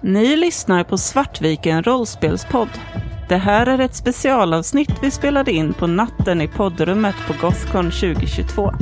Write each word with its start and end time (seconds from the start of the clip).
Ni 0.00 0.36
lyssnar 0.36 0.84
på 0.84 0.98
Svartviken 0.98 1.82
rollspelspodd. 1.82 2.68
Det 3.28 3.36
här 3.36 3.66
är 3.66 3.78
ett 3.78 3.94
specialavsnitt 3.94 4.92
vi 5.02 5.10
spelade 5.10 5.52
in 5.52 5.74
på 5.74 5.86
natten 5.86 6.40
i 6.40 6.48
poddrummet 6.48 7.14
på 7.26 7.46
Gothcon 7.46 7.84
2022. 7.84 8.72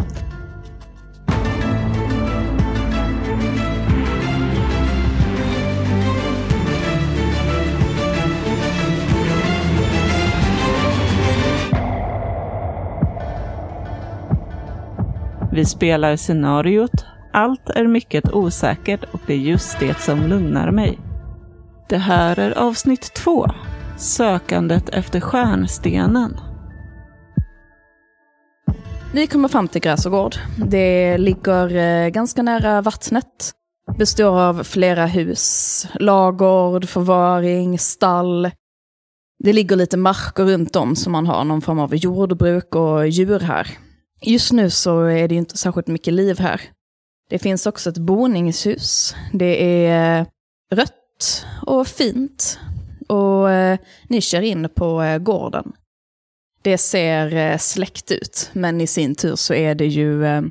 Vi 15.53 15.64
spelar 15.64 16.17
scenariot 16.17 17.05
Allt 17.33 17.71
är 17.71 17.87
mycket 17.87 18.33
osäkert 18.33 19.05
och 19.12 19.21
det 19.27 19.35
är 19.35 19.39
just 19.39 19.80
det 19.80 20.01
som 20.01 20.27
lugnar 20.27 20.71
mig. 20.71 21.05
Det 21.89 21.98
här 21.98 22.39
är 22.39 22.59
avsnitt 22.59 23.14
två. 23.14 23.46
Sökandet 23.99 24.89
efter 24.89 25.21
stjärnstenen. 25.21 26.40
Vi 29.14 29.26
kommer 29.26 29.49
fram 29.49 29.68
till 29.68 29.81
Gräsogård. 29.81 30.36
Det 30.67 31.18
ligger 31.18 31.76
eh, 31.76 32.09
ganska 32.09 32.42
nära 32.42 32.83
vattnet. 32.83 33.53
Består 33.98 34.41
av 34.41 34.62
flera 34.62 35.06
hus, 35.06 35.86
lagård, 35.95 36.89
förvaring, 36.89 37.78
stall. 37.78 38.50
Det 39.45 39.53
ligger 39.53 39.77
lite 39.77 39.97
marker 39.97 40.45
runt 40.45 40.77
om 40.77 40.97
så 40.97 41.11
man 41.11 41.27
har 41.27 41.45
någon 41.45 41.62
form 41.62 41.78
av 41.78 41.95
jordbruk 41.95 42.75
och 42.75 43.09
djur 43.09 43.41
här. 43.41 43.69
Just 44.23 44.53
nu 44.53 44.70
så 44.70 45.05
är 45.05 45.28
det 45.28 45.34
inte 45.34 45.56
särskilt 45.56 45.87
mycket 45.87 46.14
liv 46.14 46.39
här. 46.39 46.61
Det 47.31 47.39
finns 47.39 47.67
också 47.67 47.91
ett 47.91 47.98
boningshus. 47.98 49.14
Det 49.33 49.87
är 49.87 50.20
eh, 50.20 50.27
rött 50.75 50.92
rött 51.16 51.47
och 51.62 51.86
fint. 51.86 52.58
Och 53.08 53.50
eh, 53.50 53.78
ni 54.08 54.20
kör 54.20 54.42
in 54.42 54.69
på 54.75 55.03
eh, 55.03 55.19
gården. 55.19 55.73
Det 56.62 56.78
ser 56.78 57.36
eh, 57.36 57.58
släckt 57.58 58.11
ut, 58.11 58.50
men 58.53 58.81
i 58.81 58.86
sin 58.86 59.14
tur 59.14 59.36
så 59.36 59.55
är 59.55 59.75
det 59.75 59.86
ju 59.86 60.27
eh, 60.27 60.42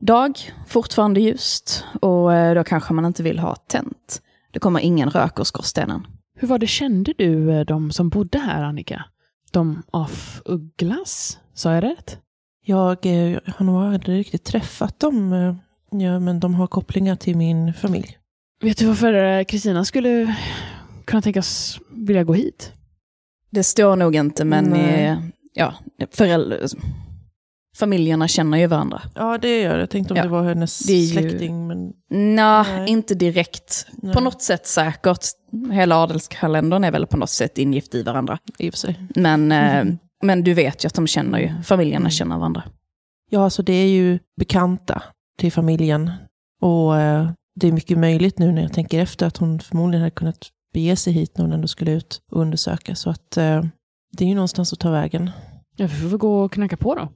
dag, 0.00 0.38
fortfarande 0.66 1.20
ljust. 1.20 1.84
Och 2.00 2.34
eh, 2.34 2.54
då 2.54 2.64
kanske 2.64 2.94
man 2.94 3.04
inte 3.04 3.22
vill 3.22 3.38
ha 3.38 3.54
tänt. 3.56 4.22
Det 4.52 4.58
kommer 4.58 4.80
ingen 4.80 5.10
rök 5.10 5.40
ur 5.40 5.44
skorstenen. 5.44 6.06
Hur 6.38 6.48
var 6.48 6.58
det, 6.58 6.66
kände 6.66 7.14
du 7.18 7.52
eh, 7.52 7.60
de 7.64 7.90
som 7.90 8.08
bodde 8.08 8.38
här, 8.38 8.62
Annika? 8.62 9.04
De 9.52 9.82
af 9.90 10.42
Ugglas? 10.44 11.38
Sa 11.54 11.74
jag 11.74 11.84
rätt? 11.84 12.18
Jag 12.64 13.06
eh, 13.06 13.38
har 13.56 13.66
nog 13.66 13.82
aldrig 13.82 14.18
riktigt 14.18 14.44
träffat 14.44 15.00
dem. 15.00 15.32
eh, 15.32 15.54
Ja, 15.90 16.18
men 16.18 16.40
de 16.40 16.54
har 16.54 16.66
kopplingar 16.66 17.16
till 17.16 17.36
min 17.36 17.74
familj. 17.74 18.18
Vet 18.60 18.78
du 18.78 18.86
varför 18.86 19.14
eh, 19.38 19.44
Kristina 19.44 19.84
skulle 19.84 20.36
kunna 21.04 21.22
tänkas 21.22 21.78
vilja 21.90 22.24
gå 22.24 22.34
hit? 22.34 22.72
Det 23.50 23.62
står 23.62 23.96
nog 23.96 24.16
inte, 24.16 24.44
men 24.44 24.72
eh, 24.72 25.18
ja, 25.52 25.74
föräldrar, 26.10 26.60
familjerna 27.76 28.28
känner 28.28 28.58
ju 28.58 28.66
varandra. 28.66 29.02
Ja, 29.14 29.38
det 29.38 29.60
gör 29.60 29.70
jag. 29.72 29.80
Jag 29.80 29.90
tänkte 29.90 30.12
om 30.14 30.16
Ja, 30.16 30.22
det 30.22 30.28
var 30.28 30.42
hennes 30.42 30.78
det 30.78 30.92
ju- 30.92 31.06
släkting. 31.06 31.66
Men 31.66 31.92
Nå, 32.10 32.62
Nej. 32.62 32.90
inte 32.90 33.14
direkt. 33.14 33.86
Nej. 33.92 34.14
På 34.14 34.20
något 34.20 34.42
sätt 34.42 34.66
säkert. 34.66 35.20
Hela 35.72 35.96
adelskalendern 35.96 36.84
är 36.84 36.90
väl 36.90 37.06
på 37.06 37.16
något 37.16 37.30
sätt 37.30 37.58
ingift 37.58 37.94
i 37.94 38.02
varandra. 38.02 38.38
i 38.58 38.68
och 38.70 38.74
för 38.74 38.78
sig. 38.78 39.00
Men, 39.16 39.52
eh, 39.52 39.84
Mhm. 39.84 39.98
men 40.22 40.44
du 40.44 40.54
vet 40.54 40.84
ju 40.84 40.86
att 40.86 40.94
de 40.94 41.06
känner 41.06 41.38
ju, 41.38 41.62
familjerna 41.62 42.00
Mm. 42.02 42.10
känner 42.10 42.38
varandra. 42.38 42.62
Ja, 43.30 43.44
alltså 43.44 43.62
det 43.62 43.72
är 43.72 43.88
ju 43.88 44.18
bekanta 44.36 45.02
till 45.38 45.52
familjen. 45.52 46.10
Och 46.60 46.96
eh, 47.00 47.30
det 47.56 47.68
är 47.68 47.72
mycket 47.72 47.98
möjligt 47.98 48.38
nu 48.38 48.52
när 48.52 48.62
jag 48.62 48.72
tänker 48.72 49.00
efter 49.02 49.26
att 49.26 49.36
hon 49.36 49.60
förmodligen 49.60 50.00
hade 50.02 50.10
kunnat 50.10 50.48
bege 50.74 50.96
sig 50.96 51.12
hit 51.12 51.38
när 51.38 51.44
hon 51.44 51.52
ändå 51.52 51.68
skulle 51.68 51.92
ut 51.92 52.20
och 52.32 52.40
undersöka. 52.40 52.94
Så 52.94 53.10
att 53.10 53.36
eh, 53.36 53.64
det 54.12 54.24
är 54.24 54.28
ju 54.28 54.34
någonstans 54.34 54.72
att 54.72 54.78
ta 54.78 54.90
vägen. 54.90 55.30
Ja, 55.76 55.86
vi 55.86 55.94
får 55.94 56.08
väl 56.08 56.18
gå 56.18 56.40
och 56.44 56.52
knacka 56.52 56.76
på 56.76 56.94
då. 56.94 57.08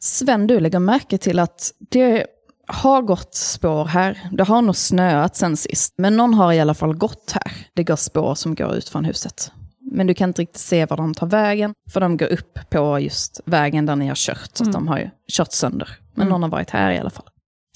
Sven, 0.00 0.46
du 0.46 0.60
lägger 0.60 0.78
märke 0.78 1.18
till 1.18 1.38
att 1.38 1.72
det 1.78 2.26
har 2.66 3.02
gått 3.02 3.34
spår 3.34 3.84
här. 3.84 4.28
Det 4.32 4.44
har 4.44 4.62
nog 4.62 4.76
snöat 4.76 5.36
sen 5.36 5.56
sist. 5.56 5.94
Men 5.98 6.16
någon 6.16 6.34
har 6.34 6.52
i 6.52 6.60
alla 6.60 6.74
fall 6.74 6.96
gått 6.96 7.32
här. 7.34 7.52
Det 7.74 7.84
går 7.84 7.96
spår 7.96 8.34
som 8.34 8.54
går 8.54 8.74
ut 8.74 8.88
från 8.88 9.04
huset. 9.04 9.52
Men 9.92 10.06
du 10.06 10.14
kan 10.14 10.30
inte 10.30 10.42
riktigt 10.42 10.60
se 10.60 10.86
var 10.86 10.96
de 10.96 11.14
tar 11.14 11.26
vägen. 11.26 11.74
För 11.90 12.00
de 12.00 12.16
går 12.16 12.26
upp 12.32 12.58
på 12.70 13.00
just 13.00 13.40
vägen 13.44 13.86
där 13.86 13.96
ni 13.96 14.08
har 14.08 14.14
kört. 14.14 14.50
Så 14.56 14.64
att 14.64 14.72
de 14.72 14.88
har 14.88 14.98
ju 14.98 15.10
kört 15.32 15.52
sönder. 15.52 15.88
Men 16.14 16.22
Mm. 16.22 16.28
någon 16.32 16.42
har 16.42 16.50
varit 16.50 16.70
här 16.70 16.92
i 16.92 16.98
alla 16.98 17.10
fall. 17.10 17.26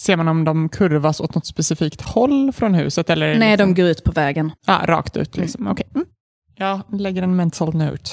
Ser 0.01 0.17
man 0.17 0.29
om 0.29 0.45
de 0.45 0.69
kurvas 0.69 1.21
åt 1.21 1.35
något 1.35 1.47
specifikt 1.47 2.01
håll 2.01 2.53
från 2.53 2.75
huset? 2.75 3.11
Eller 3.11 3.39
Nej, 3.39 3.51
liksom... 3.51 3.75
de 3.75 3.83
går 3.83 3.91
ut 3.91 4.05
på 4.05 4.13
vägen. 4.13 4.53
Ah, 4.67 4.87
rakt 4.87 5.17
ut 5.17 5.37
liksom. 5.37 5.67
Okej. 5.67 5.87
Mm. 5.95 6.07
Jag 6.57 6.81
lägger 7.01 7.23
en 7.23 7.37
mental 7.37 7.75
note. 7.75 8.11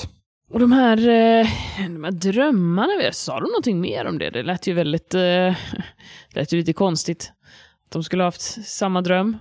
Och 0.53 0.59
de 0.59 0.71
här, 0.71 0.97
eh, 0.97 1.47
de 1.89 2.03
här 2.03 2.11
drömmarna, 2.11 3.11
sa 3.11 3.39
de 3.39 3.43
någonting 3.45 3.81
mer 3.81 4.05
om 4.05 4.17
det? 4.17 4.29
Det 4.29 4.43
lät 4.43 4.67
ju 4.67 4.73
väldigt, 4.73 5.13
eh, 5.13 5.21
det 5.21 5.55
lät 6.35 6.53
ju 6.53 6.57
lite 6.57 6.73
konstigt. 6.73 7.31
Att 7.85 7.91
de 7.91 8.03
skulle 8.03 8.23
ha 8.23 8.27
haft 8.27 8.67
samma 8.67 9.01
dröm. 9.01 9.37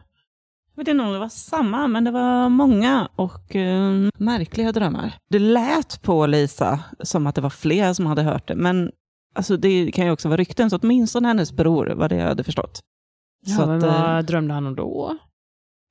Jag 0.75 0.83
vet 0.85 0.89
inte 0.89 1.05
om 1.05 1.13
det 1.13 1.19
var 1.19 1.29
samma, 1.29 1.87
men 1.87 2.05
det 2.05 2.11
var 2.11 2.49
många 2.49 3.09
och 3.17 3.57
eh, 3.57 4.09
märkliga 4.19 4.73
drömmar. 4.73 5.13
Det 5.31 5.39
lät 5.39 6.03
på 6.03 6.27
Lisa 6.27 6.81
som 7.01 7.27
att 7.27 7.35
det 7.35 7.41
var 7.41 7.51
fler 7.51 7.93
som 7.93 8.07
hade 8.07 8.23
hört 8.23 8.49
det, 8.49 8.55
men 8.55 8.91
alltså, 9.37 9.57
det 9.57 9.93
kan 9.93 10.07
ju 10.07 10.13
också 10.13 10.29
vara 10.29 10.37
rykten, 10.37 10.71
så 10.71 10.79
åtminstone 10.83 11.29
hennes 11.29 11.53
bror 11.53 11.87
var 11.87 12.09
det 12.09 12.17
jag 12.17 12.27
hade 12.29 12.45
förstått. 12.45 12.81
Ja, 13.47 13.57
så 13.57 13.67
men 13.67 13.77
att, 13.77 13.85
eh, 13.85 14.03
vad 14.03 14.27
drömde 14.27 14.55
han 14.55 14.67
om 14.67 14.77
då? 14.77 15.19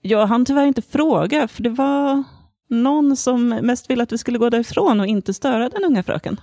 jag 0.07 0.27
hann 0.27 0.45
tyvärr 0.45 0.65
inte 0.65 0.81
fråga, 0.81 1.47
för 1.47 1.63
det 1.63 1.69
var 1.69 2.23
någon 2.69 3.17
som 3.17 3.49
mest 3.49 3.89
ville 3.89 4.03
att 4.03 4.11
vi 4.11 4.17
skulle 4.17 4.37
gå 4.37 4.49
därifrån 4.49 4.99
och 4.99 5.07
inte 5.07 5.33
störa 5.33 5.69
den 5.69 5.83
unga 5.83 6.03
fröken. 6.03 6.39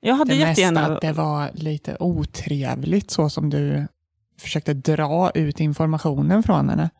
Jag 0.00 0.14
hade 0.14 0.30
Det 0.32 0.38
jättegärna... 0.38 0.86
att 0.86 1.00
det 1.00 1.12
var 1.12 1.50
lite 1.54 1.96
otrevligt 2.00 3.10
så 3.10 3.30
som 3.30 3.50
du 3.50 3.86
försökte 4.40 4.74
dra 4.74 5.30
ut 5.34 5.60
informationen 5.60 6.42
från 6.42 6.68
henne. 6.68 6.90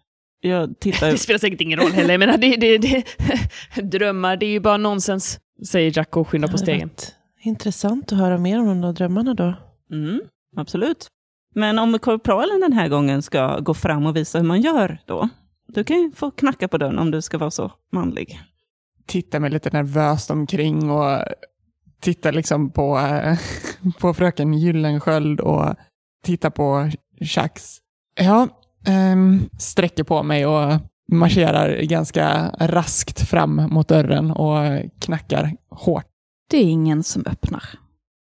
Jag 0.40 0.80
tittar... 0.80 1.06
Det 1.10 1.18
spelar 1.18 1.38
säkert 1.38 1.60
ingen 1.60 1.78
roll 1.78 1.92
heller, 1.92 2.18
men 2.18 2.40
det, 2.40 2.56
det, 2.56 2.78
det, 2.78 3.04
drömmar, 3.82 4.36
det 4.36 4.46
är 4.46 4.50
ju 4.50 4.60
bara 4.60 4.76
nonsens, 4.76 5.40
säger 5.68 5.92
Jack 5.96 6.16
och 6.16 6.28
skyndar 6.28 6.48
på 6.48 6.56
varit 6.56 7.14
Intressant 7.42 8.12
att 8.12 8.18
höra 8.18 8.38
mer 8.38 8.60
om 8.60 8.66
de 8.66 8.80
där 8.80 8.92
drömmarna 8.92 9.34
då. 9.34 9.54
Mm, 9.92 10.20
absolut. 10.56 11.06
Men 11.54 11.78
om 11.78 11.98
korpralen 11.98 12.60
den 12.60 12.72
här 12.72 12.88
gången 12.88 13.22
ska 13.22 13.58
gå 13.58 13.74
fram 13.74 14.06
och 14.06 14.16
visa 14.16 14.38
hur 14.38 14.46
man 14.46 14.60
gör 14.60 14.98
då, 15.06 15.28
du 15.68 15.84
kan 15.84 16.02
ju 16.02 16.12
få 16.12 16.30
knacka 16.30 16.68
på 16.68 16.78
dörren 16.78 16.98
om 16.98 17.10
du 17.10 17.22
ska 17.22 17.38
vara 17.38 17.50
så 17.50 17.72
manlig. 17.92 18.40
Tittar 19.06 19.40
mig 19.40 19.50
lite 19.50 19.70
nervöst 19.70 20.30
omkring 20.30 20.90
och 20.90 21.18
tittar 22.00 22.32
liksom 22.32 22.70
på, 22.70 22.98
eh, 22.98 23.38
på 24.00 24.14
fröken 24.14 24.54
Gyllensköld 24.54 25.40
och 25.40 25.74
tittar 26.24 26.50
på 26.50 26.90
Chax. 27.20 27.78
Ja, 28.20 28.48
ehm, 28.86 29.48
sträcker 29.58 30.04
på 30.04 30.22
mig 30.22 30.46
och 30.46 30.80
marscherar 31.12 31.82
ganska 31.82 32.50
raskt 32.60 33.28
fram 33.28 33.56
mot 33.70 33.88
dörren 33.88 34.30
och 34.30 34.82
knackar 34.98 35.56
hårt. 35.70 36.09
Det 36.50 36.56
är 36.56 36.64
ingen 36.64 37.02
som 37.02 37.22
öppnar. 37.26 37.64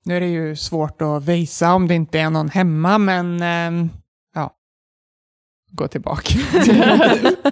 Nu 0.04 0.16
är 0.16 0.20
det 0.20 0.28
ju 0.28 0.56
svårt 0.56 1.02
att 1.02 1.24
visa 1.24 1.74
om 1.74 1.88
det 1.88 1.94
inte 1.94 2.20
är 2.20 2.30
någon 2.30 2.48
hemma, 2.48 2.98
men 2.98 3.42
ehm, 3.42 3.90
ja. 4.34 4.56
Gå 5.70 5.88
tillbaka. 5.88 6.38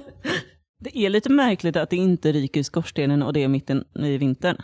Det 0.78 0.98
är 0.98 1.10
lite 1.10 1.30
märkligt 1.32 1.76
att 1.76 1.90
det 1.90 1.96
inte 1.96 2.32
ryker 2.32 2.60
i 2.60 2.64
skorstenen 2.64 3.22
och 3.22 3.32
det 3.32 3.44
är 3.44 3.48
mitten 3.48 3.84
i 3.94 4.18
vintern. 4.18 4.56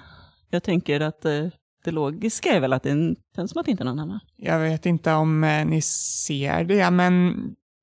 Jag 0.51 0.63
tänker 0.63 1.01
att 1.01 1.25
eh, 1.25 1.47
det 1.85 1.91
logiska 1.91 2.53
är 2.53 2.61
väl 2.61 2.73
att 2.73 2.83
det 2.83 3.15
känns 3.37 3.51
som 3.51 3.61
att 3.61 3.65
det 3.67 3.71
inte 3.71 3.83
är 3.83 3.85
någon 3.85 3.99
hemma. 3.99 4.21
Jag 4.37 4.59
vet 4.59 4.87
inte 4.87 5.13
om 5.13 5.45
eh, 5.45 5.65
ni 5.65 5.83
ser 5.83 6.65
det, 6.65 6.91
men 6.91 7.35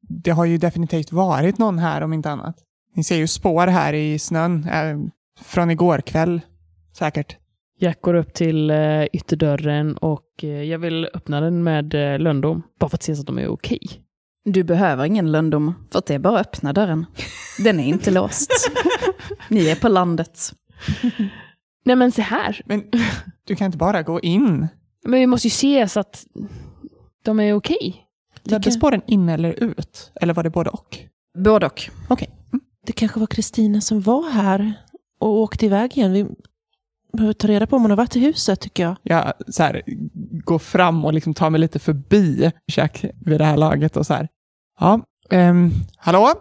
det 0.01 0.31
har 0.31 0.45
ju 0.45 0.57
definitivt 0.57 1.11
varit 1.11 1.57
någon 1.57 1.79
här 1.79 2.01
om 2.01 2.13
inte 2.13 2.31
annat. 2.31 2.55
Ni 2.95 3.03
ser 3.03 3.15
ju 3.15 3.27
spår 3.27 3.67
här 3.67 3.93
i 3.93 4.19
snön, 4.19 4.63
eh, 4.63 4.97
från 5.41 5.71
igår 5.71 6.01
kväll 6.01 6.41
säkert. 6.97 7.37
Jack 7.81 8.01
går 8.01 8.13
upp 8.13 8.33
till 8.33 8.69
eh, 8.69 9.03
ytterdörren 9.13 9.97
och 9.97 10.43
eh, 10.43 10.49
jag 10.63 10.79
vill 10.79 11.05
öppna 11.13 11.41
den 11.41 11.63
med 11.63 11.93
eh, 12.13 12.19
löndom, 12.19 12.63
bara 12.79 12.89
för 12.89 12.97
att 12.97 13.03
se 13.03 13.15
så 13.15 13.21
att 13.21 13.27
de 13.27 13.39
är 13.39 13.47
okej. 13.47 13.81
Du 14.45 14.63
behöver 14.63 15.05
ingen 15.05 15.31
löndom, 15.31 15.73
för 15.91 15.99
att 15.99 16.05
det 16.05 16.13
är 16.13 16.19
bara 16.19 16.39
att 16.39 16.47
öppna 16.47 16.73
dörren. 16.73 17.05
Den 17.63 17.79
är 17.79 17.83
inte 17.87 18.11
låst. 18.11 18.51
Ni 19.49 19.67
är 19.69 19.75
på 19.75 19.87
landet. 19.89 20.53
Nej 21.85 21.95
men 21.95 22.11
se 22.11 22.21
här, 22.21 22.61
Men 22.65 22.83
du 23.43 23.55
kan 23.55 23.65
inte 23.65 23.77
bara 23.77 24.03
gå 24.03 24.19
in. 24.19 24.67
men 25.05 25.19
vi 25.19 25.27
måste 25.27 25.47
ju 25.47 25.51
se 25.51 25.87
så 25.87 25.99
att 25.99 26.25
de 27.23 27.39
är 27.39 27.53
okej. 27.53 28.05
Ledde 28.43 28.63
kan- 28.63 28.73
spåren 28.73 29.01
in 29.07 29.29
eller 29.29 29.63
ut? 29.63 30.11
Eller 30.21 30.33
var 30.33 30.43
det 30.43 30.49
både 30.49 30.69
och? 30.69 30.97
Både 31.37 31.65
och. 31.65 31.87
Det 32.85 32.91
kanske 32.93 33.19
var 33.19 33.27
Kristina 33.27 33.81
som 33.81 34.01
var 34.01 34.29
här 34.29 34.73
och 35.19 35.29
åkte 35.39 35.65
iväg 35.65 35.97
igen. 35.97 36.13
Vi 36.13 36.25
behöver 37.13 37.33
ta 37.33 37.47
reda 37.47 37.67
på 37.67 37.75
om 37.75 37.81
hon 37.81 37.91
har 37.91 37.97
varit 37.97 38.15
i 38.15 38.19
huset 38.19 38.59
tycker 38.59 38.83
jag. 38.83 38.95
Jag 39.03 39.33
så 39.47 39.63
här, 39.63 39.83
går 40.43 40.59
fram 40.59 41.05
och 41.05 41.13
liksom 41.13 41.33
tar 41.33 41.49
mig 41.49 41.61
lite 41.61 41.79
förbi 41.79 42.51
Jack 42.67 43.05
vid 43.25 43.39
det 43.39 43.45
här 43.45 43.57
laget 43.57 43.97
och 43.97 44.05
så 44.05 44.13
här. 44.13 44.27
Ja, 44.79 45.01
ehm, 45.29 45.71
hallå? 45.97 46.33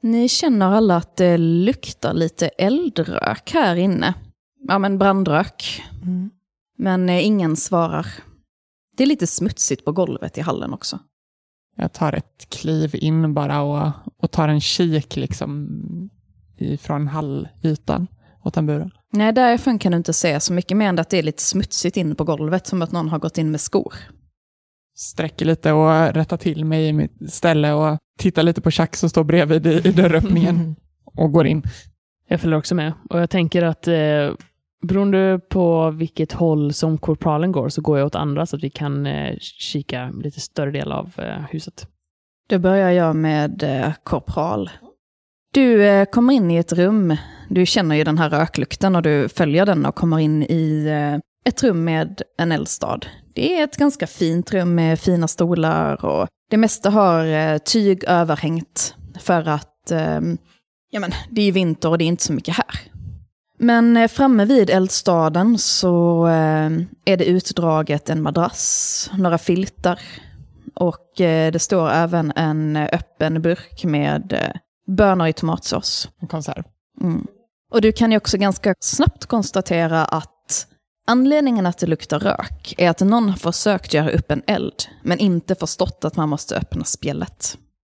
Ni 0.00 0.28
känner 0.28 0.66
alla 0.66 0.96
att 0.96 1.16
det 1.16 1.38
luktar 1.38 2.14
lite 2.14 2.48
eldrök 2.48 3.50
här 3.54 3.76
inne. 3.76 4.14
Ja, 4.68 4.78
men 4.78 4.98
brandrök. 4.98 5.82
Mm. 6.02 6.30
Men 6.78 7.08
eh, 7.08 7.26
ingen 7.26 7.56
svarar. 7.56 8.06
Det 8.96 9.02
är 9.02 9.06
lite 9.06 9.26
smutsigt 9.26 9.84
på 9.84 9.92
golvet 9.92 10.38
i 10.38 10.40
hallen 10.40 10.72
också. 10.72 10.98
Jag 11.76 11.92
tar 11.92 12.12
ett 12.12 12.46
kliv 12.48 12.94
in 12.94 13.34
bara 13.34 13.62
och, 13.62 13.92
och 14.16 14.30
tar 14.30 14.48
en 14.48 14.60
kik 14.60 15.16
liksom 15.16 15.68
ifrån 16.56 17.08
hallytan 17.08 18.06
åt 18.44 18.54
den 18.54 18.66
buren. 18.66 18.90
Nej, 19.12 19.32
därifrån 19.32 19.78
kan 19.78 19.92
du 19.92 19.98
inte 19.98 20.12
se 20.12 20.40
så 20.40 20.52
mycket 20.52 20.76
mer 20.76 20.88
än 20.88 20.98
att 20.98 21.10
det 21.10 21.18
är 21.18 21.22
lite 21.22 21.42
smutsigt 21.42 21.96
inne 21.96 22.14
på 22.14 22.24
golvet, 22.24 22.66
som 22.66 22.82
att 22.82 22.92
någon 22.92 23.08
har 23.08 23.18
gått 23.18 23.38
in 23.38 23.50
med 23.50 23.60
skor. 23.60 23.94
Sträcker 24.96 25.46
lite 25.46 25.72
och 25.72 26.14
rättar 26.14 26.36
till 26.36 26.64
mig 26.64 26.88
i 26.88 26.92
mitt 26.92 27.32
ställe 27.32 27.72
och 27.72 27.98
tittar 28.18 28.42
lite 28.42 28.60
på 28.60 28.70
Chuck 28.70 28.96
som 28.96 29.10
står 29.10 29.24
bredvid 29.24 29.66
i, 29.66 29.88
i 29.88 29.92
dörröppningen 29.92 30.76
och 31.04 31.32
går 31.32 31.46
in. 31.46 31.62
Jag 32.28 32.40
följer 32.40 32.58
också 32.58 32.74
med. 32.74 32.92
Och 33.10 33.20
jag 33.20 33.30
tänker 33.30 33.62
att 33.62 33.88
eh, 33.88 34.30
beroende 34.82 35.40
på 35.48 35.90
vilket 35.90 36.32
håll 36.32 36.72
som 36.72 36.98
korpralen 36.98 37.52
går 37.52 37.68
så 37.68 37.80
går 37.80 37.98
jag 37.98 38.06
åt 38.06 38.14
andra 38.14 38.46
så 38.46 38.56
att 38.56 38.62
vi 38.62 38.70
kan 38.70 39.06
eh, 39.06 39.36
kika 39.40 40.10
lite 40.10 40.40
större 40.40 40.70
del 40.70 40.92
av 40.92 41.12
eh, 41.18 41.44
huset. 41.50 41.88
Då 42.48 42.58
börjar 42.58 42.90
jag 42.90 43.16
med 43.16 43.62
eh, 43.62 43.92
korpral. 44.02 44.70
Du 45.52 45.84
eh, 45.84 46.04
kommer 46.04 46.34
in 46.34 46.50
i 46.50 46.56
ett 46.56 46.72
rum. 46.72 47.16
Du 47.48 47.66
känner 47.66 47.96
ju 47.96 48.04
den 48.04 48.18
här 48.18 48.30
röklukten 48.30 48.96
och 48.96 49.02
du 49.02 49.28
följer 49.28 49.66
den 49.66 49.86
och 49.86 49.94
kommer 49.94 50.18
in 50.18 50.42
i 50.42 50.86
eh, 50.86 51.20
ett 51.44 51.62
rum 51.62 51.84
med 51.84 52.22
en 52.38 52.52
eldstad. 52.52 53.00
Det 53.34 53.58
är 53.60 53.64
ett 53.64 53.76
ganska 53.76 54.06
fint 54.06 54.52
rum 54.52 54.74
med 54.74 55.00
fina 55.00 55.28
stolar 55.28 56.04
och 56.04 56.28
det 56.50 56.56
mesta 56.56 56.90
har 56.90 57.24
eh, 57.24 57.58
tyg 57.58 58.04
överhängt 58.04 58.94
för 59.18 59.48
att 59.48 59.90
eh, 59.90 60.20
ja, 60.90 61.00
men, 61.00 61.12
det 61.30 61.42
är 61.42 61.52
vinter 61.52 61.88
och 61.88 61.98
det 61.98 62.04
är 62.04 62.06
inte 62.06 62.24
så 62.24 62.32
mycket 62.32 62.56
här. 62.56 62.80
Men 63.58 64.08
framme 64.08 64.44
vid 64.44 64.70
eldstaden 64.70 65.58
så 65.58 66.26
eh, 66.26 66.70
är 67.04 67.16
det 67.16 67.24
utdraget 67.24 68.10
en 68.10 68.22
madrass, 68.22 69.10
några 69.18 69.38
filtar 69.38 70.00
och 70.74 71.20
eh, 71.20 71.52
det 71.52 71.58
står 71.58 71.90
även 71.90 72.32
en 72.36 72.76
öppen 72.76 73.42
burk 73.42 73.84
med 73.84 74.32
eh, 74.32 74.60
bönor 74.88 75.26
i 75.26 75.32
tomatsås. 75.32 76.08
En 76.20 76.28
konserv. 76.28 76.62
Mm. 77.00 77.26
Och 77.72 77.80
du 77.80 77.92
kan 77.92 78.10
ju 78.10 78.16
också 78.16 78.38
ganska 78.38 78.74
snabbt 78.80 79.26
konstatera 79.26 80.04
att 80.04 80.66
anledningen 81.06 81.66
att 81.66 81.78
det 81.78 81.86
luktar 81.86 82.18
rök 82.18 82.74
är 82.78 82.90
att 82.90 83.00
någon 83.00 83.28
har 83.28 83.36
försökt 83.36 83.94
göra 83.94 84.10
upp 84.10 84.30
en 84.30 84.42
eld, 84.46 84.84
men 85.02 85.18
inte 85.18 85.54
förstått 85.54 86.04
att 86.04 86.16
man 86.16 86.28
måste 86.28 86.56
öppna 86.56 86.84
spjället. 86.84 87.58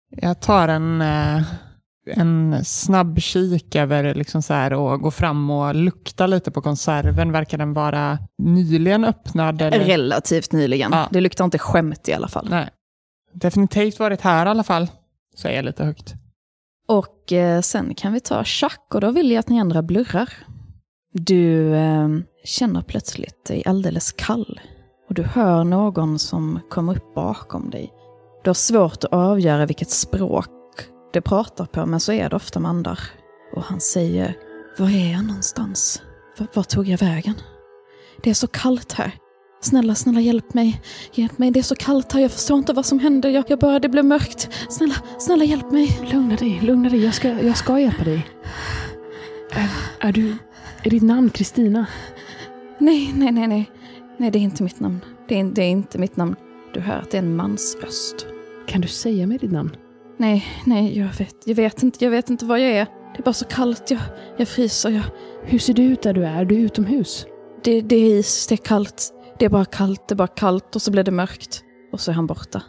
Jag 0.10 0.42
tar 0.42 0.68
en, 0.68 1.02
eh, 1.02 1.44
en 2.06 2.66
snabb 2.66 3.20
kik 3.20 3.76
över 3.76 4.14
liksom 4.14 4.42
så 4.42 4.54
här 4.54 4.74
och 4.74 5.02
går 5.02 5.12
fram 5.12 5.50
och 5.50 5.76
luktar 5.76 6.28
lite 6.28 6.52
på 6.52 6.62
konserven. 6.62 7.32
Verkar 7.32 7.58
den 7.58 7.74
vara 7.74 8.18
nyligen 8.38 9.06
öppnad? 9.06 9.62
Eller? 9.62 9.80
Relativt 9.80 10.52
nyligen. 10.52 10.92
Ja. 10.94 11.08
Det 11.12 11.22
luktar 11.22 11.46
inte 11.46 11.60
skämt 11.60 12.10
i 12.10 12.14
alla 12.14 12.28
fall. 12.28 12.48
Nej. 12.50 12.70
Definitivt 13.34 14.00
varit 14.00 14.22
här 14.22 14.46
i 14.46 14.50
alla 14.50 14.64
fall, 14.64 14.88
säger 15.38 15.56
jag 15.56 15.66
lite 15.66 15.84
högt. 15.84 16.16
Och 16.90 17.34
eh, 17.34 17.62
sen 17.62 17.96
kan 17.96 18.14
vi 18.14 18.20
ta 18.20 18.44
schack 18.44 18.86
och 18.94 19.02
då 19.02 19.12
vill 19.12 19.32
jag 19.32 19.40
att 19.40 19.50
ni 19.50 19.60
andra 19.60 19.82
blurrar. 19.82 20.34
Du 21.14 21.76
eh, 21.76 22.10
känner 22.44 22.82
plötsligt 22.82 23.46
dig 23.46 23.64
alldeles 23.66 24.12
kall. 24.12 24.60
Och 25.10 25.14
du 25.16 25.24
hör 25.24 25.64
någon 25.64 26.20
som 26.20 26.60
kommer 26.70 26.96
upp 26.96 27.16
bakom 27.16 27.70
dig. 27.70 27.94
Du 28.44 28.50
har 28.50 28.54
svårt 28.54 29.04
att 29.04 29.14
avgöra 29.14 29.66
vilket 29.66 29.90
språk 29.90 30.50
det 31.14 31.22
pratar 31.22 31.66
på, 31.66 31.86
men 31.86 32.00
så 32.00 32.12
är 32.12 32.30
det 32.30 32.36
ofta 32.36 32.60
med 32.60 32.70
andar. 32.70 33.00
Och 33.56 33.64
han 33.64 33.80
säger, 33.80 34.38
var 34.78 34.90
är 34.90 35.12
jag 35.12 35.26
någonstans? 35.26 36.02
Var, 36.38 36.48
var 36.54 36.64
tog 36.64 36.88
jag 36.88 36.98
vägen? 36.98 37.36
Det 38.24 38.30
är 38.30 38.34
så 38.34 38.48
kallt 38.48 38.94
här. 38.94 39.14
Snälla, 39.62 39.96
snälla 39.96 40.20
hjälp 40.20 40.54
mig. 40.54 40.82
Hjälp 41.14 41.38
mig, 41.38 41.52
det 41.52 41.60
är 41.60 41.64
så 41.64 41.76
kallt 41.76 42.14
här. 42.14 42.22
Jag 42.22 42.32
förstår 42.32 42.58
inte 42.58 42.74
vad 42.74 42.86
som 42.86 43.00
händer. 43.00 43.30
Jag, 43.30 43.46
jag 43.48 43.60
börjar, 43.60 43.80
det 43.80 43.90
blir 43.90 44.04
mörkt. 44.04 44.50
Snälla, 44.70 44.96
snälla 45.20 45.44
hjälp 45.44 45.72
mig. 45.72 46.00
Lugna 46.12 46.36
dig, 46.36 46.60
lugna 46.62 46.90
dig. 46.90 47.04
Jag 47.04 47.14
ska, 47.14 47.28
jag 47.28 47.58
ska 47.58 47.80
hjälpa 47.80 48.04
dig. 48.04 48.28
Är, 49.52 49.70
är 50.08 50.12
du... 50.12 50.36
Är 50.84 50.90
ditt 50.90 51.04
namn 51.04 51.30
Kristina? 51.30 51.86
Nej, 52.78 53.14
nej, 53.16 53.32
nej, 53.32 53.48
nej. 53.48 53.72
Nej, 54.18 54.32
det 54.32 54.40
är 54.40 54.42
inte 54.42 54.64
mitt 54.64 54.80
namn. 54.80 55.00
Det 55.28 55.40
är, 55.40 55.44
det 55.44 55.62
är 55.62 55.70
inte 55.70 55.98
mitt 55.98 56.18
namn. 56.18 56.36
Du 56.74 56.80
hör 56.80 56.98
att 56.98 57.12
det 57.12 57.18
är 57.18 57.22
en 57.22 57.36
mans 57.36 57.78
röst. 57.84 58.28
Kan 58.68 58.82
du 58.82 58.88
säga 58.88 59.28
mig 59.28 59.38
ditt 59.38 59.52
namn? 59.52 59.76
Nej, 60.18 60.46
nej, 60.66 60.98
jag 60.98 61.08
vet, 61.18 61.36
jag 61.46 61.56
vet 61.56 61.84
inte, 61.84 62.06
jag 62.06 62.12
vet 62.12 62.30
inte 62.30 62.46
vad 62.46 62.60
jag 62.60 62.70
är. 62.70 62.86
Det 62.86 63.20
är 63.20 63.24
bara 63.24 63.34
så 63.34 63.46
kallt, 63.46 63.92
jag, 63.92 64.00
jag 64.38 64.48
fryser, 64.48 64.90
jag, 64.90 65.04
Hur 65.44 65.60
ser 65.60 65.74
det 65.74 65.82
ut 65.82 66.02
där 66.02 66.14
du 66.14 66.26
är? 66.26 66.42
Är 66.42 66.46
du 66.46 66.56
utomhus? 66.56 67.26
det, 67.64 67.82
det 67.82 67.96
är 67.96 68.20
is, 68.20 68.48
det 68.48 68.56
är 68.56 68.58
kallt. 68.58 69.14
Det 69.40 69.46
är 69.46 69.50
bara 69.50 69.66
kallt, 69.66 70.08
det 70.08 70.14
är 70.14 70.18
bara 70.18 70.28
kallt 70.28 70.76
och 70.76 70.82
så 70.82 70.92
blir 70.92 71.04
det 71.04 71.12
mörkt. 71.12 71.64
Och 71.92 72.00
så 72.00 72.12
är 72.12 72.16
han 72.16 72.28
borta. 72.28 72.62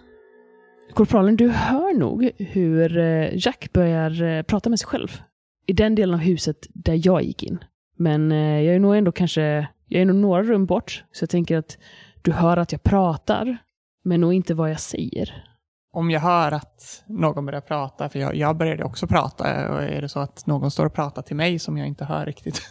Korpralen, 0.94 1.36
du 1.36 1.48
hör 1.48 1.98
nog 1.98 2.30
hur 2.38 2.98
eh, 2.98 3.28
Jack 3.32 3.72
börjar 3.72 4.22
eh, 4.22 4.42
prata 4.42 4.70
med 4.70 4.78
sig 4.78 4.86
själv. 4.86 5.20
I 5.66 5.72
den 5.72 5.94
delen 5.94 6.14
av 6.14 6.20
huset 6.20 6.56
där 6.68 7.00
jag 7.06 7.22
gick 7.22 7.42
in. 7.42 7.58
Men 7.96 8.32
eh, 8.32 8.60
jag 8.60 8.74
är 8.74 8.78
nog 8.78 8.96
ändå 8.96 9.12
kanske, 9.12 9.68
jag 9.88 10.02
är 10.02 10.04
nog 10.04 10.16
några 10.16 10.42
rum 10.42 10.66
bort. 10.66 11.04
Så 11.12 11.22
jag 11.22 11.30
tänker 11.30 11.58
att 11.58 11.78
du 12.22 12.32
hör 12.32 12.56
att 12.56 12.72
jag 12.72 12.82
pratar, 12.82 13.58
men 14.04 14.20
nog 14.20 14.32
inte 14.32 14.54
vad 14.54 14.70
jag 14.70 14.80
säger. 14.80 15.44
Om 15.92 16.10
jag 16.10 16.20
hör 16.20 16.52
att 16.52 17.04
någon 17.06 17.46
börjar 17.46 17.60
prata, 17.60 18.08
för 18.08 18.18
jag, 18.18 18.36
jag 18.36 18.56
började 18.56 18.84
också 18.84 19.06
prata, 19.06 19.72
och 19.72 19.82
är 19.82 20.02
det 20.02 20.08
så 20.08 20.20
att 20.20 20.46
någon 20.46 20.70
står 20.70 20.86
och 20.86 20.94
pratar 20.94 21.22
till 21.22 21.36
mig 21.36 21.58
som 21.58 21.78
jag 21.78 21.86
inte 21.86 22.04
hör 22.04 22.26
riktigt 22.26 22.62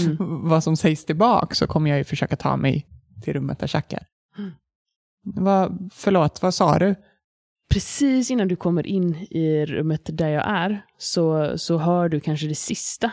Mm. 0.00 0.16
vad 0.48 0.64
som 0.64 0.76
sägs 0.76 1.04
tillbaka, 1.04 1.54
så 1.54 1.66
kommer 1.66 1.90
jag 1.90 1.98
ju 1.98 2.04
försöka 2.04 2.36
ta 2.36 2.56
mig 2.56 2.86
till 3.22 3.32
rummet 3.32 3.58
där 3.58 3.66
är. 3.66 4.06
Mm. 4.38 4.50
Vad, 5.24 5.90
förlåt, 5.94 6.42
vad 6.42 6.54
sa 6.54 6.78
du? 6.78 6.94
Precis 7.70 8.30
innan 8.30 8.48
du 8.48 8.56
kommer 8.56 8.86
in 8.86 9.14
i 9.30 9.66
rummet 9.66 10.00
där 10.12 10.28
jag 10.28 10.48
är 10.48 10.84
så, 10.98 11.58
så 11.58 11.78
hör 11.78 12.08
du 12.08 12.20
kanske 12.20 12.46
det 12.46 12.54
sista 12.54 13.10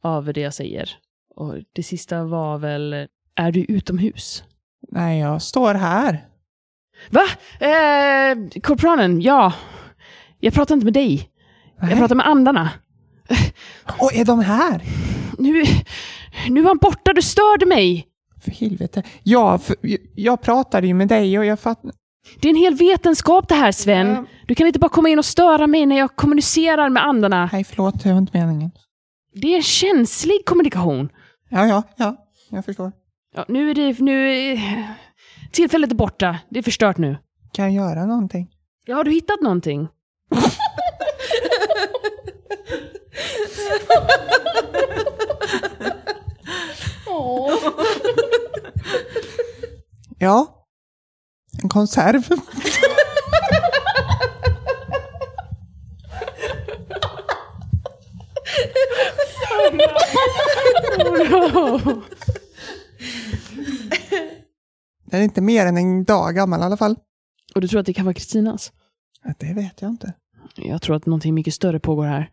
av 0.00 0.32
det 0.32 0.40
jag 0.40 0.54
säger. 0.54 0.90
Och 1.36 1.54
det 1.72 1.82
sista 1.82 2.24
var 2.24 2.58
väl, 2.58 3.08
är 3.34 3.52
du 3.52 3.64
utomhus? 3.64 4.44
Nej, 4.88 5.20
jag 5.20 5.42
står 5.42 5.74
här. 5.74 6.26
Va? 7.10 7.22
Eh, 7.66 8.60
korpranen, 8.62 9.20
ja. 9.20 9.52
Jag 10.40 10.54
pratar 10.54 10.74
inte 10.74 10.84
med 10.84 10.94
dig. 10.94 11.30
Jag 11.76 11.86
Nej. 11.88 11.98
pratar 11.98 12.14
med 12.14 12.26
andarna. 12.26 12.70
Och 14.00 14.14
är 14.14 14.24
de 14.24 14.40
här? 14.40 14.82
Nu, 15.38 15.64
nu 16.48 16.62
var 16.62 16.70
han 16.70 16.78
borta, 16.78 17.12
du 17.12 17.22
störde 17.22 17.66
mig. 17.66 18.06
För 18.44 18.50
helvete. 18.50 19.02
Ja, 19.22 19.58
för, 19.58 19.76
jag, 20.14 20.40
pratade 20.40 20.86
ju 20.86 20.94
med 20.94 21.08
dig 21.08 21.38
och 21.38 21.44
jag 21.44 21.60
fattar... 21.60 21.92
Det 22.40 22.48
är 22.48 22.50
en 22.50 22.56
hel 22.56 22.74
vetenskap 22.74 23.48
det 23.48 23.54
här 23.54 23.72
Sven. 23.72 24.08
Ja. 24.08 24.24
Du 24.46 24.54
kan 24.54 24.66
inte 24.66 24.78
bara 24.78 24.88
komma 24.88 25.08
in 25.08 25.18
och 25.18 25.24
störa 25.24 25.66
mig 25.66 25.86
när 25.86 25.98
jag 25.98 26.16
kommunicerar 26.16 26.88
med 26.88 27.06
andarna. 27.06 27.48
Nej, 27.52 27.64
förlåt, 27.64 28.02
det 28.02 28.12
var 28.12 28.18
inte 28.18 28.38
meningen. 28.38 28.70
Det 29.34 29.56
är 29.56 29.62
känslig 29.62 30.44
kommunikation. 30.44 31.08
Ja, 31.48 31.66
ja, 31.66 31.82
ja, 31.96 32.16
jag 32.50 32.64
förstår. 32.64 32.92
Ja, 33.34 33.44
nu 33.48 33.70
är 33.70 33.74
det... 33.74 34.00
Nu 34.00 34.34
är, 34.34 34.60
tillfället 35.50 35.90
är 35.90 35.94
borta. 35.94 36.38
Det 36.48 36.58
är 36.58 36.62
förstört 36.62 36.98
nu. 36.98 37.16
Kan 37.52 37.74
jag 37.74 37.86
göra 37.86 38.06
någonting? 38.06 38.50
Ja, 38.86 38.96
har 38.96 39.04
du 39.04 39.10
hittat 39.10 39.40
någonting? 39.40 39.88
Ja. 50.18 50.66
En 51.62 51.68
konserv. 51.68 52.28
Den 65.04 65.20
är 65.20 65.24
inte 65.24 65.40
mer 65.40 65.66
än 65.66 65.76
en 65.76 66.04
dag 66.04 66.34
gammal 66.34 66.60
i 66.60 66.62
alla 66.62 66.76
fall. 66.76 66.96
Och 67.54 67.60
du 67.60 67.68
tror 67.68 67.80
att 67.80 67.86
det 67.86 67.94
kan 67.94 68.04
vara 68.04 68.14
Kristinas? 68.14 68.72
Det 69.38 69.54
vet 69.54 69.82
jag 69.82 69.90
inte. 69.90 70.12
Jag 70.56 70.82
tror 70.82 70.96
att 70.96 71.06
någonting 71.06 71.34
mycket 71.34 71.54
större 71.54 71.80
pågår 71.80 72.04
här. 72.04 72.30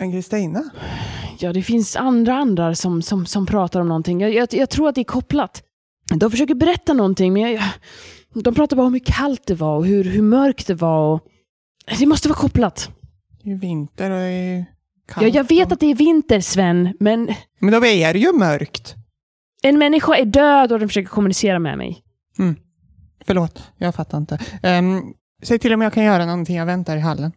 En 0.00 0.12
Kristina? 0.12 0.70
Ja, 1.38 1.52
det 1.52 1.62
finns 1.62 1.96
andra 1.96 2.34
andar 2.34 2.74
som, 2.74 3.02
som, 3.02 3.26
som 3.26 3.46
pratar 3.46 3.80
om 3.80 3.88
någonting. 3.88 4.20
Jag, 4.20 4.34
jag, 4.34 4.48
jag 4.52 4.70
tror 4.70 4.88
att 4.88 4.94
det 4.94 5.00
är 5.00 5.04
kopplat. 5.04 5.62
De 6.14 6.30
försöker 6.30 6.54
berätta 6.54 6.92
någonting, 6.92 7.32
men 7.32 7.42
jag, 7.42 7.62
de 8.34 8.54
pratar 8.54 8.76
bara 8.76 8.86
om 8.86 8.92
hur 8.92 9.02
kallt 9.04 9.46
det 9.46 9.54
var 9.54 9.76
och 9.76 9.86
hur, 9.86 10.04
hur 10.04 10.22
mörkt 10.22 10.66
det 10.66 10.74
var. 10.74 11.14
Och, 11.14 11.20
det 11.98 12.06
måste 12.06 12.28
vara 12.28 12.38
kopplat. 12.38 12.90
Det 13.42 13.50
är 13.50 13.56
vinter 13.56 14.10
och 14.10 14.16
det 14.18 14.24
är 14.24 14.64
kallt. 15.08 15.26
Ja, 15.26 15.32
jag 15.32 15.48
vet 15.48 15.72
att 15.72 15.80
det 15.80 15.86
är 15.86 15.94
vinter, 15.94 16.40
Sven, 16.40 16.96
men 17.00 17.34
Men 17.58 17.72
då 17.72 17.86
är 17.86 18.12
det 18.12 18.18
ju 18.18 18.32
mörkt. 18.32 18.94
en 19.62 19.78
människa 19.78 20.16
är 20.16 20.24
död 20.24 20.72
och 20.72 20.78
den 20.78 20.88
försöker 20.88 21.08
kommunicera 21.08 21.58
med 21.58 21.78
mig. 21.78 22.02
Förlåt, 23.26 23.62
jag 23.76 23.94
fattar 23.94 24.18
inte. 24.18 24.38
Um, 24.62 25.14
säg 25.42 25.58
till 25.58 25.72
om 25.72 25.80
jag 25.80 25.92
kan 25.92 26.04
göra 26.04 26.26
någonting. 26.26 26.56
Jag 26.56 26.66
väntar 26.66 26.96
i 26.96 27.00
hallen. 27.00 27.32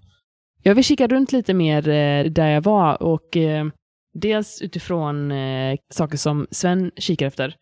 Jag 0.63 0.75
vill 0.75 0.83
kika 0.83 1.07
runt 1.07 1.31
lite 1.31 1.53
mer 1.53 1.89
eh, 1.89 2.25
där 2.31 2.47
jag 2.47 2.61
var 2.61 3.03
och 3.03 3.37
eh, 3.37 3.65
dels 4.13 4.61
utifrån 4.61 5.31
eh, 5.31 5.77
saker 5.89 6.17
som 6.17 6.47
Sven 6.51 6.91
kikar 6.95 7.27
efter. 7.27 7.55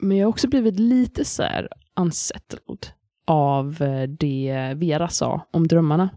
Men 0.00 0.16
jag 0.16 0.26
har 0.26 0.30
också 0.30 0.48
blivit 0.48 0.78
lite 0.78 1.24
så 1.24 1.42
här 1.42 1.68
unsettled 2.00 2.86
av 3.26 3.76
det 4.18 4.74
Vera 4.76 5.08
sa 5.08 5.46
om 5.50 5.68
drömmarna. 5.68 6.10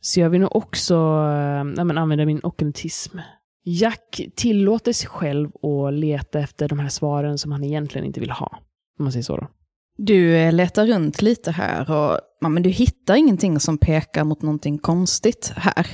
Så 0.00 0.20
jag 0.20 0.30
vill 0.30 0.40
nog 0.40 0.56
också 0.56 0.94
eh, 0.94 1.60
använda 1.78 2.26
min 2.26 2.40
ockultism. 2.42 3.18
Jack 3.64 4.20
tillåter 4.36 4.92
sig 4.92 5.08
själv 5.08 5.50
att 5.64 5.92
leta 5.92 6.40
efter 6.40 6.68
de 6.68 6.78
här 6.78 6.88
svaren 6.88 7.38
som 7.38 7.52
han 7.52 7.64
egentligen 7.64 8.06
inte 8.06 8.20
vill 8.20 8.30
ha. 8.30 8.58
Om 8.98 9.04
man 9.04 9.12
säger 9.12 9.22
så 9.22 9.36
då. 9.36 9.48
Du 9.96 10.36
eh, 10.36 10.52
letar 10.52 10.86
runt 10.86 11.22
lite 11.22 11.50
här 11.50 11.90
och 11.90 12.20
ja, 12.40 12.48
men 12.48 12.62
du 12.62 12.70
hittar 12.70 13.14
ingenting 13.16 13.60
som 13.60 13.78
pekar 13.78 14.24
mot 14.24 14.42
någonting 14.42 14.78
konstigt 14.78 15.52
här 15.56 15.86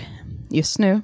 just 0.50 0.78
nu. 0.78 1.00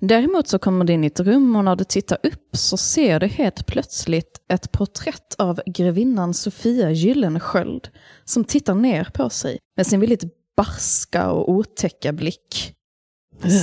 Däremot 0.00 0.48
så 0.48 0.58
kommer 0.58 0.84
du 0.84 0.92
in 0.92 1.04
i 1.04 1.06
ett 1.06 1.20
rum 1.20 1.56
och 1.56 1.64
när 1.64 1.76
du 1.76 1.84
tittar 1.84 2.18
upp 2.22 2.56
så 2.56 2.76
ser 2.76 3.20
du 3.20 3.26
helt 3.26 3.66
plötsligt 3.66 4.40
ett 4.48 4.72
porträtt 4.72 5.34
av 5.38 5.60
grevinnan 5.66 6.34
Sofia 6.34 6.90
Gyllensköld 6.90 7.88
som 8.24 8.44
tittar 8.44 8.74
ner 8.74 9.08
på 9.14 9.30
sig 9.30 9.58
med 9.76 9.86
sin 9.86 10.00
väldigt 10.00 10.54
barska 10.56 11.30
och 11.30 11.50
otäcka 11.50 12.12
blick. 12.12 12.74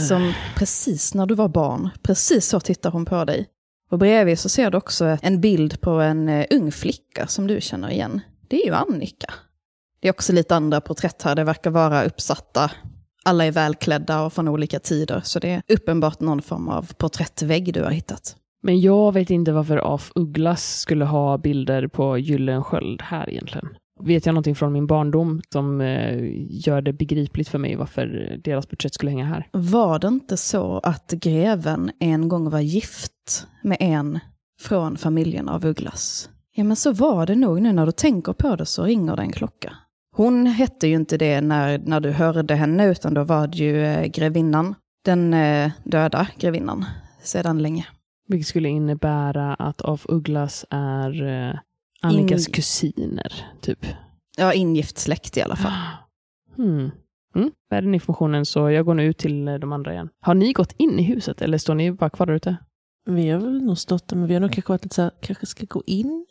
Som 0.08 0.34
precis 0.56 1.14
när 1.14 1.26
du 1.26 1.36
var 1.36 1.48
barn, 1.48 1.90
precis 2.04 2.46
så 2.46 2.60
tittar 2.60 2.92
hon 2.92 3.06
på 3.06 3.26
dig. 3.26 3.48
Och 3.92 4.00
bredvid 4.00 4.40
så 4.40 4.50
ser 4.50 4.72
du 4.72 4.78
också 4.78 5.18
en 5.22 5.42
bild 5.42 5.82
på 5.82 5.92
en 5.92 6.30
eh, 6.30 6.46
ung 6.50 6.72
flicka 6.72 7.28
som 7.28 7.48
du 7.48 7.62
känner 7.62 7.92
igen. 7.92 8.22
Det 8.50 8.62
är 8.62 8.66
ju 8.66 8.74
Annika. 8.74 9.34
Det 10.00 10.08
är 10.08 10.12
också 10.12 10.34
lite 10.34 10.56
andra 10.56 10.82
porträtt 10.82 11.22
här, 11.22 11.36
det 11.36 11.44
verkar 11.44 11.72
vara 11.72 12.04
uppsatta. 12.04 12.72
Alla 13.26 13.46
är 13.46 13.52
välklädda 13.52 14.22
och 14.22 14.34
från 14.34 14.48
olika 14.48 14.80
tider, 14.80 15.22
så 15.24 15.40
det 15.40 15.50
är 15.50 15.62
uppenbart 15.68 16.20
någon 16.20 16.42
form 16.42 16.70
av 16.70 16.94
porträttvägg 16.94 17.74
du 17.74 17.84
har 17.84 17.92
hittat. 17.92 18.36
Men 18.62 18.82
jag 18.82 19.12
vet 19.12 19.30
inte 19.30 19.52
varför 19.52 19.78
Af 19.78 20.12
Ugglas 20.16 20.80
skulle 20.80 21.06
ha 21.06 21.38
bilder 21.38 21.88
på 21.88 22.18
Gyllensköld 22.18 23.02
här 23.02 23.30
egentligen. 23.30 23.70
Vet 24.02 24.26
jag 24.26 24.34
någonting 24.34 24.56
från 24.56 24.74
min 24.74 24.88
barndom 24.88 25.42
som 25.54 25.82
eh, 25.82 26.18
gör 26.50 26.82
det 26.82 26.94
begripligt 26.94 27.50
för 27.50 27.58
mig 27.58 27.76
varför 27.76 28.38
deras 28.44 28.66
porträtt 28.66 28.94
skulle 28.94 29.12
hänga 29.12 29.26
här? 29.26 29.48
Var 29.52 30.00
det 30.00 30.08
inte 30.08 30.38
så 30.38 30.80
att 30.84 31.12
greven 31.12 31.92
en 32.00 32.30
gång 32.30 32.50
var 32.50 32.60
gift 32.60 33.48
med 33.64 33.78
en 33.80 34.20
från 34.62 34.98
familjen 34.98 35.50
av 35.50 35.66
Ugglas? 35.66 36.30
Ja, 36.60 36.64
men 36.64 36.76
så 36.76 36.94
var 36.94 37.26
det 37.26 37.36
nog. 37.36 37.62
Nu 37.62 37.72
när 37.74 37.86
du 37.86 37.92
tänker 37.92 38.34
på 38.34 38.56
det 38.56 38.66
så 38.66 38.84
ringer 38.84 39.16
det 39.16 39.22
en 39.22 39.32
klocka. 39.32 39.76
Hon 40.16 40.46
hette 40.46 40.88
ju 40.88 40.96
inte 40.96 41.18
det 41.18 41.42
när, 41.42 41.78
när 41.78 42.00
du 42.00 42.12
hörde 42.12 42.56
henne, 42.56 42.88
utan 42.88 43.14
då 43.14 43.24
var 43.24 43.48
det 43.48 43.58
ju 43.58 43.86
eh, 43.86 44.06
grevinnan. 44.08 44.76
Den 45.06 45.34
eh, 45.34 45.72
döda 45.84 46.28
grevinnan, 46.38 46.86
sedan 47.22 47.62
länge. 47.62 47.88
Vilket 48.28 48.48
skulle 48.48 48.70
innebära 48.70 49.54
att 49.54 49.82
Af 49.82 50.06
Ugglas 50.10 50.66
är 50.70 51.24
eh, 51.24 51.60
Annikas 52.02 52.48
In- 52.48 52.54
kusiner, 52.54 53.46
typ. 53.62 53.86
Ja, 54.38 54.54
ingift 54.54 54.98
släkt 54.98 55.38
i 55.38 55.42
alla 55.42 55.56
fall. 55.56 55.74
Hmm. 56.56 56.92
Mm. 57.36 57.52
Med 57.72 57.84
den 57.84 57.94
informationen 57.94 58.46
så 58.46 58.70
jag 58.70 58.86
går 58.86 58.94
nu 58.94 59.04
ut 59.04 59.18
till 59.18 59.48
eh, 59.48 59.56
de 59.56 59.72
andra 59.72 59.94
igen. 59.94 60.10
Har 60.22 60.34
ni 60.34 60.54
gått 60.54 60.74
in 60.78 61.00
i 61.00 61.04
huset 61.04 61.42
eller 61.42 61.58
står 61.58 61.76
ni 61.76 61.92
bara 61.92 62.10
kvar 62.10 62.26
där 62.26 62.34
ute? 62.34 62.58
Vi 63.06 63.30
har 63.30 63.40
väl 63.40 63.64
nog 63.64 63.78
stått 63.78 64.08
där, 64.08 64.18
men 64.18 64.28
vi 64.28 64.34
har 64.34 64.42
nog 64.42 64.52
kanske 64.52 64.72
varit 64.72 64.84
lite 64.84 64.96
så 64.96 65.02
här, 65.02 65.12
kanske 65.22 65.46
ska 65.46 65.66
gå 65.70 65.84
in. 65.86 66.26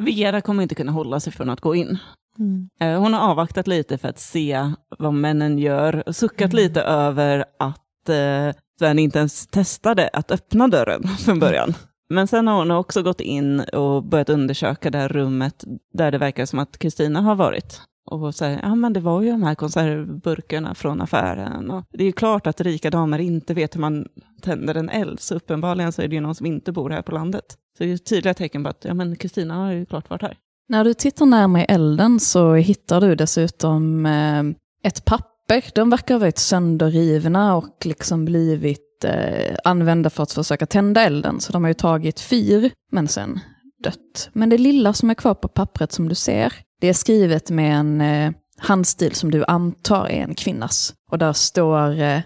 Vera 0.00 0.40
kommer 0.40 0.62
inte 0.62 0.74
kunna 0.74 0.92
hålla 0.92 1.20
sig 1.20 1.32
från 1.32 1.50
att 1.50 1.60
gå 1.60 1.74
in. 1.74 1.98
Mm. 2.38 2.68
Eh, 2.80 3.00
Hon 3.02 3.14
har 3.14 3.30
avvaktat 3.30 3.66
lite 3.66 3.98
för 3.98 4.08
att 4.08 4.18
se 4.18 4.70
vad 4.98 5.14
männen 5.14 5.58
gör 5.58 6.08
och 6.08 6.16
suckat 6.16 6.52
Mm. 6.52 6.64
lite 6.64 6.82
över 6.82 7.44
att 7.58 8.08
eh, 8.08 8.56
Sven 8.78 8.98
inte 8.98 9.18
ens 9.18 9.46
testade 9.46 10.10
att 10.12 10.30
öppna 10.30 10.68
dörren 10.68 11.02
från 11.18 11.38
början. 11.38 11.74
Men 12.10 12.26
sen 12.28 12.46
har 12.48 12.58
hon 12.58 12.70
också 12.70 13.02
gått 13.02 13.20
in 13.20 13.60
och 13.60 14.04
börjat 14.04 14.28
undersöka 14.28 14.90
det 14.90 14.98
här 14.98 15.08
rummet 15.08 15.64
där 15.92 16.10
det 16.10 16.18
verkar 16.18 16.46
som 16.46 16.58
att 16.58 16.78
Kristina 16.78 17.20
har 17.20 17.34
varit. 17.34 17.80
Och 18.10 18.34
säger, 18.34 18.60
ja 18.62 18.74
men 18.74 18.92
det 18.92 19.00
var 19.00 19.22
ju 19.22 19.30
de 19.30 19.42
här 19.42 19.54
konservburkarna 19.54 20.74
från 20.74 21.00
affären. 21.00 21.70
Och 21.70 21.84
det 21.92 22.02
är 22.02 22.06
ju 22.06 22.12
klart 22.12 22.46
att 22.46 22.60
rika 22.60 22.90
damer 22.90 23.18
inte 23.18 23.54
vet 23.54 23.74
hur 23.76 23.80
man 23.80 24.06
tänder 24.40 24.74
en 24.74 24.88
eld, 24.88 25.20
så 25.20 25.34
uppenbarligen 25.34 25.92
så 25.92 26.02
är 26.02 26.08
det 26.08 26.14
ju 26.14 26.20
någon 26.20 26.34
som 26.34 26.46
inte 26.46 26.72
bor 26.72 26.90
här 26.90 27.02
på 27.02 27.12
landet. 27.12 27.44
Så 27.78 27.84
det 27.84 27.92
är 27.92 27.96
tydliga 27.96 28.34
tecken 28.34 28.62
på 28.62 28.68
att, 28.68 28.84
ja 28.84 28.94
men 28.94 29.16
Kristina 29.16 29.54
har 29.54 29.72
ju 29.72 29.86
klart 29.86 30.10
varit 30.10 30.22
här. 30.22 30.36
När 30.68 30.84
du 30.84 30.94
tittar 30.94 31.26
närmare 31.26 31.64
elden 31.64 32.20
så 32.20 32.54
hittar 32.54 33.00
du 33.00 33.14
dessutom 33.14 34.06
eh, 34.06 34.42
ett 34.82 35.04
papper. 35.04 35.64
De 35.74 35.90
verkar 35.90 36.14
ha 36.14 36.18
varit 36.18 36.38
sönderrivna 36.38 37.56
och 37.56 37.86
liksom 37.86 38.24
blivit 38.24 39.04
eh, 39.04 39.56
använda 39.64 40.10
för 40.10 40.22
att 40.22 40.32
försöka 40.32 40.66
tända 40.66 41.02
elden. 41.02 41.40
Så 41.40 41.52
de 41.52 41.64
har 41.64 41.68
ju 41.68 41.74
tagit 41.74 42.20
fyr, 42.20 42.70
men 42.92 43.08
sen 43.08 43.40
dött. 43.82 44.30
Men 44.32 44.48
det 44.48 44.58
lilla 44.58 44.92
som 44.92 45.10
är 45.10 45.14
kvar 45.14 45.34
på 45.34 45.48
pappret 45.48 45.92
som 45.92 46.08
du 46.08 46.14
ser, 46.14 46.52
det 46.80 46.88
är 46.88 46.92
skrivet 46.92 47.50
med 47.50 47.76
en 47.76 48.00
eh, 48.00 48.32
handstil 48.58 49.14
som 49.14 49.30
du 49.30 49.44
antar 49.44 50.06
är 50.06 50.22
en 50.22 50.34
kvinnas. 50.34 50.94
Och 51.10 51.18
där 51.18 51.32
står 51.32 52.00
eh, 52.00 52.20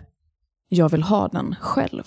“Jag 0.75 0.89
vill 0.89 1.03
ha 1.03 1.29
den 1.29 1.57
själv”. 1.61 2.05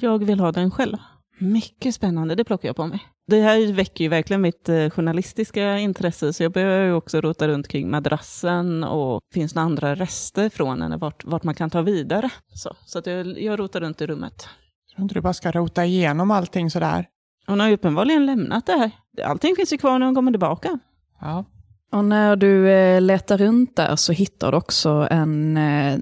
Jag 0.00 0.24
vill 0.24 0.40
ha 0.40 0.52
den 0.52 0.70
själv. 0.70 0.96
Mycket 1.38 1.94
spännande, 1.94 2.34
det 2.34 2.44
plockar 2.44 2.68
jag 2.68 2.76
på 2.76 2.86
mig. 2.86 3.00
Det 3.26 3.40
här 3.40 3.72
väcker 3.72 4.04
ju 4.04 4.10
verkligen 4.10 4.40
mitt 4.40 4.68
eh, 4.68 4.90
journalistiska 4.90 5.78
intresse, 5.78 6.32
så 6.32 6.42
jag 6.42 6.52
börjar 6.52 6.84
ju 6.84 6.92
också 6.92 7.20
rota 7.20 7.48
runt 7.48 7.68
kring 7.68 7.90
madrassen 7.90 8.84
och 8.84 9.20
finns 9.34 9.52
det 9.52 9.60
andra 9.60 9.94
rester 9.94 10.48
från 10.48 10.82
henne, 10.82 10.96
vart, 10.96 11.24
vart 11.24 11.42
man 11.42 11.54
kan 11.54 11.70
ta 11.70 11.82
vidare. 11.82 12.30
Så, 12.54 12.76
så 12.86 12.98
att 12.98 13.06
jag, 13.06 13.42
jag 13.42 13.58
rotar 13.58 13.80
runt 13.80 14.00
i 14.00 14.06
rummet. 14.06 14.48
Jag 14.86 14.96
tror 14.96 15.02
inte 15.02 15.14
du 15.14 15.20
bara 15.20 15.34
ska 15.34 15.50
rota 15.50 15.84
igenom 15.84 16.30
allting 16.30 16.70
sådär. 16.70 17.06
Hon 17.46 17.60
har 17.60 17.68
ju 17.68 17.74
uppenbarligen 17.74 18.26
lämnat 18.26 18.66
det 18.66 18.72
här. 18.72 18.90
Allting 19.24 19.56
finns 19.56 19.72
ju 19.72 19.78
kvar 19.78 19.98
när 19.98 20.06
hon 20.06 20.14
kommer 20.14 20.32
tillbaka. 20.32 20.78
Ja. 21.20 21.44
Och 21.92 22.04
när 22.04 22.36
du 22.36 22.70
eh, 22.70 23.00
letar 23.00 23.38
runt 23.38 23.76
där 23.76 23.96
så 23.96 24.12
hittar 24.12 24.52
du 24.52 24.58
också 24.58 25.08
en 25.10 25.56
eh, 25.56 25.98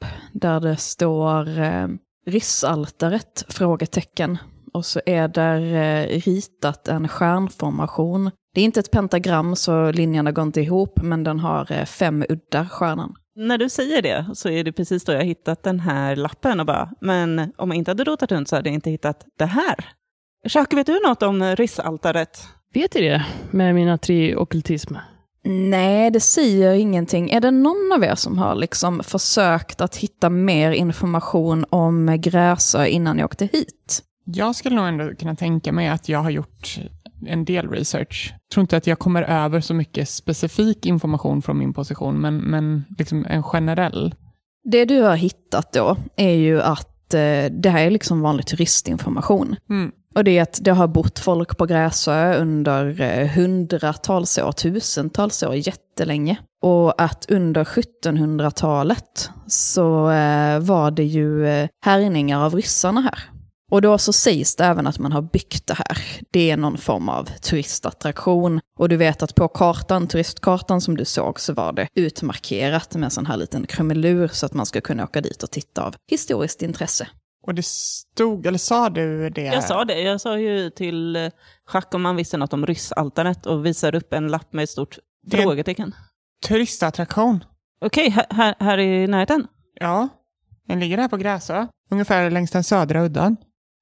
lapp 0.00 0.12
där 0.32 0.60
det 0.60 0.76
står 0.76 1.58
eh, 1.58 1.88
rissaltaret? 2.26 3.44
Frågetecken. 3.48 4.38
Och 4.72 4.86
så 4.86 5.00
är 5.06 5.28
där 5.28 5.74
eh, 5.74 6.20
ritat 6.20 6.88
en 6.88 7.08
stjärnformation. 7.08 8.30
Det 8.54 8.60
är 8.60 8.64
inte 8.64 8.80
ett 8.80 8.90
pentagram 8.90 9.56
så 9.56 9.92
linjerna 9.92 10.32
går 10.32 10.44
inte 10.44 10.60
ihop, 10.60 11.02
men 11.02 11.24
den 11.24 11.40
har 11.40 11.72
eh, 11.72 11.84
fem 11.84 12.24
uddar, 12.28 12.64
stjärnan. 12.64 13.14
När 13.36 13.58
du 13.58 13.68
säger 13.68 14.02
det 14.02 14.26
så 14.34 14.48
är 14.48 14.64
det 14.64 14.72
precis 14.72 15.04
då 15.04 15.12
jag 15.12 15.24
hittat 15.24 15.62
den 15.62 15.80
här 15.80 16.16
lappen 16.16 16.60
och 16.60 16.66
bara, 16.66 16.90
men 17.00 17.52
om 17.56 17.68
jag 17.68 17.76
inte 17.76 17.90
hade 17.90 18.04
rotat 18.04 18.32
runt 18.32 18.48
så 18.48 18.56
hade 18.56 18.68
jag 18.68 18.74
inte 18.74 18.90
hittat 18.90 19.26
det 19.38 19.46
här. 19.46 19.84
Jacques, 20.44 20.78
vet 20.78 20.86
du 20.86 21.00
något 21.06 21.22
om 21.22 21.56
rissaltaret? 21.56 22.48
Vet 22.74 22.94
ni 22.94 23.00
det? 23.00 23.26
Med 23.50 23.74
mina 23.74 23.98
tre 23.98 24.36
ockultism. 24.36 24.94
Nej, 25.44 26.10
det 26.10 26.20
säger 26.20 26.72
ingenting. 26.74 27.30
Är 27.30 27.40
det 27.40 27.50
någon 27.50 27.92
av 27.94 28.04
er 28.04 28.14
som 28.14 28.38
har 28.38 28.54
liksom 28.54 29.02
försökt 29.04 29.80
att 29.80 29.96
hitta 29.96 30.30
mer 30.30 30.70
information 30.70 31.64
om 31.70 32.16
Gräsö 32.20 32.86
innan 32.86 33.16
ni 33.16 33.24
åkte 33.24 33.48
hit? 33.52 34.02
Jag 34.24 34.56
skulle 34.56 34.76
nog 34.76 34.86
ändå 34.86 35.14
kunna 35.14 35.36
tänka 35.36 35.72
mig 35.72 35.88
att 35.88 36.08
jag 36.08 36.18
har 36.18 36.30
gjort 36.30 36.78
en 37.26 37.44
del 37.44 37.68
research. 37.68 38.32
Jag 38.32 38.54
tror 38.54 38.62
inte 38.62 38.76
att 38.76 38.86
jag 38.86 38.98
kommer 38.98 39.22
över 39.22 39.60
så 39.60 39.74
mycket 39.74 40.08
specifik 40.08 40.86
information 40.86 41.42
från 41.42 41.58
min 41.58 41.72
position, 41.72 42.20
men, 42.20 42.36
men 42.36 42.84
liksom 42.98 43.26
en 43.28 43.42
generell. 43.42 44.14
Det 44.64 44.84
du 44.84 45.02
har 45.02 45.16
hittat 45.16 45.72
då 45.72 45.96
är 46.16 46.34
ju 46.34 46.62
att 46.62 47.14
eh, 47.14 47.44
det 47.50 47.70
här 47.70 47.86
är 47.86 47.90
liksom 47.90 48.20
vanlig 48.20 48.46
turistinformation. 48.46 49.56
Mm. 49.70 49.92
Och 50.14 50.24
det 50.24 50.38
är 50.38 50.42
att 50.42 50.58
det 50.62 50.70
har 50.70 50.86
bott 50.86 51.18
folk 51.18 51.56
på 51.56 51.66
Gräsö 51.66 52.34
under 52.34 53.00
eh, 53.00 53.28
hundratals 53.28 54.38
år, 54.38 54.52
tusentals 54.52 55.42
år, 55.42 55.54
jättelänge. 55.54 56.38
Och 56.62 57.02
att 57.02 57.30
under 57.30 57.64
1700-talet 57.64 59.30
så 59.46 60.10
eh, 60.10 60.58
var 60.58 60.90
det 60.90 61.04
ju 61.04 61.46
eh, 61.46 61.68
härjningar 61.84 62.44
av 62.44 62.54
ryssarna 62.54 63.00
här. 63.00 63.30
Och 63.70 63.82
då 63.82 63.98
så 63.98 64.12
sägs 64.12 64.56
det 64.56 64.64
även 64.64 64.86
att 64.86 64.98
man 64.98 65.12
har 65.12 65.22
byggt 65.22 65.66
det 65.66 65.74
här. 65.74 65.98
Det 66.30 66.50
är 66.50 66.56
någon 66.56 66.78
form 66.78 67.08
av 67.08 67.24
turistattraktion. 67.24 68.60
Och 68.78 68.88
du 68.88 68.96
vet 68.96 69.22
att 69.22 69.34
på 69.34 69.48
kartan, 69.48 70.08
turistkartan 70.08 70.80
som 70.80 70.96
du 70.96 71.04
såg, 71.04 71.40
så 71.40 71.52
var 71.52 71.72
det 71.72 71.88
utmarkerat 71.94 72.94
med 72.94 73.04
en 73.04 73.10
sån 73.10 73.26
här 73.26 73.36
liten 73.36 73.66
krumelur 73.66 74.28
så 74.28 74.46
att 74.46 74.54
man 74.54 74.66
ska 74.66 74.80
kunna 74.80 75.04
åka 75.04 75.20
dit 75.20 75.42
och 75.42 75.50
titta 75.50 75.82
av 75.82 75.94
historiskt 76.10 76.62
intresse. 76.62 77.08
Och 77.42 77.54
det 77.54 77.64
stod, 77.66 78.46
eller 78.46 78.58
sa 78.58 78.88
du 78.90 79.30
det? 79.30 79.42
Jag 79.42 79.64
sa 79.64 79.84
det, 79.84 80.00
jag 80.00 80.20
sa 80.20 80.38
ju 80.38 80.70
till 80.70 81.16
eh, 81.16 81.22
Jacques 81.74 81.94
om 81.94 82.02
man 82.02 82.16
visste 82.16 82.36
något 82.36 82.52
om 82.52 82.66
ryssaltaret 82.66 83.46
och 83.46 83.66
visar 83.66 83.94
upp 83.94 84.12
en 84.12 84.28
lapp 84.28 84.52
med 84.52 84.62
ett 84.62 84.70
stort 84.70 84.98
Det 85.22 85.36
är 85.36 85.40
en- 85.40 85.46
frågetecken. 85.46 85.94
Turistattraktion. 86.48 87.44
Okej, 87.80 88.08
här, 88.10 88.26
här, 88.30 88.54
här 88.60 88.78
i 88.78 89.06
närheten. 89.06 89.46
Ja, 89.74 90.08
den 90.66 90.80
ligger 90.80 90.98
här 90.98 91.08
på 91.08 91.16
Gräsö. 91.16 91.66
Ungefär 91.90 92.30
längs 92.30 92.50
den 92.50 92.64
södra 92.64 93.02
udden. 93.04 93.36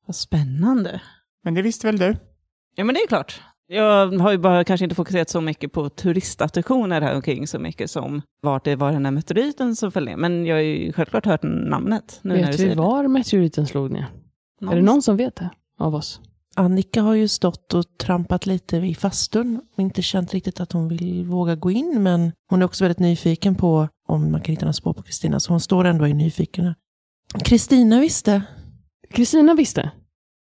Vad 0.07 0.17
spännande. 0.17 1.01
Men 1.45 1.55
det 1.55 1.63
visste 1.63 1.87
väl 1.87 1.99
du? 1.99 2.17
Ja, 2.75 2.85
men 2.85 2.95
det 2.95 3.01
är 3.01 3.07
klart. 3.07 3.41
Jag 3.71 4.19
har 4.19 4.33
ju 4.33 4.39
bara 4.39 4.65
kanske 4.65 4.85
inte 4.85 4.97
fokuserat 4.97 5.31
så 5.31 5.41
mycket 5.41 5.73
på 5.73 5.89
turistattraktioner 5.89 7.01
här 7.01 7.15
omkring 7.15 7.47
så 7.47 7.59
mycket 7.59 7.91
som 7.91 8.23
vart 8.43 8.65
det 8.65 8.77
var 8.77 8.93
den 8.93 9.05
här 9.05 9.13
meteoriten 9.13 9.77
som 9.77 9.93
föll 9.93 10.05
ner. 10.05 10.17
Men 10.17 10.47
jag 10.47 10.57
har 10.57 10.61
ju 10.61 10.93
självklart 10.93 11.27
hört 11.27 11.43
namnet. 11.43 12.21
Nu 12.23 12.35
när 12.35 12.41
du 12.41 12.47
vet 12.47 12.61
vi 12.61 12.69
det. 12.69 12.75
var 12.75 13.09
meteoriten 13.09 13.67
slog 13.67 13.91
ner? 13.91 14.07
Är 14.71 14.77
det 14.77 14.83
någon 14.83 15.03
som 15.03 15.17
vet 15.17 15.37
det 15.37 15.51
av 15.79 15.95
oss? 15.95 16.21
Annika 16.57 17.03
har 17.03 17.15
ju 17.15 17.29
stått 17.29 17.75
och 17.75 17.85
trampat 17.99 18.47
lite 18.47 18.81
vid 18.81 18.99
fastun 18.99 19.61
och 19.75 19.83
inte 19.83 20.03
känt 20.03 20.35
riktigt 20.35 20.61
att 20.61 20.73
hon 20.73 20.89
vill 20.89 21.25
våga 21.25 21.55
gå 21.55 21.71
in. 21.71 22.03
Men 22.03 22.33
hon 22.51 22.63
är 22.63 22.67
också 22.67 22.85
väldigt 22.85 22.99
nyfiken 22.99 23.55
på 23.55 23.89
om 24.09 24.33
man 24.33 24.41
kan 24.41 24.53
hitta 24.53 24.65
några 24.65 24.73
spår 24.73 24.93
på 24.93 25.03
Kristina. 25.03 25.41
Så 25.41 25.53
hon 25.53 25.61
står 25.61 25.85
ändå 25.85 26.09
är 26.09 26.15
nyfiken. 26.15 26.75
Kristina 27.45 28.01
visste. 28.01 28.43
Kristina 29.11 29.55
visste. 29.55 29.91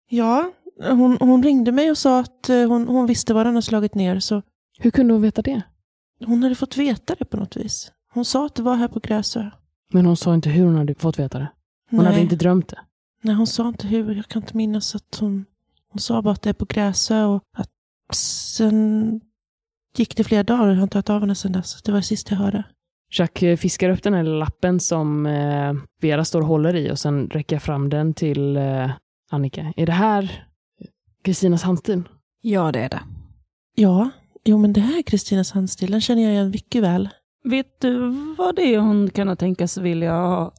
Ja, 0.09 0.51
hon, 0.83 1.17
hon 1.19 1.43
ringde 1.43 1.71
mig 1.71 1.91
och 1.91 1.97
sa 1.97 2.19
att 2.19 2.50
eh, 2.50 2.67
hon, 2.67 2.88
hon 2.88 3.05
visste 3.05 3.33
var 3.33 3.45
den 3.45 3.53
har 3.55 3.61
slagit 3.61 3.95
ner. 3.95 4.19
Så 4.19 4.41
Hur 4.79 4.91
kunde 4.91 5.13
hon 5.13 5.21
veta 5.21 5.41
det? 5.41 5.61
hon 6.25 6.43
hade 6.43 6.55
fått 6.55 6.77
veta 6.77 7.15
det 7.19 7.25
på 7.25 7.38
något 7.38 7.55
vis. 7.57 7.91
Hon 8.13 8.25
sa 8.25 8.45
att 8.45 8.55
det 8.55 8.63
var 8.63 8.75
här 8.75 8.88
på 8.88 9.00
Gräsö. 9.00 9.50
Men 9.93 10.05
hon 10.05 10.17
sa 10.17 10.33
inte 10.33 10.50
hur 10.50 10.65
hon 10.65 10.75
hade 10.75 10.95
fått 10.95 11.19
veta 11.19 11.39
det. 11.39 11.47
Hon 11.89 12.00
Nej. 12.00 12.07
hade 12.07 12.21
inte 12.21 12.35
drömt 12.35 12.67
det. 12.67 12.79
Nej, 13.23 13.35
hon 13.35 13.47
sa 13.47 13.67
inte 13.67 13.88
hur. 13.88 14.15
Jag 14.15 14.27
kan 14.27 14.41
inte 14.41 14.57
minnas 14.57 14.95
att 14.95 15.17
hon... 15.19 15.45
Hon 15.91 16.00
sa 16.00 16.21
bara 16.21 16.33
att 16.33 16.41
det 16.41 16.50
är 16.50 16.53
på 16.53 16.65
Gräsö 16.65 17.23
och 17.23 17.43
att 17.57 17.69
sen 18.15 19.21
gick 19.97 20.17
det 20.17 20.23
flera 20.23 20.43
dagar 20.43 20.63
och 20.67 20.71
jag 20.71 20.75
har 20.75 20.83
inte 20.83 20.97
hört 20.97 21.09
av 21.09 21.21
henne 21.21 21.35
sedan 21.35 21.51
dess. 21.51 21.81
Det 21.83 21.91
var 21.91 22.00
det 22.00 22.03
sista 22.03 22.33
jag 22.33 22.39
hörde. 22.39 22.63
Jack 23.13 23.41
eh, 23.43 23.57
fiskar 23.57 23.89
upp 23.89 24.03
den 24.03 24.13
här 24.13 24.23
lappen 24.23 24.79
som 24.79 25.25
eh, 25.25 25.73
Vera 26.01 26.25
står 26.25 26.41
och 26.41 26.47
håller 26.47 26.75
i 26.75 26.91
och 26.91 27.00
sen 27.00 27.29
räcker 27.29 27.55
jag 27.55 27.63
fram 27.63 27.89
den 27.89 28.13
till 28.13 28.57
eh, 28.57 28.91
Annika. 29.31 29.73
Är 29.77 29.85
det 29.85 29.91
här 29.91 30.47
Kristinas 31.21 31.63
handstil? 31.63 32.03
Ja, 32.41 32.71
det 32.71 32.79
är 32.79 32.89
det. 32.89 33.01
Ja, 33.75 34.09
jo 34.43 34.57
men 34.57 34.73
det 34.73 34.81
här 34.81 34.97
är 34.97 35.01
Kristinas 35.01 35.51
handstil. 35.51 35.91
Den 35.91 36.01
känner 36.01 36.21
jag 36.21 36.31
igen 36.31 36.49
mycket 36.49 36.83
väl. 36.83 37.09
Vet 37.43 37.81
du 37.81 38.09
vad 38.37 38.55
det 38.55 38.61
är 38.61 38.79
hon 38.79 39.09
kan 39.09 39.37
tänkas 39.37 39.77
vilja 39.77 40.13
ha, 40.13 40.53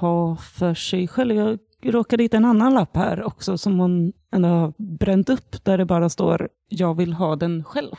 ha 0.00 0.36
för 0.36 0.74
sig 0.74 1.08
själv? 1.08 1.36
Jag 1.36 1.58
råkade 1.94 2.22
hitta 2.22 2.36
en 2.36 2.44
annan 2.44 2.74
lapp 2.74 2.96
här 2.96 3.22
också 3.22 3.58
som 3.58 3.78
hon 3.78 4.12
ändå 4.32 4.48
har 4.48 4.74
bränt 4.78 5.28
upp 5.28 5.64
där 5.64 5.78
det 5.78 5.84
bara 5.84 6.08
står 6.08 6.48
jag 6.68 6.94
vill 6.94 7.12
ha 7.12 7.36
den 7.36 7.64
själv. 7.64 7.94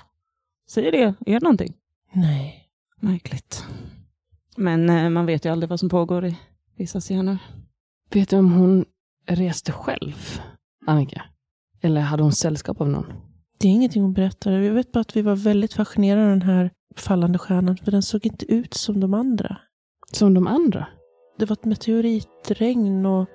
Säger 0.69 0.91
det 0.91 1.15
er 1.25 1.39
någonting? 1.39 1.73
Nej. 2.13 2.63
Märkligt. 2.99 3.65
Men 4.57 4.89
eh, 4.89 5.09
man 5.09 5.25
vet 5.25 5.45
ju 5.45 5.51
aldrig 5.51 5.69
vad 5.69 5.79
som 5.79 5.89
pågår 5.89 6.25
i 6.25 6.37
vissa 6.77 6.99
scener. 6.99 7.37
Vet 8.13 8.29
du 8.29 8.37
om 8.37 8.51
hon 8.53 8.85
reste 9.25 9.71
själv, 9.71 10.41
Annika? 10.85 11.23
Eller 11.81 12.01
hade 12.01 12.23
hon 12.23 12.31
sällskap 12.31 12.81
av 12.81 12.89
någon? 12.89 13.13
Det 13.59 13.67
är 13.67 13.71
ingenting 13.71 14.01
hon 14.01 14.13
berättade. 14.13 14.65
Jag 14.65 14.73
vet 14.73 14.91
bara 14.91 14.99
att 14.99 15.15
vi 15.15 15.21
var 15.21 15.35
väldigt 15.35 15.73
fascinerade 15.73 16.23
av 16.23 16.29
den 16.29 16.41
här 16.41 16.71
fallande 16.95 17.39
stjärnan. 17.39 17.77
För 17.77 17.91
den 17.91 18.03
såg 18.03 18.25
inte 18.25 18.53
ut 18.53 18.73
som 18.73 18.99
de 18.99 19.13
andra. 19.13 19.57
Som 20.11 20.33
de 20.33 20.47
andra? 20.47 20.87
Det 21.39 21.45
var 21.45 21.53
ett 21.53 21.65
meteoritregn 21.65 23.05
och 23.05 23.29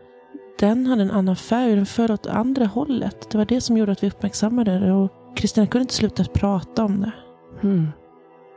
den 0.58 0.86
hade 0.86 1.02
en 1.02 1.10
annan 1.10 1.36
färg. 1.36 1.76
Den 1.76 1.86
föll 1.86 2.10
åt 2.10 2.26
andra 2.26 2.66
hållet. 2.66 3.30
Det 3.30 3.38
var 3.38 3.44
det 3.44 3.60
som 3.60 3.76
gjorde 3.76 3.92
att 3.92 4.02
vi 4.02 4.08
uppmärksammade 4.08 4.78
det. 4.78 4.92
Och 4.92 5.10
Kristina 5.36 5.66
kunde 5.66 5.82
inte 5.82 5.94
sluta 5.94 6.24
prata 6.24 6.84
om 6.84 7.00
det. 7.00 7.12
Hmm. 7.60 7.88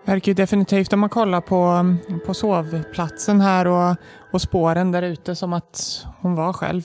Verkar 0.05 0.29
ju 0.29 0.33
definitivt 0.33 0.93
om 0.93 0.99
man 0.99 1.09
kollar 1.09 1.41
på, 1.41 1.95
på 2.25 2.33
sovplatsen 2.33 3.41
här 3.41 3.67
och, 3.67 3.95
och 4.33 4.41
spåren 4.41 4.91
där 4.91 5.01
ute 5.01 5.35
som 5.35 5.53
att 5.53 6.05
hon 6.21 6.35
var 6.35 6.53
själv. 6.53 6.81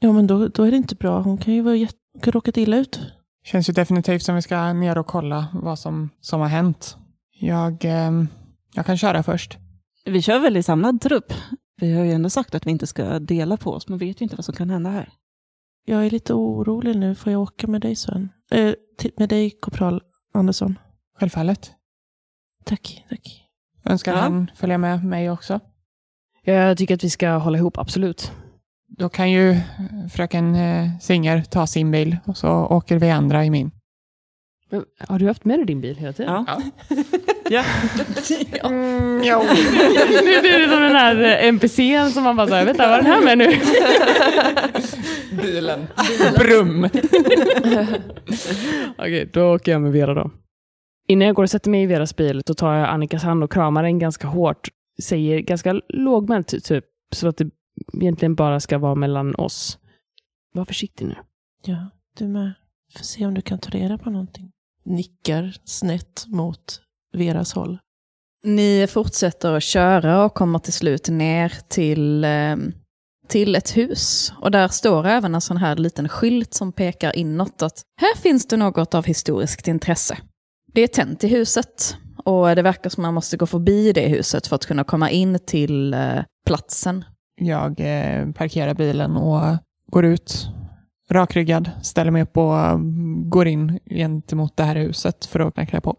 Ja, 0.00 0.12
men 0.12 0.26
då, 0.26 0.48
då 0.48 0.62
är 0.62 0.70
det 0.70 0.76
inte 0.76 0.94
bra. 0.94 1.20
Hon 1.20 1.38
kan 1.38 1.54
ju 1.54 1.62
vara 1.62 1.76
jätte... 1.76 1.96
råkat 2.22 2.56
illa 2.56 2.76
ut. 2.76 3.00
Känns 3.44 3.68
ju 3.68 3.72
definitivt 3.72 4.22
som 4.22 4.34
vi 4.34 4.42
ska 4.42 4.72
ner 4.72 4.98
och 4.98 5.06
kolla 5.06 5.46
vad 5.54 5.78
som, 5.78 6.10
som 6.20 6.40
har 6.40 6.48
hänt. 6.48 6.96
Jag, 7.38 7.84
eh, 7.84 8.10
jag 8.74 8.86
kan 8.86 8.98
köra 8.98 9.22
först. 9.22 9.58
Vi 10.04 10.22
kör 10.22 10.38
väl 10.38 10.56
i 10.56 10.62
samlad 10.62 11.00
trupp? 11.00 11.32
Vi 11.76 11.94
har 11.96 12.04
ju 12.04 12.12
ändå 12.12 12.30
sagt 12.30 12.54
att 12.54 12.66
vi 12.66 12.70
inte 12.70 12.86
ska 12.86 13.18
dela 13.18 13.56
på 13.56 13.70
oss. 13.72 13.88
Man 13.88 13.98
vet 13.98 14.20
ju 14.20 14.24
inte 14.24 14.36
vad 14.36 14.44
som 14.44 14.54
kan 14.54 14.70
hända 14.70 14.90
här. 14.90 15.12
Jag 15.84 16.06
är 16.06 16.10
lite 16.10 16.34
orolig 16.34 16.96
nu. 16.96 17.14
Får 17.14 17.32
jag 17.32 17.42
åka 17.42 17.66
med 17.66 17.80
dig 17.80 17.96
Sven? 17.96 18.28
Eh, 18.50 18.74
med 19.16 19.28
dig, 19.28 19.50
korpral 19.50 20.02
Andersson. 20.34 20.78
Självfallet. 21.18 21.72
Tack, 22.64 23.04
tack. 23.08 23.48
Önskar 23.84 24.12
Ja. 24.12 24.18
han 24.18 24.50
följa 24.56 24.78
med 24.78 25.04
mig 25.04 25.30
också? 25.30 25.60
Jag 26.44 26.78
tycker 26.78 26.94
att 26.94 27.04
vi 27.04 27.10
ska 27.10 27.30
hålla 27.30 27.58
ihop, 27.58 27.78
absolut. 27.78 28.32
Då 28.98 29.08
kan 29.08 29.30
ju 29.30 29.50
eh, 29.50 29.58
fröken 30.12 30.54
eh, 30.54 30.88
Singer 31.00 31.42
ta 31.42 31.66
sin 31.66 31.90
bil 31.90 32.16
och 32.24 32.36
så 32.36 32.48
åker 32.48 32.98
vi 32.98 33.10
andra 33.10 33.44
i 33.44 33.50
min. 33.50 33.70
Men, 34.70 34.84
har 35.08 35.18
du 35.18 35.26
haft 35.26 35.44
med 35.44 35.58
dig 35.58 35.66
din 35.66 35.80
bil 35.80 35.96
hela 35.96 36.12
tiden? 36.12 36.44
Ja. 36.46 36.62
ja. 37.50 37.64
Mm, 38.64 39.22
jo. 39.24 39.42
nu 40.24 40.40
blir 40.40 40.58
det 40.58 40.68
som 40.68 40.82
den 40.82 40.96
här 40.96 41.20
eh, 41.20 41.48
NPCn 41.48 42.10
som 42.12 42.24
man 42.24 42.36
bara 42.36 42.46
säger, 42.46 42.64
vänta, 42.64 42.88
vad 42.88 42.98
är 42.98 43.02
den 43.02 43.12
här 43.12 43.22
med 43.22 43.38
nu? 43.38 43.60
Bilen. 45.42 45.86
Brum. 46.38 46.88
Okej, 48.98 49.30
då 49.32 49.54
åker 49.54 49.72
jag 49.72 49.80
med 49.80 49.92
Vera 49.92 50.14
då. 50.14 50.30
Innan 51.08 51.26
jag 51.26 51.36
går 51.36 51.42
och 51.42 51.50
sätter 51.50 51.70
mig 51.70 51.82
i 51.82 51.86
Veras 51.86 52.16
bil 52.16 52.42
så 52.46 52.54
tar 52.54 52.74
jag 52.74 52.88
Annikas 52.88 53.22
hand 53.22 53.44
och 53.44 53.52
kramar 53.52 53.82
den 53.82 53.98
ganska 53.98 54.26
hårt. 54.26 54.68
Säger 55.02 55.38
ganska 55.40 55.80
lågmält 55.88 56.64
typ, 56.64 56.84
så 57.14 57.28
att 57.28 57.36
det 57.36 57.50
egentligen 57.92 58.34
bara 58.34 58.60
ska 58.60 58.78
vara 58.78 58.94
mellan 58.94 59.34
oss. 59.34 59.78
Var 60.54 60.64
försiktig 60.64 61.06
nu. 61.06 61.16
Ja, 61.64 61.90
du 62.18 62.28
med. 62.28 62.52
Får 62.96 63.04
se 63.04 63.26
om 63.26 63.34
du 63.34 63.42
kan 63.42 63.58
ta 63.58 63.70
reda 63.70 63.98
på 63.98 64.10
någonting. 64.10 64.50
Nickar 64.84 65.56
snett 65.64 66.24
mot 66.26 66.80
Veras 67.12 67.52
håll. 67.52 67.78
Ni 68.44 68.86
fortsätter 68.90 69.52
att 69.52 69.62
köra 69.62 70.24
och 70.24 70.34
kommer 70.34 70.58
till 70.58 70.72
slut 70.72 71.08
ner 71.08 71.52
till, 71.68 72.24
eh, 72.24 72.56
till 73.28 73.54
ett 73.54 73.76
hus. 73.76 74.32
Och 74.40 74.50
där 74.50 74.68
står 74.68 75.06
även 75.06 75.34
en 75.34 75.40
sån 75.40 75.56
här 75.56 75.76
liten 75.76 76.08
skylt 76.08 76.54
som 76.54 76.72
pekar 76.72 77.16
inåt 77.16 77.62
att 77.62 77.82
här 78.00 78.16
finns 78.16 78.46
det 78.46 78.56
något 78.56 78.94
av 78.94 79.04
historiskt 79.04 79.68
intresse. 79.68 80.18
Det 80.72 80.80
är 80.80 80.86
tänt 80.86 81.24
i 81.24 81.28
huset 81.28 81.96
och 82.24 82.56
det 82.56 82.62
verkar 82.62 82.90
som 82.90 83.02
man 83.02 83.14
måste 83.14 83.36
gå 83.36 83.46
förbi 83.46 83.92
det 83.92 84.08
huset 84.08 84.46
för 84.46 84.56
att 84.56 84.66
kunna 84.66 84.84
komma 84.84 85.10
in 85.10 85.38
till 85.46 85.94
eh, 85.94 86.22
platsen. 86.46 87.04
Jag 87.46 87.80
eh, 87.80 88.32
parkerar 88.32 88.74
bilen 88.74 89.16
och 89.16 89.56
går 89.86 90.04
ut 90.04 90.48
rakryggad, 91.10 91.70
ställer 91.82 92.10
mig 92.10 92.22
upp 92.22 92.36
och 92.36 92.80
går 93.30 93.46
in 93.46 93.78
gentemot 93.90 94.56
det 94.56 94.64
här 94.64 94.76
huset 94.76 95.24
för 95.26 95.40
att 95.40 95.54
knacka 95.54 95.80
på. 95.80 95.96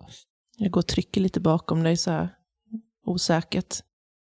Jag 0.58 0.72
går 0.72 0.82
och 0.82 0.88
trycker 0.88 1.22
lite 1.22 1.40
bakom 1.40 1.84
dig 1.84 1.98
så 1.98 2.12
här 2.12 2.30
osäkert. 3.06 3.76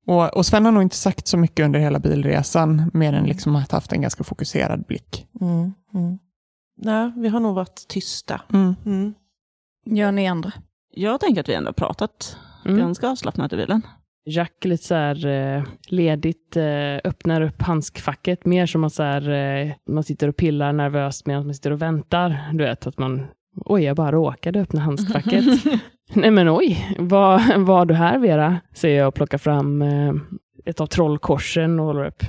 Och, 0.08 0.38
och 0.38 0.45
Sven 0.45 0.65
har 0.65 0.71
nog 0.71 0.84
inte 0.84 0.95
sagt 0.95 1.28
så 1.28 1.38
mycket 1.38 1.65
under 1.65 1.80
hela 1.80 1.99
bilresan, 1.99 2.91
mer 2.93 3.13
än 3.13 3.26
liksom 3.26 3.56
att 3.56 3.71
haft 3.71 3.91
en 3.91 4.02
ganska 4.02 4.23
fokuserad 4.23 4.86
blick. 4.86 5.28
Mm, 5.41 5.73
mm. 5.93 6.19
Nej, 6.78 7.12
vi 7.15 7.28
har 7.28 7.39
nog 7.39 7.56
varit 7.56 7.88
tysta. 7.88 8.41
Mm. 8.54 8.76
Mm. 8.86 9.13
Gör 9.86 10.12
ni 10.12 10.28
andra? 10.28 10.52
Jag 10.89 11.19
tänker 11.19 11.41
att 11.41 11.49
vi 11.49 11.54
ändå 11.54 11.67
har 11.67 11.73
pratat 11.73 12.38
Mm. 12.65 12.78
ganska 12.78 13.10
avslappnat 13.10 13.54
i 13.54 13.58
bilen. 13.58 13.82
Jack 14.25 14.65
lite 14.65 14.83
så 14.83 14.95
här 14.95 15.25
eh, 15.25 15.63
ledigt 15.88 16.57
eh, 16.57 16.95
öppnar 17.03 17.41
upp 17.41 17.62
handskfacket 17.62 18.45
mer 18.45 18.65
som 18.65 18.83
att 18.83 18.93
så 18.93 19.03
här, 19.03 19.29
eh, 19.29 19.73
man 19.89 20.03
sitter 20.03 20.27
och 20.27 20.36
pillar 20.36 20.73
nervöst 20.73 21.25
medan 21.25 21.45
man 21.45 21.53
sitter 21.53 21.71
och 21.71 21.81
väntar. 21.81 22.49
Du 22.53 22.63
vet 22.63 22.88
att 22.88 22.97
man, 22.97 23.25
oj 23.65 23.83
jag 23.83 23.95
bara 23.95 24.12
råkade 24.12 24.62
öppna 24.62 24.81
handskfacket. 24.81 25.45
Nej 26.13 26.31
men 26.31 26.49
oj, 26.49 26.95
vad 26.99 27.57
var 27.57 27.86
du 27.86 27.93
här 27.93 28.19
Vera? 28.19 28.59
Säger 28.73 28.99
jag 28.99 29.07
och 29.07 29.13
plockar 29.13 29.38
fram 29.38 29.83
ett 30.65 30.81
av 30.81 30.86
trollkorsen 30.86 31.79
och 31.79 31.86
håller 31.86 32.05
upp. 32.05 32.23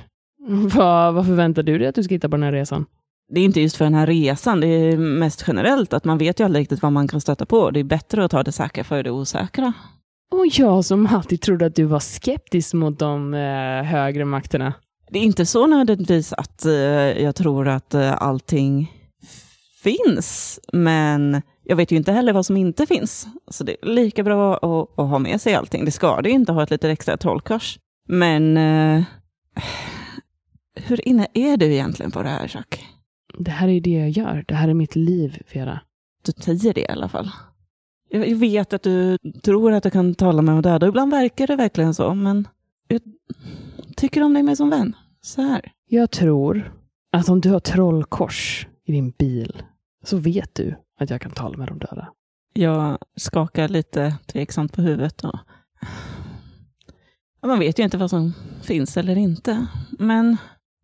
Vad, 0.47 1.13
vad 1.13 1.25
förväntar 1.25 1.63
du 1.63 1.77
dig 1.77 1.87
att 1.87 1.95
du 1.95 2.03
ska 2.03 2.15
hitta 2.15 2.29
på 2.29 2.35
den 2.35 2.43
här 2.43 2.51
resan? 2.51 2.85
Det 3.29 3.39
är 3.39 3.45
inte 3.45 3.61
just 3.61 3.75
för 3.75 3.85
den 3.85 3.93
här 3.93 4.07
resan, 4.07 4.59
det 4.59 4.67
är 4.67 4.97
mest 4.97 5.43
generellt 5.47 5.93
att 5.93 6.05
man 6.05 6.17
vet 6.17 6.39
ju 6.39 6.43
aldrig 6.43 6.61
riktigt 6.61 6.81
vad 6.81 6.91
man 6.91 7.07
kan 7.07 7.21
stöta 7.21 7.45
på. 7.45 7.71
Det 7.71 7.79
är 7.79 7.83
bättre 7.83 8.25
att 8.25 8.31
ta 8.31 8.43
det 8.43 8.51
säkra 8.51 8.83
för 8.83 9.03
det 9.03 9.11
osäkra. 9.11 9.73
Och 10.31 10.45
jag 10.47 10.85
som 10.85 11.07
alltid 11.07 11.41
trodde 11.41 11.65
att 11.65 11.75
du 11.75 11.83
var 11.83 11.99
skeptisk 11.99 12.73
mot 12.73 12.99
de 12.99 13.33
eh, 13.33 13.83
högre 13.83 14.25
makterna. 14.25 14.73
Det 15.11 15.19
är 15.19 15.23
inte 15.23 15.45
så 15.45 15.67
nödvändigtvis 15.67 16.33
att 16.33 16.65
eh, 16.65 16.71
jag 17.23 17.35
tror 17.35 17.67
att 17.67 17.93
eh, 17.93 18.21
allting 18.21 18.91
finns, 19.83 20.59
men 20.73 21.41
jag 21.63 21.75
vet 21.75 21.91
ju 21.91 21.95
inte 21.95 22.11
heller 22.11 22.33
vad 22.33 22.45
som 22.45 22.57
inte 22.57 22.85
finns. 22.85 23.27
Så 23.51 23.63
det 23.63 23.75
är 23.81 23.87
lika 23.87 24.23
bra 24.23 24.55
att, 24.55 24.99
att 24.99 25.09
ha 25.09 25.19
med 25.19 25.41
sig 25.41 25.55
allting. 25.55 25.85
Det 25.85 25.91
ska 25.91 26.21
det 26.21 26.29
inte 26.29 26.51
ha 26.51 26.63
ett 26.63 26.71
lite 26.71 26.89
extra 26.91 27.17
trollkors. 27.17 27.79
Men 28.07 28.57
eh, 28.57 29.03
hur 30.75 31.07
inne 31.07 31.27
är 31.33 31.57
du 31.57 31.65
egentligen 31.65 32.11
på 32.11 32.23
det 32.23 32.29
här, 32.29 32.51
Jack? 32.53 32.85
Det 33.37 33.51
här 33.51 33.67
är 33.67 33.81
det 33.81 33.89
jag 33.89 34.09
gör. 34.09 34.45
Det 34.47 34.55
här 34.55 34.67
är 34.67 34.73
mitt 34.73 34.95
liv, 34.95 35.41
Vera. 35.53 35.79
Du 36.25 36.31
säger 36.43 36.73
det 36.73 36.81
i 36.81 36.87
alla 36.87 37.09
fall. 37.09 37.31
Jag 38.15 38.35
vet 38.35 38.73
att 38.73 38.83
du 38.83 39.17
tror 39.43 39.71
att 39.73 39.83
du 39.83 39.89
kan 39.89 40.15
tala 40.15 40.41
med 40.41 40.55
och 40.55 40.61
döda. 40.61 40.87
Ibland 40.87 41.11
verkar 41.11 41.47
det 41.47 41.55
verkligen 41.55 41.93
så, 41.93 42.13
men 42.13 42.47
jag 42.87 43.01
tycker 43.97 44.23
om 44.23 44.33
dig 44.33 44.43
med 44.43 44.57
som 44.57 44.69
vän. 44.69 44.95
Så 45.21 45.41
här. 45.41 45.71
Jag 45.87 46.11
tror 46.11 46.73
att 47.11 47.29
om 47.29 47.41
du 47.41 47.49
har 47.49 47.59
trollkors 47.59 48.67
i 48.85 48.91
din 48.91 49.11
bil 49.11 49.61
så 50.03 50.17
vet 50.17 50.55
du 50.55 50.75
att 50.99 51.09
jag 51.09 51.21
kan 51.21 51.31
tala 51.31 51.57
med 51.57 51.67
de 51.67 51.79
döda. 51.79 52.07
Jag 52.53 52.97
skakar 53.15 53.67
lite 53.67 54.15
tveksamt 54.25 54.73
på 54.73 54.81
huvudet. 54.81 55.23
Och... 55.23 55.39
Man 57.45 57.59
vet 57.59 57.79
ju 57.79 57.83
inte 57.83 57.97
vad 57.97 58.09
som 58.09 58.33
finns 58.61 58.97
eller 58.97 59.15
inte. 59.15 59.67
Men 59.99 60.37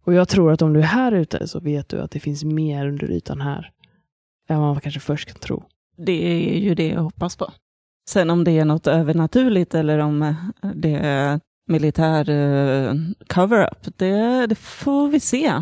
Och 0.06 0.13
jag 0.13 0.30
tror 0.30 0.52
att 0.52 0.62
om 0.62 0.74
du 0.74 0.80
är 0.80 0.84
här 0.84 1.12
ute 1.12 1.48
så 1.48 1.60
vet 1.60 1.89
du 1.89 2.02
att 2.02 2.12
det 2.12 2.20
finns 2.20 2.44
mer 2.44 2.88
under 2.88 3.12
ytan 3.12 3.41
här. 3.41 3.72
Än 4.50 4.60
vad 4.60 4.74
man 4.74 4.82
kanske 4.82 5.00
först 5.00 5.28
kan 5.28 5.39
tro. 5.39 5.63
Det 6.06 6.46
är 6.54 6.60
ju 6.60 6.76
det 6.76 6.88
jag 6.88 7.02
hoppas 7.02 7.36
på. 7.36 7.52
Sen 8.10 8.30
om 8.30 8.44
det 8.44 8.52
är 8.52 8.66
något 8.66 8.88
övernaturligt 8.88 9.76
eller 9.76 10.00
om 10.00 10.22
eh, 10.22 10.36
det 10.76 10.96
är 10.96 11.40
militär 11.68 12.30
eh, 12.30 12.96
cover-up, 13.28 13.98
det, 13.98 14.48
det 14.48 14.56
får 14.56 15.08
vi 15.08 15.20
se. 15.20 15.54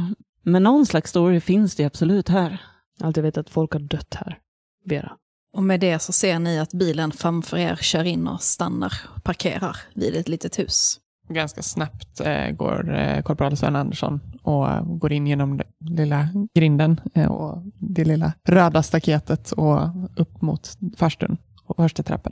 Men 0.43 0.63
någon 0.63 0.85
slags 0.85 1.09
story 1.09 1.39
finns 1.39 1.75
det 1.75 1.85
absolut 1.85 2.29
här. 2.29 2.61
Allt 3.01 3.17
jag 3.17 3.23
vet 3.23 3.37
att 3.37 3.49
folk 3.49 3.73
har 3.73 3.79
dött 3.79 4.15
här. 4.15 4.37
Vera. 4.85 5.11
Och 5.53 5.63
med 5.63 5.79
det 5.79 5.99
så 5.99 6.11
ser 6.11 6.39
ni 6.39 6.59
att 6.59 6.73
bilen 6.73 7.11
framför 7.11 7.57
er 7.57 7.75
kör 7.75 8.03
in 8.03 8.27
och 8.27 8.41
stannar 8.41 8.93
och 9.15 9.23
parkerar 9.23 9.77
vid 9.93 10.15
ett 10.15 10.27
litet 10.27 10.59
hus. 10.59 10.99
Ganska 11.29 11.61
snabbt 11.61 12.19
eh, 12.19 12.51
går 12.51 12.93
eh, 12.93 13.21
korpral 13.21 13.57
Sven 13.57 13.75
Andersson 13.75 14.21
och 14.43 14.99
går 14.99 15.11
in 15.11 15.27
genom 15.27 15.57
den 15.57 15.95
lilla 15.95 16.29
grinden 16.55 17.01
eh, 17.15 17.31
och 17.31 17.63
det 17.79 18.05
lilla 18.05 18.33
röda 18.47 18.83
staketet 18.83 19.51
och 19.51 19.79
upp 20.15 20.41
mot 20.41 20.77
farstun 20.97 21.37
och 21.65 21.75
första 21.75 22.03
trappen. 22.03 22.31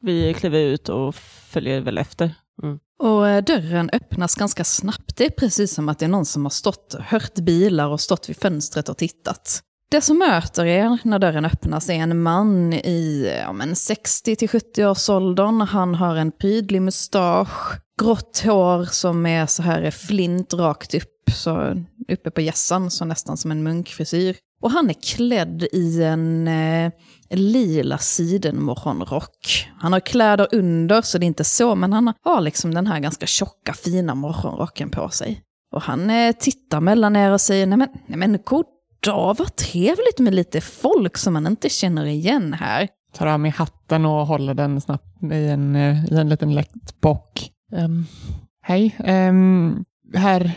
Vi 0.00 0.34
kliver 0.34 0.58
ut 0.58 0.88
och 0.88 1.14
följer 1.14 1.80
väl 1.80 1.98
efter. 1.98 2.34
Och 2.98 3.28
eh, 3.28 3.44
dörren 3.44 3.90
öppnas 3.92 4.34
ganska 4.34 4.64
snabbt. 4.64 5.16
Det 5.16 5.24
är 5.24 5.30
precis 5.30 5.74
som 5.74 5.88
att 5.88 5.98
det 5.98 6.04
är 6.04 6.08
någon 6.08 6.26
som 6.26 6.44
har 6.44 6.50
stått, 6.50 6.96
hört 7.00 7.34
bilar 7.34 7.88
och 7.88 8.00
stått 8.00 8.28
vid 8.28 8.36
fönstret 8.36 8.88
och 8.88 8.96
tittat. 8.96 9.62
Det 9.90 10.00
som 10.00 10.18
möter 10.18 10.64
er 10.64 10.98
när 11.04 11.18
dörren 11.18 11.44
öppnas 11.44 11.88
är 11.88 11.94
en 11.94 12.22
man 12.22 12.72
i 12.72 13.32
ja, 13.42 13.52
men 13.52 13.74
60-70-årsåldern. 13.74 15.60
Han 15.60 15.94
har 15.94 16.16
en 16.16 16.32
prydlig 16.32 16.82
mustasch, 16.82 17.78
grått 17.98 18.42
hår 18.44 18.84
som 18.84 19.26
är 19.26 19.46
så 19.46 19.62
här 19.62 19.90
flint 19.90 20.54
rakt 20.54 20.94
upp, 20.94 21.30
så 21.32 21.74
uppe 22.08 22.30
på 22.30 22.40
hjässan, 22.40 22.90
så 22.90 23.04
nästan 23.04 23.36
som 23.36 23.50
en 23.50 23.62
munkfrisyr. 23.62 24.36
Och 24.62 24.70
han 24.70 24.90
är 24.90 24.94
klädd 24.94 25.66
i 25.72 26.02
en 26.02 26.48
eh, 26.48 26.92
lila 27.30 27.98
sidenmorgonrock. 27.98 29.68
Han 29.78 29.92
har 29.92 30.00
kläder 30.00 30.48
under, 30.52 31.02
så 31.02 31.18
det 31.18 31.24
är 31.24 31.26
inte 31.26 31.44
så, 31.44 31.74
men 31.74 31.92
han 31.92 32.12
har 32.24 32.40
liksom 32.40 32.74
den 32.74 32.86
här 32.86 33.00
ganska 33.00 33.26
tjocka, 33.26 33.72
fina 33.72 34.14
morgonrocken 34.14 34.90
på 34.90 35.08
sig. 35.08 35.42
Och 35.74 35.82
han 35.82 36.10
eh, 36.10 36.32
tittar 36.32 36.80
mellan 36.80 37.16
er 37.16 37.30
och 37.30 37.40
säger, 37.40 37.66
nej 37.66 37.78
men, 37.78 37.88
nej 38.06 38.18
men 38.18 38.38
god 38.44 38.66
dag, 39.00 39.36
vad 39.38 39.56
trevligt 39.56 40.18
med 40.18 40.34
lite 40.34 40.60
folk 40.60 41.16
som 41.16 41.32
man 41.32 41.46
inte 41.46 41.68
känner 41.68 42.06
igen 42.06 42.52
här. 42.52 42.88
Tar 43.12 43.26
av 43.26 43.40
mig 43.40 43.50
hatten 43.50 44.06
och 44.06 44.26
håller 44.26 44.54
den 44.54 44.80
snabbt 44.80 45.22
i 45.32 45.46
en, 45.46 45.76
eh, 45.76 46.04
i 46.04 46.16
en 46.16 46.28
liten 46.28 46.54
lätt 46.54 47.00
bock. 47.00 47.50
Ehm, 47.72 48.06
hej, 48.62 48.96
um, 49.06 49.84
herr 50.14 50.52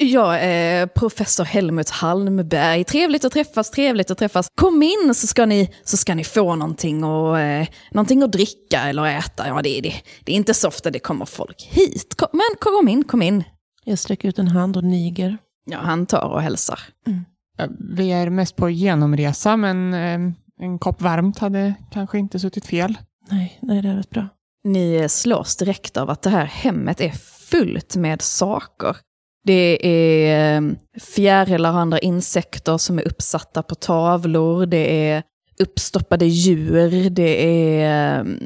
Jag 0.00 0.44
är 0.44 0.86
professor 0.86 1.44
Helmut 1.44 1.90
Halmberg. 1.90 2.84
Trevligt 2.84 3.24
att 3.24 3.32
träffas, 3.32 3.70
trevligt 3.70 4.10
att 4.10 4.18
träffas. 4.18 4.48
Kom 4.54 4.82
in 4.82 5.14
så 5.14 5.26
ska 5.26 5.46
ni, 5.46 5.70
så 5.84 5.96
ska 5.96 6.14
ni 6.14 6.24
få 6.24 6.54
någonting, 6.54 7.04
och, 7.04 7.40
eh, 7.40 7.66
någonting 7.92 8.22
att 8.22 8.32
dricka 8.32 8.80
eller 8.80 9.04
äta. 9.04 9.48
Ja, 9.48 9.62
det, 9.62 9.78
är 9.78 9.82
det, 9.82 9.94
det 10.24 10.32
är 10.32 10.36
inte 10.36 10.54
så 10.54 10.68
ofta 10.68 10.90
det 10.90 10.98
kommer 10.98 11.24
folk 11.24 11.68
hit. 11.70 12.14
Kom, 12.16 12.28
men 12.32 12.58
kom 12.60 12.88
in, 12.88 13.04
kom 13.04 13.22
in. 13.22 13.44
Jag 13.84 13.98
sträcker 13.98 14.28
ut 14.28 14.38
en 14.38 14.48
hand 14.48 14.76
och 14.76 14.84
niger. 14.84 15.38
Ja, 15.70 15.78
han 15.78 16.06
tar 16.06 16.28
och 16.28 16.42
hälsar. 16.42 16.80
Eh, 17.58 17.66
Vi 17.96 18.12
är 18.12 18.30
mest 18.30 18.56
på 18.56 18.70
genomresa, 18.70 19.56
men 19.56 19.94
eh, 19.94 20.32
en 20.60 20.78
kopp 20.78 21.02
varmt 21.02 21.38
hade 21.38 21.74
kanske 21.92 22.18
inte 22.18 22.38
suttit 22.38 22.66
fel. 22.66 22.98
Nej, 23.30 23.58
nej, 23.62 23.82
det 23.82 23.88
är 23.88 23.96
rätt 23.96 24.10
bra. 24.10 24.28
Ni 24.68 25.08
slås 25.08 25.56
direkt 25.56 25.96
av 25.96 26.10
att 26.10 26.22
det 26.22 26.30
här 26.30 26.44
hemmet 26.44 27.00
är 27.00 27.10
fullt 27.50 27.96
med 27.96 28.22
saker. 28.22 28.96
Det 29.44 29.86
är 29.86 30.56
ehm, 30.56 30.76
fjärilar 31.14 31.72
och 31.72 31.78
andra 31.78 31.98
insekter 31.98 32.78
som 32.78 32.98
är 32.98 33.08
uppsatta 33.08 33.62
på 33.62 33.74
tavlor. 33.74 34.66
Det 34.66 35.08
är 35.08 35.22
uppstoppade 35.60 36.26
djur. 36.26 37.10
Det 37.10 37.46
är 37.46 38.20
ehm, 38.20 38.38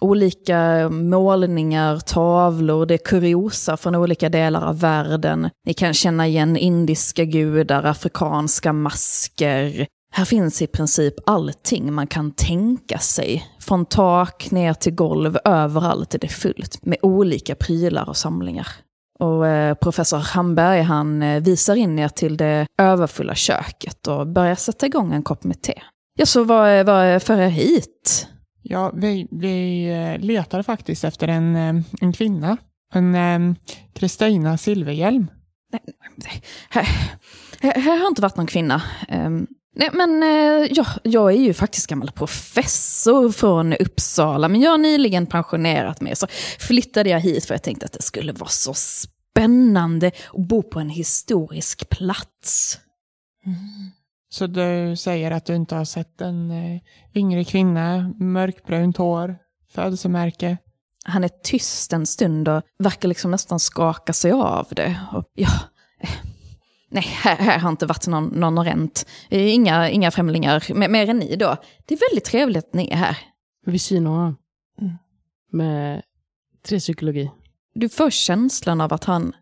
olika 0.00 0.88
målningar, 0.88 1.98
tavlor. 1.98 2.86
Det 2.86 2.94
är 2.94 2.98
kuriosa 2.98 3.76
från 3.76 3.94
olika 3.94 4.28
delar 4.28 4.68
av 4.68 4.80
världen. 4.80 5.50
Ni 5.66 5.74
kan 5.74 5.94
känna 5.94 6.26
igen 6.26 6.56
indiska 6.56 7.24
gudar, 7.24 7.84
afrikanska 7.84 8.72
masker. 8.72 9.86
Här 10.16 10.24
finns 10.24 10.62
i 10.62 10.66
princip 10.66 11.14
allting 11.26 11.92
man 11.92 12.06
kan 12.06 12.30
tänka 12.30 12.98
sig. 12.98 13.46
Från 13.60 13.86
tak 13.86 14.50
ner 14.50 14.74
till 14.74 14.94
golv, 14.94 15.38
överallt 15.44 16.14
är 16.14 16.18
det 16.18 16.28
fullt 16.28 16.86
med 16.86 16.98
olika 17.02 17.54
prylar 17.54 18.08
och 18.08 18.16
samlingar. 18.16 18.68
Och 19.18 19.46
eh, 19.46 19.74
professor 19.74 20.18
Hamberg 20.18 20.80
han 20.80 21.22
eh, 21.22 21.42
visar 21.42 21.76
in 21.76 21.98
er 21.98 22.08
till 22.08 22.36
det 22.36 22.66
överfulla 22.78 23.34
köket 23.34 24.06
och 24.06 24.26
börjar 24.26 24.54
sätta 24.54 24.86
igång 24.86 25.14
en 25.14 25.22
kopp 25.22 25.44
med 25.44 25.62
te. 25.62 25.82
Ja, 26.18 26.26
så 26.26 26.44
vad, 26.44 26.86
vad 26.86 27.22
för 27.22 27.38
er 27.38 27.48
hit? 27.48 28.28
Ja, 28.62 28.92
vi, 28.94 29.28
vi 29.30 29.86
eh, 29.90 30.24
letade 30.24 30.62
faktiskt 30.62 31.04
efter 31.04 31.28
en, 31.28 31.56
eh, 31.56 31.84
en 32.00 32.12
kvinna. 32.12 32.56
En 32.94 33.14
eh, 33.14 33.54
Kristina 33.94 34.58
Silverhjelm. 34.58 35.26
Här, 36.70 36.88
här, 37.60 37.80
här 37.80 37.98
har 37.98 38.06
inte 38.06 38.22
varit 38.22 38.36
någon 38.36 38.46
kvinna. 38.46 38.82
Ehm, 39.08 39.46
nej, 39.76 39.90
men 39.92 40.22
eh, 40.22 40.68
ja, 40.70 40.86
jag 41.02 41.32
är 41.32 41.36
ju 41.36 41.54
faktiskt 41.54 41.86
gammal 41.86 42.10
professor 42.10 43.32
från 43.32 43.72
Uppsala, 43.72 44.48
men 44.48 44.60
jag 44.60 44.70
har 44.70 44.78
nyligen 44.78 45.26
pensionerat 45.26 46.00
mig. 46.00 46.16
Så 46.16 46.26
flyttade 46.58 47.10
jag 47.10 47.20
hit 47.20 47.44
för 47.44 47.54
jag 47.54 47.62
tänkte 47.62 47.86
att 47.86 47.92
det 47.92 48.02
skulle 48.02 48.32
vara 48.32 48.50
så 48.50 48.74
spännande 48.74 50.06
att 50.06 50.48
bo 50.48 50.62
på 50.62 50.80
en 50.80 50.88
historisk 50.88 51.88
plats. 51.88 52.78
Så 54.28 54.46
du 54.46 54.96
säger 54.96 55.30
att 55.30 55.46
du 55.46 55.54
inte 55.54 55.74
har 55.74 55.84
sett 55.84 56.20
en 56.20 56.50
eh, 56.50 56.80
yngre 57.14 57.44
kvinna, 57.44 58.14
mörkbrunt 58.18 58.96
hår, 58.96 59.38
födelsemärke. 59.74 60.58
Han 61.04 61.24
är 61.24 61.30
tyst 61.42 61.92
en 61.92 62.06
stund 62.06 62.48
och 62.48 62.62
verkar 62.78 63.08
liksom 63.08 63.30
nästan 63.30 63.60
skaka 63.60 64.12
sig 64.12 64.32
av 64.32 64.66
det. 64.70 65.00
Och, 65.12 65.24
ja, 65.34 65.48
eh, 66.00 66.10
nej, 66.96 67.04
här, 67.04 67.36
här 67.36 67.58
har 67.58 67.70
inte 67.70 67.86
varit 67.86 68.06
någon, 68.06 68.24
någon 68.24 68.64
rent. 68.64 69.06
Eh, 69.28 69.54
Inga, 69.54 69.90
inga 69.90 70.10
främlingar, 70.10 70.74
mer, 70.74 70.88
mer 70.88 71.10
än 71.10 71.18
ni 71.18 71.36
då. 71.36 71.56
Det 71.86 71.94
är 71.94 72.10
väldigt 72.10 72.24
trevligt 72.24 72.64
att 72.64 72.74
ni 72.74 72.88
är 72.88 72.96
här. 72.96 73.18
Vi 73.66 73.78
synar. 73.78 74.34
Mm. 74.80 74.92
Med 75.52 76.02
tre 76.68 76.78
psykologi. 76.78 77.30
Du 77.74 77.88
får 77.88 78.10
känslan 78.10 78.80
av 78.80 78.92
att 78.92 79.04
han, 79.04 79.32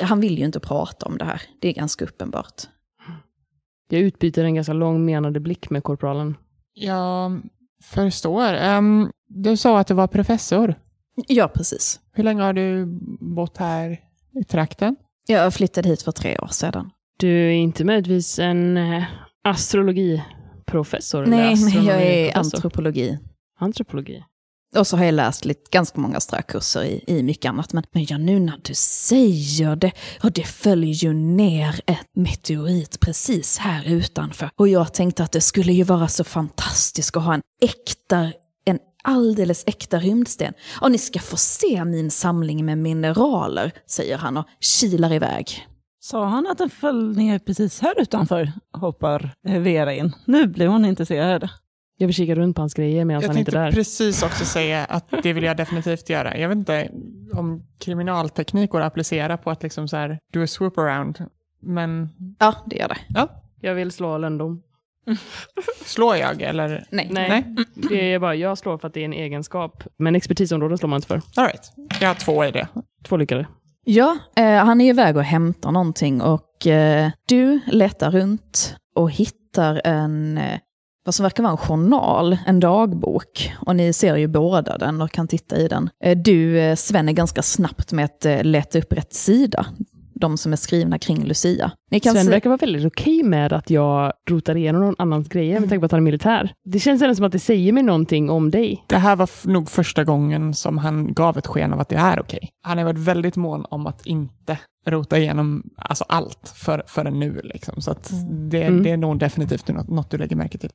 han 0.00 0.20
vill 0.20 0.38
ju 0.38 0.44
inte 0.44 0.60
prata 0.60 1.06
om 1.06 1.18
det 1.18 1.24
här. 1.24 1.42
Det 1.60 1.68
är 1.68 1.72
ganska 1.72 2.04
uppenbart. 2.04 2.62
Jag 3.88 4.00
utbyter 4.00 4.44
en 4.44 4.54
ganska 4.54 4.72
lång 4.72 5.04
menande 5.04 5.40
blick 5.40 5.70
med 5.70 5.82
korpralen. 5.84 6.36
Jag 6.74 7.42
förstår. 7.82 8.54
Ehm, 8.54 9.10
du 9.28 9.56
sa 9.56 9.78
att 9.78 9.86
du 9.86 9.94
var 9.94 10.06
professor. 10.06 10.74
Ja, 11.28 11.48
precis. 11.48 12.00
Hur 12.12 12.24
länge 12.24 12.42
har 12.42 12.52
du 12.52 12.86
bott 13.20 13.56
här 13.56 14.00
i 14.40 14.44
trakten? 14.44 14.96
Jag 15.26 15.54
flyttade 15.54 15.88
hit 15.88 16.02
för 16.02 16.12
tre 16.12 16.38
år 16.38 16.48
sedan. 16.50 16.90
Du 17.16 17.46
är 17.46 17.50
inte 17.50 17.84
möjligtvis 17.84 18.38
en 18.38 18.76
eh, 18.76 19.04
astrologiprofessor? 19.44 21.26
Nej, 21.26 21.54
nej, 21.54 21.86
jag 21.86 22.02
är 22.02 22.38
antropologi. 22.38 23.18
Antropologi. 23.58 24.24
Och 24.76 24.86
så 24.86 24.96
har 24.96 25.04
jag 25.04 25.14
läst 25.14 25.44
lite, 25.44 25.70
ganska 25.70 26.00
många 26.00 26.20
strökurser 26.20 26.84
i, 26.84 27.04
i 27.06 27.22
mycket 27.22 27.48
annat. 27.48 27.72
Men, 27.72 27.84
men 27.92 28.06
ja, 28.08 28.18
nu 28.18 28.40
när 28.40 28.60
du 28.62 28.74
säger 28.74 29.76
det, 29.76 29.92
och 30.22 30.32
det 30.32 30.44
följer 30.44 30.94
ju 30.94 31.12
ner 31.12 31.80
ett 31.86 32.08
meteorit 32.16 33.00
precis 33.00 33.58
här 33.58 33.84
utanför. 33.84 34.50
Och 34.56 34.68
jag 34.68 34.94
tänkte 34.94 35.22
att 35.22 35.32
det 35.32 35.40
skulle 35.40 35.72
ju 35.72 35.82
vara 35.82 36.08
så 36.08 36.24
fantastiskt 36.24 37.16
att 37.16 37.22
ha 37.22 37.34
en 37.34 37.42
äkta, 37.62 38.32
en 38.64 38.78
alldeles 39.04 39.64
äkta 39.66 39.98
rymdsten. 39.98 40.54
Och 40.80 40.90
ni 40.92 40.98
ska 40.98 41.20
få 41.20 41.36
se 41.36 41.84
min 41.84 42.10
samling 42.10 42.64
med 42.64 42.78
mineraler, 42.78 43.72
säger 43.86 44.18
han 44.18 44.36
och 44.36 44.46
kilar 44.60 45.12
iväg. 45.12 45.66
Sa 46.04 46.24
han 46.26 46.46
att 46.46 46.58
den 46.58 46.70
föll 46.70 47.16
ner 47.16 47.38
precis 47.38 47.80
här 47.80 48.00
utanför? 48.00 48.52
Hoppar 48.72 49.34
eh, 49.48 49.60
Vera 49.60 49.94
in. 49.94 50.12
Nu 50.24 50.46
blir 50.46 50.66
hon 50.66 50.84
intresserad. 50.84 51.48
Jag 51.96 52.06
vill 52.06 52.14
kika 52.14 52.34
runt 52.34 52.56
på 52.56 52.62
hans 52.62 52.74
grejer 52.74 53.04
medan 53.04 53.22
Jag 53.22 53.28
han 53.28 53.38
inte 53.38 53.50
tänkte 53.50 53.60
är 53.60 53.64
där. 53.64 53.72
precis 53.72 54.22
också 54.22 54.44
säga 54.44 54.84
att 54.84 55.04
det 55.22 55.32
vill 55.32 55.44
jag 55.44 55.56
definitivt 55.56 56.10
göra. 56.10 56.38
Jag 56.38 56.48
vet 56.48 56.58
inte 56.58 56.90
om 57.34 57.62
kriminalteknik 57.78 58.70
går 58.70 58.80
att 58.80 58.86
applicera 58.86 59.36
på 59.36 59.50
att 59.50 59.62
liksom 59.62 59.88
så 59.88 59.96
här, 59.96 60.18
do 60.32 60.42
a 60.42 60.46
swoop 60.46 60.78
around. 60.78 61.24
Men 61.60 62.08
Ja, 62.38 62.54
det 62.66 62.76
gör 62.76 62.88
det. 62.88 62.98
ja, 63.08 63.28
Jag 63.60 63.74
vill 63.74 63.92
slå 63.92 64.18
löndom. 64.18 64.62
slår 65.84 66.16
jag 66.16 66.42
eller? 66.42 66.86
Nej. 66.90 67.08
Nej, 67.10 67.28
Nej. 67.28 67.64
det 67.74 68.12
är 68.14 68.18
bara 68.18 68.34
jag 68.34 68.58
slår 68.58 68.78
för 68.78 68.88
att 68.88 68.94
det 68.94 69.00
är 69.00 69.04
en 69.04 69.12
egenskap. 69.12 69.82
Men 69.96 70.16
expertisområden 70.16 70.78
slår 70.78 70.88
man 70.88 70.96
inte 70.96 71.08
för. 71.08 71.20
All 71.36 71.46
right. 71.46 71.72
Jag 72.00 72.08
har 72.08 72.14
två 72.14 72.44
i 72.44 72.50
det. 72.50 72.68
Två 73.04 73.16
lyckade. 73.16 73.46
Ja, 73.84 74.18
eh, 74.36 74.54
han 74.64 74.80
är 74.80 74.88
iväg 74.88 75.16
och 75.16 75.22
hämtar 75.24 75.72
någonting 75.72 76.22
och 76.22 76.66
eh, 76.66 77.10
du 77.28 77.60
letar 77.66 78.10
runt 78.10 78.76
och 78.94 79.10
hittar 79.10 79.80
en, 79.84 80.38
eh, 80.38 80.58
vad 81.04 81.14
som 81.14 81.22
verkar 81.22 81.42
vara 81.42 81.50
en 81.50 81.56
journal, 81.56 82.38
en 82.46 82.60
dagbok. 82.60 83.52
Och 83.66 83.76
ni 83.76 83.92
ser 83.92 84.16
ju 84.16 84.26
båda 84.26 84.78
den 84.78 85.00
och 85.00 85.10
kan 85.10 85.28
titta 85.28 85.56
i 85.56 85.68
den. 85.68 85.90
Eh, 86.04 86.18
Du, 86.18 86.58
eh, 86.58 86.76
Sven, 86.76 87.08
är 87.08 87.12
ganska 87.12 87.42
snabbt 87.42 87.92
med 87.92 88.04
att 88.04 88.24
eh, 88.24 88.42
leta 88.42 88.78
upp 88.78 88.92
rätt 88.92 89.14
sida. 89.14 89.66
De 90.24 90.36
som 90.38 90.52
är 90.52 90.56
skrivna 90.56 90.98
kring 90.98 91.24
Lucia. 91.24 91.70
Ni 91.90 92.00
kan 92.00 92.12
Sven 92.14 92.24
se- 92.24 92.30
verkar 92.30 92.50
vara 92.50 92.56
väldigt 92.56 92.86
okej 92.86 93.22
med 93.22 93.52
att 93.52 93.70
jag 93.70 94.12
rotar 94.30 94.56
igenom 94.56 94.80
någon 94.82 94.94
annans 94.98 95.28
grejer 95.28 95.60
med 95.60 95.68
tanke 95.68 95.80
på 95.80 95.86
att 95.86 95.92
han 95.92 96.00
är 96.00 96.04
militär. 96.04 96.52
Det 96.64 96.78
känns 96.80 97.02
ändå 97.02 97.14
som 97.14 97.24
att 97.24 97.32
det 97.32 97.38
säger 97.38 97.72
mig 97.72 97.82
någonting 97.82 98.30
om 98.30 98.50
dig. 98.50 98.84
Det 98.88 98.96
här 98.96 99.16
var 99.16 99.28
nog 99.48 99.70
första 99.70 100.04
gången 100.04 100.54
som 100.54 100.78
han 100.78 101.12
gav 101.14 101.38
ett 101.38 101.46
sken 101.46 101.72
av 101.72 101.80
att 101.80 101.88
det 101.88 101.96
är 101.96 102.20
okej. 102.20 102.48
Han 102.62 102.78
har 102.78 102.84
varit 102.84 102.98
väldigt 102.98 103.36
mån 103.36 103.64
om 103.70 103.86
att 103.86 104.06
inte 104.06 104.58
rota 104.86 105.18
igenom 105.18 105.62
alltså 105.76 106.04
allt 106.08 106.52
för, 106.56 106.82
förrän 106.86 107.20
nu. 107.20 107.40
Liksom. 107.44 107.80
Så 107.80 107.90
att 107.90 108.10
det, 108.50 108.62
Mm. 108.62 108.82
det 108.82 108.90
är 108.90 108.96
nog 108.96 109.18
definitivt 109.18 109.68
något, 109.68 109.88
något 109.88 110.10
du 110.10 110.18
lägger 110.18 110.36
märke 110.36 110.58
till. 110.58 110.70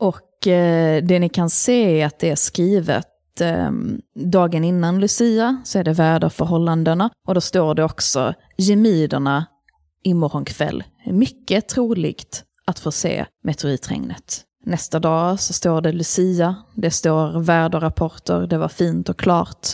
Och 0.00 0.46
eh, 0.46 1.02
det 1.04 1.18
ni 1.18 1.28
kan 1.28 1.50
se 1.50 2.00
är 2.00 2.06
att 2.06 2.18
det 2.18 2.30
är 2.30 2.36
skrivet 2.36 3.06
eh, 3.40 3.70
dagen 4.14 4.64
innan 4.64 5.00
Lucia, 5.00 5.62
så 5.64 5.78
är 5.78 5.84
det 5.84 5.92
väderförhållandena. 5.92 7.10
Och 7.26 7.34
då 7.34 7.40
står 7.40 7.74
det 7.74 7.84
också 7.84 8.34
gemiderna 8.58 9.46
imorgon 10.02 10.44
kväll. 10.44 10.84
Mycket 11.06 11.68
troligt 11.68 12.44
att 12.64 12.78
få 12.78 12.92
se 12.92 13.26
meteoritregnet. 13.42 14.44
Nästa 14.64 14.98
dag 14.98 15.40
så 15.40 15.52
står 15.52 15.80
det 15.80 15.92
Lucia, 15.92 16.54
det 16.74 16.90
står 16.90 17.40
väderrapporter, 17.40 18.46
det 18.46 18.58
var 18.58 18.68
fint 18.68 19.08
och 19.08 19.18
klart. 19.18 19.66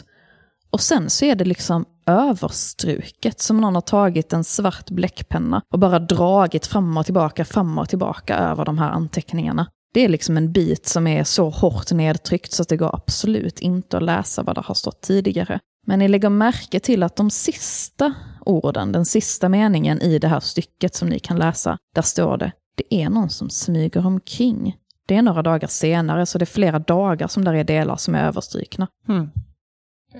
Och 0.70 0.80
sen 0.80 1.10
så 1.10 1.24
är 1.24 1.34
det 1.34 1.44
liksom 1.44 1.84
överstruket, 2.06 3.40
som 3.40 3.60
någon 3.60 3.74
har 3.74 3.82
tagit 3.82 4.32
en 4.32 4.44
svart 4.44 4.90
bläckpenna 4.90 5.62
och 5.72 5.78
bara 5.78 5.98
dragit 5.98 6.66
fram 6.66 6.96
och 6.96 7.04
tillbaka, 7.04 7.44
fram 7.44 7.78
och 7.78 7.88
tillbaka 7.88 8.36
över 8.38 8.64
de 8.64 8.78
här 8.78 8.90
anteckningarna. 8.90 9.66
Det 9.94 10.00
är 10.00 10.08
liksom 10.08 10.36
en 10.36 10.52
bit 10.52 10.86
som 10.86 11.06
är 11.06 11.24
så 11.24 11.50
hårt 11.50 11.92
nedtryckt 11.92 12.52
så 12.52 12.62
att 12.62 12.68
det 12.68 12.76
går 12.76 12.94
absolut 12.94 13.60
inte 13.60 13.96
att 13.96 14.02
läsa 14.02 14.42
vad 14.42 14.54
det 14.56 14.60
har 14.60 14.74
stått 14.74 15.00
tidigare. 15.00 15.60
Men 15.86 15.98
ni 15.98 16.08
lägger 16.08 16.28
märke 16.28 16.80
till 16.80 17.02
att 17.02 17.16
de 17.16 17.30
sista 17.30 18.14
orden, 18.40 18.92
den 18.92 19.04
sista 19.04 19.48
meningen 19.48 20.00
i 20.00 20.18
det 20.18 20.28
här 20.28 20.40
stycket 20.40 20.94
som 20.94 21.08
ni 21.08 21.18
kan 21.18 21.38
läsa, 21.38 21.78
där 21.94 22.02
står 22.02 22.36
det, 22.36 22.52
det 22.74 22.94
är 22.94 23.10
någon 23.10 23.30
som 23.30 23.50
smyger 23.50 24.06
omkring. 24.06 24.76
Det 25.06 25.16
är 25.16 25.22
några 25.22 25.42
dagar 25.42 25.68
senare, 25.68 26.26
så 26.26 26.38
det 26.38 26.42
är 26.42 26.46
flera 26.46 26.78
dagar 26.78 27.28
som 27.28 27.44
där 27.44 27.54
är 27.54 27.64
delar 27.64 27.96
som 27.96 28.14
är 28.14 28.24
överstrykna. 28.24 28.88
Hmm. 29.06 29.30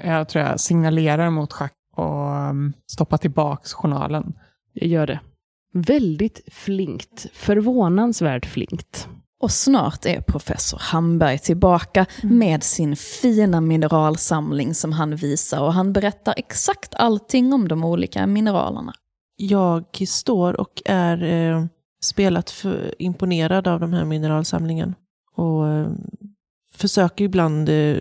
Jag 0.05 0.29
tror 0.29 0.45
jag 0.45 0.61
signalerar 0.61 1.31
mot 1.31 1.53
Schack 1.53 1.73
och 1.97 2.49
um, 2.51 2.73
stoppar 2.87 3.17
tillbaks 3.17 3.73
journalen. 3.73 4.35
Jag 4.73 4.89
gör 4.89 5.07
det. 5.07 5.21
Väldigt 5.73 6.41
flinkt. 6.53 7.27
Förvånansvärt 7.33 8.47
flinkt. 8.47 9.09
Och 9.45 9.53
snart 9.53 10.07
är 10.07 10.21
professor 10.21 10.79
Hamberg 10.81 11.39
tillbaka 11.39 12.07
med 12.23 12.63
sin 12.63 12.97
fina 12.97 13.61
mineralsamling 13.61 14.75
som 14.75 14.93
han 14.93 15.17
visar 15.17 15.61
och 15.61 15.73
han 15.73 15.93
berättar 15.93 16.35
exakt 16.37 16.95
allting 16.95 17.53
om 17.53 17.69
de 17.69 17.85
olika 17.85 18.27
mineralerna. 18.27 18.95
Jag 19.37 19.85
står 20.09 20.61
och 20.61 20.83
är 20.85 21.23
eh, 21.23 21.65
spelat 22.03 22.51
för 22.51 22.95
imponerad 22.99 23.69
av 23.69 23.81
de 23.81 23.93
här 23.93 24.05
mineralsamlingen. 24.05 24.95
Och 25.37 25.69
eh, 25.69 25.89
försöker 26.75 27.25
ibland 27.25 27.69
eh, 27.69 27.97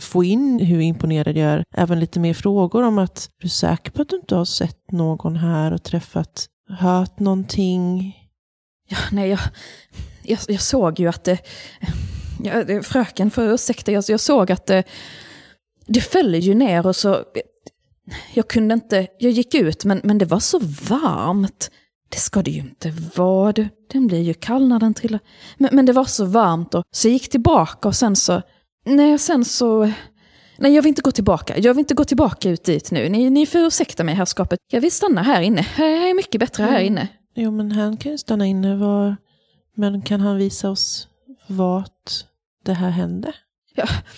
få 0.00 0.24
in 0.24 0.58
hur 0.58 0.80
imponerad 0.80 1.36
jag 1.36 1.50
är. 1.50 1.64
Även 1.74 2.00
lite 2.00 2.20
mer 2.20 2.34
frågor 2.34 2.82
om 2.82 2.98
att, 2.98 3.28
är 3.38 3.42
du 3.42 3.48
säker 3.48 3.90
på 3.90 4.02
att 4.02 4.08
du 4.08 4.16
inte 4.16 4.34
har 4.34 4.44
sett 4.44 4.92
någon 4.92 5.36
här 5.36 5.72
och 5.72 5.82
träffat, 5.82 6.46
hört 6.68 7.18
någonting? 7.18 8.14
Ja, 8.88 8.98
nej, 9.12 9.28
jag, 9.28 9.40
jag, 10.24 10.38
jag 10.48 10.60
såg 10.60 11.00
ju 11.00 11.08
att 11.08 11.24
det... 11.24 11.38
Ja, 12.42 12.64
det- 12.64 12.82
fröken, 12.82 13.30
för 13.30 13.54
ursäkta, 13.54 13.92
jag, 13.92 14.04
jag 14.08 14.20
såg 14.20 14.52
att 14.52 14.66
det, 14.66 14.84
det 15.86 16.00
föll 16.00 16.34
ju 16.34 16.54
ner 16.54 16.86
och 16.86 16.96
så... 16.96 17.24
Jag 18.34 18.48
kunde 18.48 18.74
inte... 18.74 19.06
Jag 19.18 19.32
gick 19.32 19.54
ut, 19.54 19.84
men, 19.84 20.00
men 20.04 20.18
det 20.18 20.24
var 20.24 20.40
så 20.40 20.58
varmt. 20.88 21.70
Det 22.08 22.18
ska 22.18 22.42
det 22.42 22.50
ju 22.50 22.60
inte 22.60 22.94
vara. 23.16 23.52
Du, 23.52 23.68
den 23.92 24.06
blir 24.06 24.20
ju 24.20 24.34
kall 24.34 24.68
när 24.68 24.78
den 24.78 24.94
trillar. 24.94 25.20
Men, 25.56 25.70
men 25.72 25.86
det 25.86 25.92
var 25.92 26.04
så 26.04 26.24
varmt 26.24 26.74
och 26.74 26.84
så 26.90 27.08
jag 27.08 27.12
gick 27.12 27.28
tillbaka 27.28 27.88
och 27.88 27.96
sen 27.96 28.16
så... 28.16 28.42
Nej, 28.86 29.18
sen 29.18 29.44
så... 29.44 29.92
Nej, 30.58 30.74
jag 30.74 30.82
vill 30.82 30.88
inte 30.88 31.02
gå 31.02 31.10
tillbaka. 31.10 31.58
Jag 31.58 31.74
vill 31.74 31.78
inte 31.78 31.94
gå 31.94 32.04
tillbaka 32.04 32.50
ut 32.50 32.64
dit 32.64 32.90
nu. 32.90 33.08
Ni, 33.08 33.30
ni 33.30 33.46
får 33.46 33.60
ursäkta 33.60 34.04
mig, 34.04 34.14
herrskapet. 34.14 34.58
Jag 34.72 34.80
vill 34.80 34.92
stanna 34.92 35.22
här 35.22 35.40
inne. 35.42 35.60
Här 35.60 35.86
är 36.10 36.14
mycket 36.14 36.38
bättre 36.40 36.62
här 36.64 36.80
inne. 36.80 37.08
Jo, 37.34 37.50
men 37.50 37.72
han 37.72 37.96
kan 37.96 38.12
ju 38.12 38.18
stanna 38.18 38.46
inne. 38.46 38.76
Var, 38.76 39.16
men 39.74 40.02
kan 40.02 40.20
han 40.20 40.36
visa 40.36 40.70
oss 40.70 41.08
vart 41.48 42.10
det 42.64 42.72
här 42.74 42.90
hände? 42.90 43.32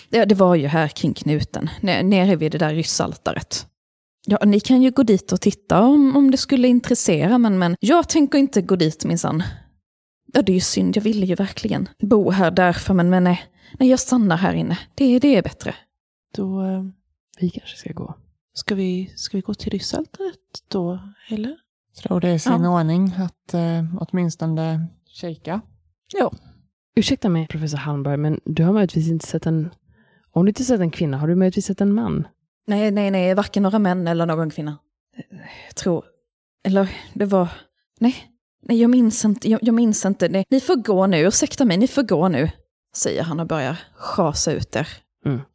Det, 0.09 0.25
det 0.25 0.35
var 0.35 0.55
ju 0.55 0.67
här 0.67 0.87
kring 0.87 1.13
knuten, 1.13 1.69
ne- 1.81 2.03
nere 2.03 2.35
vid 2.35 2.51
det 2.51 2.57
där 2.57 2.73
ryssaltaret. 2.73 3.67
Ja, 4.25 4.37
ni 4.45 4.59
kan 4.59 4.81
ju 4.81 4.91
gå 4.91 5.03
dit 5.03 5.31
och 5.31 5.41
titta 5.41 5.81
om, 5.81 6.15
om 6.17 6.31
det 6.31 6.37
skulle 6.37 6.67
intressera, 6.67 7.37
men, 7.37 7.59
men 7.59 7.75
jag 7.79 8.09
tänker 8.09 8.37
inte 8.37 8.61
gå 8.61 8.75
dit 8.75 9.05
minsann. 9.05 9.43
Ja, 10.33 10.41
det 10.41 10.51
är 10.51 10.53
ju 10.53 10.59
synd, 10.61 10.97
jag 10.97 11.01
ville 11.03 11.25
ju 11.25 11.35
verkligen 11.35 11.89
bo 11.99 12.31
här 12.31 12.51
därför, 12.51 12.93
men, 12.93 13.09
men 13.09 13.23
nej, 13.23 13.41
nej, 13.79 13.89
jag 13.89 13.99
stannar 13.99 14.37
här 14.37 14.53
inne. 14.53 14.79
Det, 14.95 15.19
det 15.19 15.35
är 15.35 15.43
bättre. 15.43 15.75
Då 16.35 16.61
eh, 16.65 16.83
Vi 17.39 17.49
kanske 17.49 17.77
ska 17.77 17.93
gå. 17.93 18.15
ska, 18.53 18.75
vi, 18.75 19.13
ska 19.15 19.37
vi 19.37 19.41
gå 19.41 19.53
till 19.53 19.71
ryssaltaret 19.71 20.35
då, 20.67 20.99
eller? 21.29 21.55
Tror 22.01 22.19
det 22.19 22.29
är 22.29 22.37
sin 22.39 22.63
Ja. 22.63 22.79
ordning 22.79 23.13
att 23.17 23.53
eh, 23.53 23.83
åtminstone 23.99 24.87
kika. 25.17 25.61
Ursäkta 26.95 27.29
mig, 27.29 27.47
professor 27.47 27.77
Halmberg, 27.77 28.17
men 28.17 28.39
du 28.45 28.63
har 28.63 28.73
möjligtvis 28.73 29.09
inte 29.09 29.27
sett 29.27 29.45
en... 29.45 29.69
Om 30.31 30.45
du 30.45 30.49
inte 30.49 30.63
sett 30.63 30.79
en 30.79 30.91
kvinna, 30.91 31.17
har 31.17 31.27
du 31.27 31.35
möjligtvis 31.35 31.65
sett 31.65 31.81
en 31.81 31.93
man? 31.93 32.27
Nej, 32.67 32.91
nej, 32.91 33.11
nej, 33.11 33.33
varken 33.33 33.63
några 33.63 33.79
män 33.79 34.07
eller 34.07 34.25
någon 34.25 34.49
kvinna. 34.49 34.77
Jag 35.67 35.75
tror, 35.75 36.05
eller 36.65 36.89
det 37.13 37.25
var, 37.25 37.49
nej, 37.99 38.15
nej, 38.63 38.81
jag 38.81 38.89
minns 38.89 39.25
inte, 39.25 39.49
jag, 39.49 39.59
jag 39.63 39.75
minns 39.75 40.05
inte. 40.05 40.29
Nej, 40.29 40.45
ni 40.49 40.59
får 40.59 40.75
gå 40.75 41.07
nu, 41.07 41.27
ursäkta 41.27 41.65
mig, 41.65 41.77
ni 41.77 41.87
får 41.87 42.03
gå 42.03 42.27
nu, 42.27 42.49
säger 42.95 43.23
han 43.23 43.39
och 43.39 43.47
börjar 43.47 43.79
schasa 43.95 44.51
ut 44.51 44.75
er. 44.75 44.87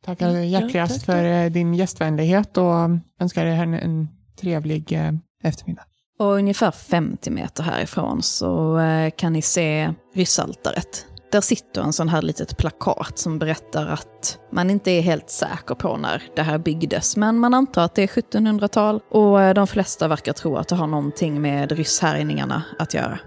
Tackar 0.04 0.28
Mm, 0.28 0.42
ja, 0.50 0.60
hjärtligast 0.60 1.04
för 1.04 1.24
eh, 1.24 1.50
din 1.50 1.74
gästvänlighet 1.74 2.56
och 2.56 2.74
önskar 3.20 3.46
er 3.46 3.62
en, 3.62 3.74
en 3.74 4.08
trevlig 4.40 4.92
eh, 4.92 5.12
eftermiddag. 5.42 5.84
Och 6.18 6.34
ungefär 6.34 6.70
50 6.70 7.30
meter 7.30 7.62
härifrån 7.62 8.22
så 8.22 8.78
eh, 8.78 9.10
kan 9.10 9.32
ni 9.32 9.42
se 9.42 9.94
ryssaltaret. 10.14 11.06
Där 11.32 11.40
sitter 11.40 11.82
en 11.82 11.92
sån 11.92 12.08
här 12.08 12.22
litet 12.22 12.56
plakat 12.56 13.18
som 13.18 13.38
berättar 13.38 13.86
att 13.86 14.38
man 14.52 14.70
inte 14.70 14.90
är 14.90 15.00
helt 15.00 15.30
säker 15.30 15.74
på 15.74 15.96
när 15.96 16.22
det 16.36 16.42
här 16.42 16.58
byggdes, 16.58 17.16
men 17.16 17.38
man 17.38 17.54
antar 17.54 17.84
att 17.84 17.94
det 17.94 18.02
är 18.02 18.06
1700-tal 18.06 19.00
och 19.10 19.42
eh, 19.42 19.54
de 19.54 19.66
flesta 19.66 20.08
verkar 20.08 20.32
tro 20.32 20.56
att 20.56 20.68
det 20.68 20.76
har 20.76 20.86
någonting 20.86 21.42
med 21.42 21.72
rysshärjningarna 21.72 22.62
att 22.78 22.94
göra. 22.94 23.18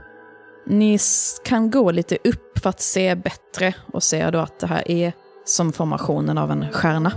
Ni 0.68 1.00
kan 1.46 1.72
gå 1.72 1.92
lite 1.92 2.18
upp 2.24 2.60
för 2.60 2.70
att 2.70 2.82
se 2.82 3.16
bättre 3.16 3.74
och 3.94 4.04
se 4.04 4.30
då 4.30 4.40
att 4.40 4.60
det 4.60 4.68
här 4.68 4.92
är 4.92 5.14
som 5.46 5.74
formationen 5.74 6.38
av 6.38 6.52
en 6.52 6.72
stjärna 6.72 7.12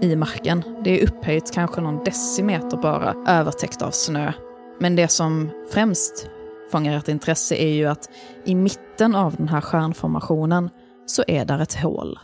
i 0.00 0.16
marken. 0.16 0.62
Det 0.84 1.00
är 1.00 1.08
upphöjt 1.08 1.52
kanske 1.54 1.80
någon 1.80 2.04
decimeter 2.04 2.76
bara, 2.76 3.14
övertäckt 3.26 3.82
av 3.82 3.90
snö. 3.90 4.32
Men 4.78 4.96
det 4.96 5.08
som 5.08 5.50
främst 5.70 6.28
fångar 6.72 6.96
ert 6.96 7.08
intresse 7.08 7.54
är 7.56 7.74
ju 7.74 7.86
att 7.86 8.10
i 8.44 8.54
mitten 8.54 9.14
av 9.14 9.36
den 9.36 9.48
här 9.48 9.60
stjärnformationen 9.60 10.70
så 11.06 11.24
är 11.28 11.44
där 11.44 11.58
ett 11.58 11.74
hål. 11.74 12.18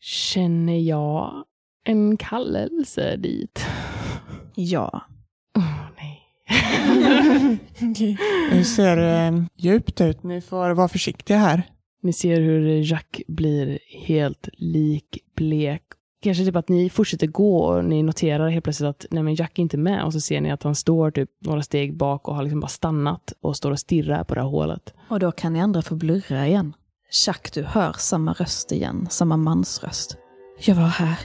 Känner 0.00 0.78
jag 0.78 1.44
en 1.84 2.16
kallelse 2.16 3.16
dit? 3.16 3.66
Ja. 4.54 5.02
Åh, 5.58 5.80
nej. 5.96 6.20
Det 8.50 8.64
ser 8.64 8.96
eh, 8.96 9.42
djupt 9.56 10.00
ut. 10.00 10.22
Ni 10.22 10.40
får 10.40 10.70
vara 10.70 10.88
försiktiga 10.88 11.38
här. 11.38 11.62
Ni 12.02 12.12
ser 12.12 12.40
hur 12.40 12.92
Jack 12.92 13.20
blir 13.28 13.78
helt 14.06 14.48
likblek. 14.52 15.82
Kanske 16.22 16.44
typ 16.44 16.56
att 16.56 16.68
ni 16.68 16.90
fortsätter 16.90 17.26
gå 17.26 17.58
och 17.58 17.84
ni 17.84 18.02
noterar 18.02 18.48
helt 18.48 18.64
plötsligt 18.64 18.88
att 18.88 19.06
nej 19.10 19.22
men 19.22 19.34
Jack 19.34 19.58
är 19.58 19.62
inte 19.62 19.76
med 19.76 20.04
och 20.04 20.12
så 20.12 20.20
ser 20.20 20.40
ni 20.40 20.50
att 20.50 20.62
han 20.62 20.74
står 20.74 21.10
typ 21.10 21.30
några 21.40 21.62
steg 21.62 21.96
bak 21.96 22.28
och 22.28 22.34
har 22.34 22.42
liksom 22.42 22.60
bara 22.60 22.68
stannat 22.68 23.32
och 23.40 23.56
står 23.56 23.70
och 23.70 23.78
stirrar 23.78 24.24
på 24.24 24.34
det 24.34 24.40
här 24.40 24.48
hålet. 24.48 24.94
Och 25.08 25.20
då 25.20 25.32
kan 25.32 25.52
ni 25.52 25.60
andra 25.60 25.82
få 25.82 25.94
blurra 25.94 26.46
igen. 26.46 26.72
Jack, 27.26 27.52
du 27.52 27.62
hör 27.62 27.92
samma 27.92 28.32
röst 28.32 28.72
igen, 28.72 29.06
samma 29.10 29.36
mansröst. 29.36 30.16
Jag 30.60 30.74
var 30.74 30.86
här. 30.86 31.18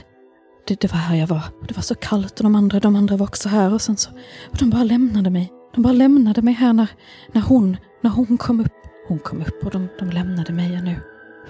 Det, 0.66 0.80
det 0.80 0.92
var 0.92 0.98
här 0.98 1.16
jag 1.16 1.26
var. 1.26 1.42
Det 1.68 1.76
var 1.76 1.82
så 1.82 1.94
kallt 1.94 2.40
och 2.40 2.44
de 2.44 2.54
andra, 2.54 2.80
de 2.80 2.96
andra 2.96 3.16
var 3.16 3.26
också 3.26 3.48
här 3.48 3.74
och 3.74 3.80
sen 3.80 3.96
så... 3.96 4.10
Och 4.50 4.56
de 4.58 4.70
bara 4.70 4.84
lämnade 4.84 5.30
mig. 5.30 5.52
De 5.74 5.82
bara 5.82 5.92
lämnade 5.92 6.42
mig 6.42 6.54
här 6.54 6.72
när, 6.72 6.90
när 7.32 7.42
hon, 7.42 7.76
när 8.02 8.10
hon 8.10 8.38
kom 8.38 8.60
upp. 8.60 8.72
Hon 9.08 9.18
kom 9.18 9.40
upp 9.40 9.64
och 9.64 9.70
de, 9.70 9.88
de 9.98 10.10
lämnade 10.10 10.52
mig 10.52 10.82
nu. 10.82 11.00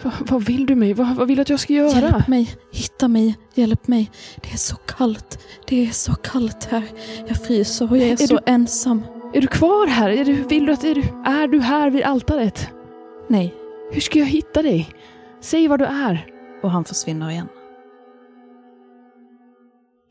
Va, 0.02 0.12
vad 0.20 0.44
vill 0.44 0.66
du 0.66 0.74
mig? 0.74 0.92
Va, 0.94 1.14
vad 1.18 1.28
vill 1.28 1.37
du 1.37 1.42
att 1.42 1.48
jag 1.50 1.61
ska 1.61 1.72
göra? 1.72 2.00
Hjälp 2.00 2.28
mig, 2.28 2.50
hitta 2.72 3.09
mig, 3.09 3.37
hjälp 3.54 3.88
mig. 3.88 4.11
Det 4.42 4.52
är 4.52 4.56
så 4.56 4.76
kallt. 4.76 5.38
Det 5.68 5.87
är 5.87 5.90
så 5.90 6.14
kallt 6.14 6.64
här. 6.70 6.82
Jag 7.28 7.37
fryser 7.37 7.90
och 7.90 7.98
jag 7.98 8.09
är, 8.09 8.12
Är 8.12 8.16
så 8.16 8.35
du- 8.37 8.42
ensam. 8.46 9.02
Är 9.35 9.40
du 9.40 9.46
kvar 9.46 9.87
här? 9.87 10.11
Är 10.11 10.24
du, 10.24 10.32
vill 10.32 10.66
du 10.66 10.72
att, 10.72 10.85
är, 10.85 10.94
du, 10.94 11.02
är 11.26 11.48
du 11.48 11.61
här 11.61 11.90
vid 11.90 12.02
altaret? 12.02 12.70
Nej, 13.28 13.54
Hur 13.92 14.00
ska 14.00 14.18
jag 14.18 14.26
hitta 14.26 14.62
dig? 14.62 14.88
Säg 15.40 15.68
var 15.68 15.78
du 15.78 15.85
är. 15.85 16.26
Och 16.62 16.70
han 16.70 16.85
försvinner 16.85 17.30
igen. 17.30 17.48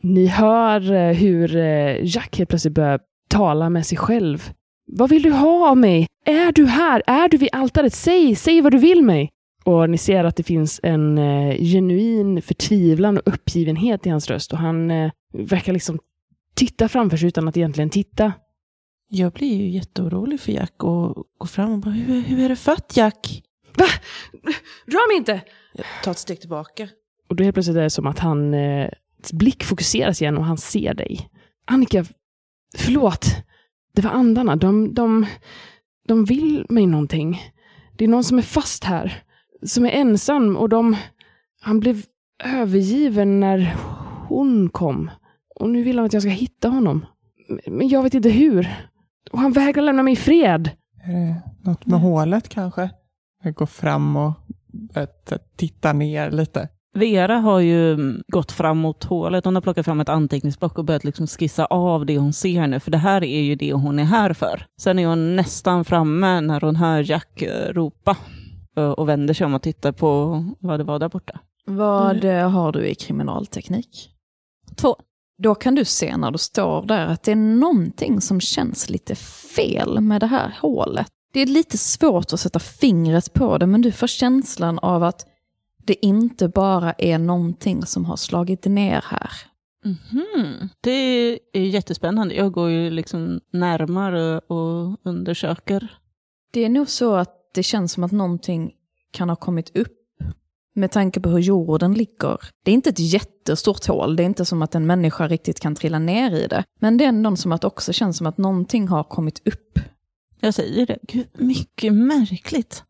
Ni 0.03 0.25
hör 0.27 0.91
eh, 0.93 1.13
hur 1.13 1.55
eh, 1.55 2.05
Jack 2.05 2.37
helt 2.37 2.49
plötsligt 2.49 2.73
börjar 2.73 2.99
tala 3.29 3.69
med 3.69 3.85
sig 3.85 3.97
själv. 3.97 4.49
Vad 4.87 5.09
vill 5.09 5.21
du 5.23 5.31
ha 5.31 5.69
av 5.69 5.77
mig? 5.77 6.07
Är 6.25 6.51
du 6.51 6.65
här? 6.65 7.03
Är 7.07 7.29
du 7.29 7.37
vid 7.37 7.49
altaret? 7.51 7.93
Säg, 7.93 8.35
säg 8.35 8.61
vad 8.61 8.71
du 8.71 8.77
vill 8.77 9.03
mig. 9.03 9.29
Och 9.65 9.89
ni 9.89 9.97
ser 9.97 10.23
att 10.23 10.35
det 10.35 10.43
finns 10.43 10.79
en 10.83 11.17
eh, 11.17 11.57
genuin 11.57 12.41
förtvivlan 12.41 13.17
och 13.17 13.33
uppgivenhet 13.33 14.05
i 14.05 14.09
hans 14.09 14.29
röst 14.29 14.53
och 14.53 14.59
han 14.59 14.91
eh, 14.91 15.11
verkar 15.33 15.73
liksom 15.73 15.99
titta 16.55 16.87
framför 16.89 17.17
sig 17.17 17.27
utan 17.27 17.47
att 17.47 17.57
egentligen 17.57 17.89
titta. 17.89 18.33
Jag 19.09 19.31
blir 19.31 19.55
ju 19.55 19.69
jätteorolig 19.69 20.39
för 20.39 20.51
Jack 20.51 20.83
och 20.83 21.25
går 21.37 21.47
fram 21.47 21.71
och 21.71 21.79
bara, 21.79 21.91
hur, 21.91 22.21
hur 22.21 22.39
är 22.39 22.49
det 22.49 22.55
fött 22.55 22.97
Jack? 22.97 23.43
Va? 23.77 23.85
Rör 24.85 25.07
mig 25.09 25.17
inte! 25.17 25.41
Jag 25.73 25.85
tar 26.03 26.11
ett 26.11 26.17
steg 26.17 26.39
tillbaka. 26.39 26.89
Och 27.29 27.35
då 27.35 27.43
helt 27.43 27.53
plötsligt 27.53 27.77
är 27.77 27.81
det 27.81 27.89
som 27.89 28.07
att 28.07 28.19
han 28.19 28.53
eh, 28.53 28.89
blick 29.33 29.63
fokuseras 29.63 30.21
igen 30.21 30.37
och 30.37 30.45
han 30.45 30.57
ser 30.57 30.93
dig. 30.93 31.29
Annika, 31.65 32.05
förlåt. 32.77 33.25
Det 33.93 34.01
var 34.01 34.11
andarna. 34.11 34.55
De, 34.55 34.93
de, 34.93 35.25
de 36.07 36.25
vill 36.25 36.65
mig 36.69 36.85
någonting. 36.85 37.41
Det 37.97 38.03
är 38.03 38.09
någon 38.09 38.23
som 38.23 38.37
är 38.37 38.41
fast 38.41 38.83
här. 38.83 39.24
Som 39.65 39.85
är 39.85 39.89
ensam 39.89 40.57
och 40.57 40.69
de... 40.69 40.95
Han 41.61 41.79
blev 41.79 42.03
övergiven 42.43 43.39
när 43.39 43.75
hon 44.27 44.69
kom. 44.69 45.11
Och 45.55 45.69
nu 45.69 45.83
vill 45.83 45.97
han 45.97 46.05
att 46.05 46.13
jag 46.13 46.21
ska 46.21 46.31
hitta 46.31 46.69
honom. 46.69 47.05
Men 47.67 47.87
jag 47.87 48.03
vet 48.03 48.13
inte 48.13 48.29
hur. 48.29 48.75
Och 49.31 49.39
han 49.39 49.51
vägrar 49.51 49.81
lämna 49.81 50.03
mig 50.03 50.13
i 50.13 50.15
fred. 50.15 50.69
Är 51.03 51.13
det 51.13 51.41
något 51.63 51.85
med 51.85 51.99
hålet 51.99 52.49
kanske? 52.49 52.89
Jag 53.43 53.53
går 53.53 53.65
fram 53.65 54.15
och 54.15 54.33
titta 55.55 55.93
ner 55.93 56.31
lite. 56.31 56.69
Vera 56.93 57.37
har 57.37 57.59
ju 57.59 57.93
mm, 57.93 58.23
gått 58.27 58.51
fram 58.51 58.77
mot 58.77 59.03
hålet. 59.03 59.45
Hon 59.45 59.55
har 59.55 59.61
plockat 59.61 59.85
fram 59.85 59.99
ett 59.99 60.09
anteckningsblock 60.09 60.77
och 60.77 60.85
börjat 60.85 61.03
liksom 61.03 61.27
skissa 61.27 61.65
av 61.65 62.05
det 62.05 62.17
hon 62.17 62.33
ser 62.33 62.67
nu. 62.67 62.79
För 62.79 62.91
det 62.91 62.97
här 62.97 63.23
är 63.23 63.41
ju 63.41 63.55
det 63.55 63.73
hon 63.73 63.99
är 63.99 64.03
här 64.03 64.33
för. 64.33 64.65
Sen 64.81 64.99
är 64.99 65.07
hon 65.07 65.35
nästan 65.35 65.85
framme 65.85 66.41
när 66.41 66.61
hon 66.61 66.75
hör 66.75 67.09
Jack 67.09 67.41
eh, 67.41 67.73
ropa. 67.73 68.17
Eh, 68.75 68.89
Och 68.89 69.09
vänder 69.09 69.33
sig 69.33 69.45
om 69.45 69.53
och 69.53 69.61
tittar 69.61 69.91
på 69.91 70.43
vad 70.59 70.79
det 70.79 70.83
var 70.83 70.99
där 70.99 71.09
borta. 71.09 71.39
Vad 71.65 72.23
eh, 72.23 72.49
har 72.49 72.71
du 72.71 72.87
i 72.87 72.95
kriminalteknik? 72.95 74.09
Två. 74.75 74.95
Då 75.37 75.55
kan 75.55 75.75
du 75.75 75.85
se 75.85 76.17
när 76.17 76.31
du 76.31 76.37
står 76.37 76.85
där 76.85 77.07
att 77.07 77.23
det 77.23 77.31
är 77.31 77.35
någonting 77.35 78.21
som 78.21 78.41
känns 78.41 78.89
lite 78.89 79.15
fel 79.55 80.01
med 80.01 80.21
det 80.21 80.27
här 80.27 80.57
hålet. 80.61 81.07
Det 81.33 81.39
är 81.39 81.45
lite 81.45 81.77
svårt 81.77 82.33
att 82.33 82.39
sätta 82.39 82.59
fingret 82.59 83.33
på 83.33 83.57
det, 83.57 83.65
men 83.67 83.81
du 83.81 83.91
får 83.91 84.07
känslan 84.07 84.79
av 84.79 85.03
att 85.03 85.25
det 85.85 86.05
inte 86.05 86.47
bara 86.47 86.93
är 86.93 87.17
någonting 87.17 87.85
som 87.85 88.05
har 88.05 88.15
slagit 88.15 88.65
ner 88.65 89.03
här. 89.07 89.29
Mhm. 89.85 90.69
Det 90.81 90.91
är 91.53 91.59
jättespännande. 91.59 92.35
Jag 92.35 92.51
går 92.51 92.69
ju 92.69 92.89
liksom 92.89 93.39
närmare 93.53 94.39
och 94.39 94.99
undersöker. 95.03 95.97
Det 96.51 96.65
är 96.65 96.69
nog 96.69 96.89
så 96.89 97.15
att 97.15 97.34
det 97.55 97.63
känns 97.63 97.91
som 97.91 98.03
att 98.03 98.11
någonting 98.11 98.71
kan 99.11 99.29
ha 99.29 99.35
kommit 99.35 99.77
upp 99.77 99.97
med 100.75 100.91
tanke 100.91 101.19
på 101.19 101.29
hur 101.29 101.39
jorden 101.39 101.93
ligger. 101.93 102.39
Det 102.63 102.71
är 102.71 102.75
inte 102.75 102.89
ett 102.89 102.99
jättestort 102.99 103.87
hål, 103.87 104.15
det 104.15 104.23
är 104.23 104.25
inte 104.25 104.45
som 104.45 104.61
att 104.61 104.75
en 104.75 104.85
människa 104.85 105.27
riktigt 105.27 105.59
kan 105.59 105.75
trilla 105.75 105.99
ner 105.99 106.31
i 106.31 106.47
det. 106.47 106.63
Men 106.79 106.97
det 106.97 107.03
är 107.03 107.09
ändå 107.09 107.35
som 107.35 107.51
att 107.51 107.61
det 107.61 107.67
också 107.67 107.93
känns 107.93 108.17
som 108.17 108.27
att 108.27 108.37
någonting 108.37 108.87
har 108.87 109.03
kommit 109.03 109.47
upp. 109.47 109.79
Jag 110.39 110.53
säger 110.53 110.85
det. 110.85 110.97
Gud, 111.01 111.27
mycket 111.33 111.93
märkligt. 111.93 112.83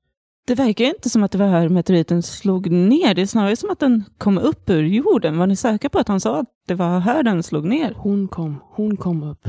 Det 0.47 0.55
verkar 0.55 0.85
inte 0.85 1.09
som 1.09 1.23
att 1.23 1.31
det 1.31 1.37
var 1.37 1.47
här 1.47 1.69
meteoriten 1.69 2.23
slog 2.23 2.71
ner. 2.71 3.13
Det 3.13 3.21
är 3.21 3.25
snarare 3.25 3.55
som 3.55 3.69
att 3.69 3.79
den 3.79 4.03
kom 4.17 4.37
upp 4.37 4.69
ur 4.69 4.83
jorden. 4.83 5.37
Var 5.37 5.47
ni 5.47 5.55
säkra 5.55 5.89
på 5.89 5.99
att 5.99 6.07
han 6.07 6.21
sa 6.21 6.39
att 6.39 6.49
det 6.67 6.75
var 6.75 6.99
här 6.99 7.23
den 7.23 7.43
slog 7.43 7.65
ner? 7.65 7.93
Hon 7.97 8.27
kom. 8.27 8.61
Hon 8.71 8.97
kom 8.97 9.23
upp. 9.23 9.47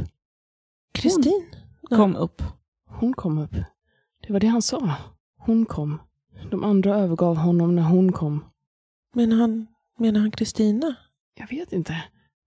Kristin? 0.95 1.47
Kom 1.91 2.17
upp. 2.17 2.43
Hon 2.89 3.15
kom 3.15 3.39
upp. 3.39 3.57
Det 4.27 4.33
var 4.33 4.41
det 4.41 4.47
han 4.47 4.63
sa. 4.63 4.95
Hon 5.39 5.67
kom. 5.67 6.01
De 6.51 6.65
andra 6.65 6.97
övergav 6.97 7.37
honom 7.37 7.77
när 7.77 7.83
hon 7.83 8.13
kom. 8.13 8.45
Menar 9.15 9.37
han, 9.37 9.67
menar 9.99 10.21
han 10.21 10.31
Kristina? 10.31 10.95
Jag 11.39 11.49
vet 11.49 11.73
inte. 11.73 12.03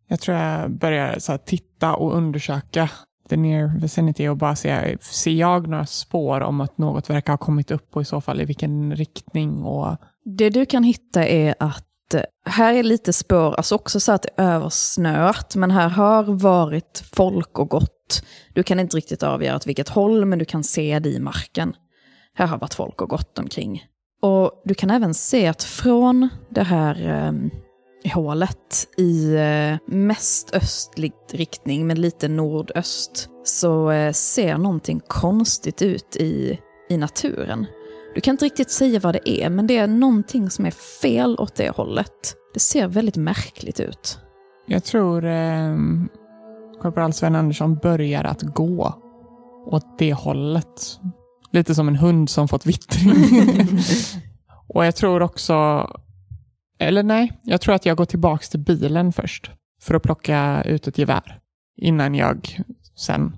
Jag 0.07 0.19
tror 0.19 0.37
jag 0.37 0.71
börjar 0.71 1.19
så 1.19 1.31
här, 1.31 1.37
titta 1.37 1.95
och 1.95 2.15
undersöka 2.17 2.89
the 3.29 3.37
near 3.37 3.79
vicinity 3.79 4.27
och 4.27 4.37
bara 4.37 4.55
se, 4.55 4.97
ser 5.01 5.31
jag 5.31 5.67
några 5.67 5.85
spår 5.85 6.41
om 6.41 6.61
att 6.61 6.77
något 6.77 7.09
verkar 7.09 7.33
ha 7.33 7.37
kommit 7.37 7.71
upp 7.71 7.95
och 7.95 8.01
i 8.01 8.05
så 8.05 8.21
fall 8.21 8.41
i 8.41 8.45
vilken 8.45 8.95
riktning 8.95 9.63
och 9.63 9.97
Det 10.25 10.49
du 10.49 10.65
kan 10.65 10.83
hitta 10.83 11.27
är 11.27 11.55
att 11.59 11.88
Eh, 12.13 12.23
här 12.45 12.73
är 12.73 12.83
lite 12.83 13.13
spår, 13.13 13.55
alltså 13.55 13.75
också 13.75 13.99
så 13.99 14.11
att 14.11 14.21
det 14.21 14.29
är 14.37 14.55
översnöat, 14.55 15.55
men 15.55 15.71
här 15.71 15.89
har 15.89 16.23
varit 16.23 17.03
folk 17.13 17.59
och 17.59 17.69
gått. 17.69 18.23
Du 18.53 18.63
kan 18.63 18.79
inte 18.79 18.97
riktigt 18.97 19.23
avgöra 19.23 19.55
åt 19.55 19.67
vilket 19.67 19.89
håll, 19.89 20.25
men 20.25 20.39
du 20.39 20.45
kan 20.45 20.63
se 20.63 20.99
det 20.99 21.09
i 21.09 21.19
marken. 21.19 21.75
Här 22.33 22.47
har 22.47 22.57
varit 22.57 22.73
folk 22.73 23.01
och 23.01 23.09
gått 23.09 23.39
omkring. 23.39 23.83
Och 24.21 24.61
du 24.65 24.73
kan 24.73 24.89
även 24.89 25.13
se 25.13 25.47
att 25.47 25.63
från 25.63 26.29
det 26.49 26.63
här 26.63 27.07
eh, 27.07 28.13
hålet 28.13 28.87
i 28.97 29.35
eh, 29.35 29.95
mest 29.95 30.53
östlig 30.53 31.13
riktning, 31.31 31.87
men 31.87 32.01
lite 32.01 32.27
nordöst, 32.27 33.29
så 33.43 33.91
eh, 33.91 34.11
ser 34.11 34.57
någonting 34.57 35.01
konstigt 35.07 35.81
ut 35.81 36.15
i, 36.15 36.59
i 36.89 36.97
naturen. 36.97 37.65
Du 38.15 38.21
kan 38.21 38.31
inte 38.31 38.45
riktigt 38.45 38.71
säga 38.71 38.99
vad 38.99 39.13
det 39.13 39.29
är, 39.29 39.49
men 39.49 39.67
det 39.67 39.77
är 39.77 39.87
någonting 39.87 40.49
som 40.49 40.65
är 40.65 40.71
fel 41.01 41.35
åt 41.39 41.55
det 41.55 41.69
hållet. 41.69 42.35
Det 42.53 42.59
ser 42.59 42.87
väldigt 42.87 43.15
märkligt 43.15 43.79
ut. 43.79 44.19
Jag 44.67 44.83
tror 44.83 45.25
eh, 45.25 45.75
korporal 46.81 47.13
Sven 47.13 47.35
Andersson 47.35 47.75
börjar 47.75 48.23
att 48.23 48.41
gå 48.41 48.93
åt 49.65 49.99
det 49.99 50.13
hållet. 50.13 50.99
Lite 51.51 51.75
som 51.75 51.87
en 51.87 51.95
hund 51.95 52.29
som 52.29 52.47
fått 52.47 52.65
vittring. 52.65 53.13
och 54.67 54.85
jag 54.85 54.95
tror 54.95 55.21
också, 55.21 55.87
eller 56.79 57.03
nej, 57.03 57.39
jag 57.43 57.61
tror 57.61 57.75
att 57.75 57.85
jag 57.85 57.97
går 57.97 58.05
tillbaka 58.05 58.45
till 58.51 58.59
bilen 58.59 59.13
först. 59.13 59.51
För 59.81 59.95
att 59.95 60.03
plocka 60.03 60.63
ut 60.65 60.87
ett 60.87 60.97
gevär. 60.97 61.39
Innan 61.77 62.15
jag 62.15 62.59
sen 62.95 63.35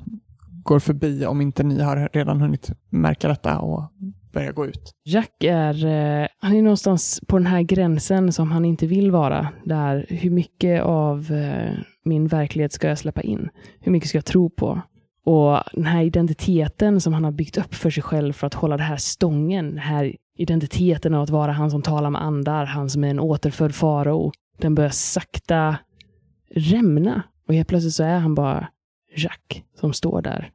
går 0.63 0.79
förbi 0.79 1.25
om 1.25 1.41
inte 1.41 1.63
ni 1.63 1.81
har 1.81 2.10
redan 2.13 2.41
hunnit 2.41 2.71
märka 2.89 3.27
detta 3.27 3.60
och 3.60 3.91
börja 4.32 4.52
gå 4.52 4.65
ut. 4.65 4.91
Jack 5.04 5.44
är, 5.44 5.86
eh, 5.86 6.28
han 6.39 6.56
är 6.56 6.62
någonstans 6.62 7.22
på 7.28 7.38
den 7.38 7.48
här 7.48 7.62
gränsen 7.62 8.34
som 8.34 8.52
han 8.52 8.65
inte 8.65 8.88
vill 8.88 9.12
vara. 9.12 9.48
Där 9.65 10.06
hur 10.10 10.30
mycket 10.30 10.82
av 10.82 11.32
eh, 11.32 11.74
min 12.06 12.28
verklighet 12.28 12.74
ska 12.74 12.88
jag 12.88 12.98
släppa 12.98 13.22
in? 13.22 13.50
Hur 13.80 13.91
mycket 13.91 14.10
ska 14.10 14.17
jag 14.17 14.26
tro 14.26 14.50
på? 14.50 14.82
Och 15.26 15.60
den 15.74 15.86
här 15.86 16.04
identiteten 16.04 17.02
som 17.02 17.13
han 17.13 17.24
har 17.24 17.32
byggt 17.32 17.58
upp 17.58 17.76
för 17.76 17.89
sig 17.89 18.04
själv 18.04 18.34
för 18.34 18.48
att 18.48 18.54
hålla 18.54 18.78
det 18.78 18.84
här 18.84 18.98
stången, 18.98 19.70
den 19.70 19.78
här 19.78 20.15
identiteten 20.38 21.13
av 21.13 21.24
att 21.24 21.30
vara 21.30 21.52
han 21.52 21.72
som 21.72 21.82
talar 21.82 22.10
med 22.10 22.22
andar, 22.22 22.65
han 22.65 22.89
som 22.89 23.04
är 23.04 23.10
en 23.10 23.20
återfödd 23.20 23.76
farao, 23.76 24.32
den 24.58 24.76
börjar 24.76 24.89
sakta 24.89 25.78
rämna. 26.56 27.24
Och 27.48 27.54
helt 27.54 27.67
plötsligt 27.67 27.94
så 27.94 28.04
är 28.04 28.17
han 28.17 28.36
bara 28.36 28.67
Jack 29.15 29.63
som 29.80 29.94
står 29.94 30.22
där 30.22 30.52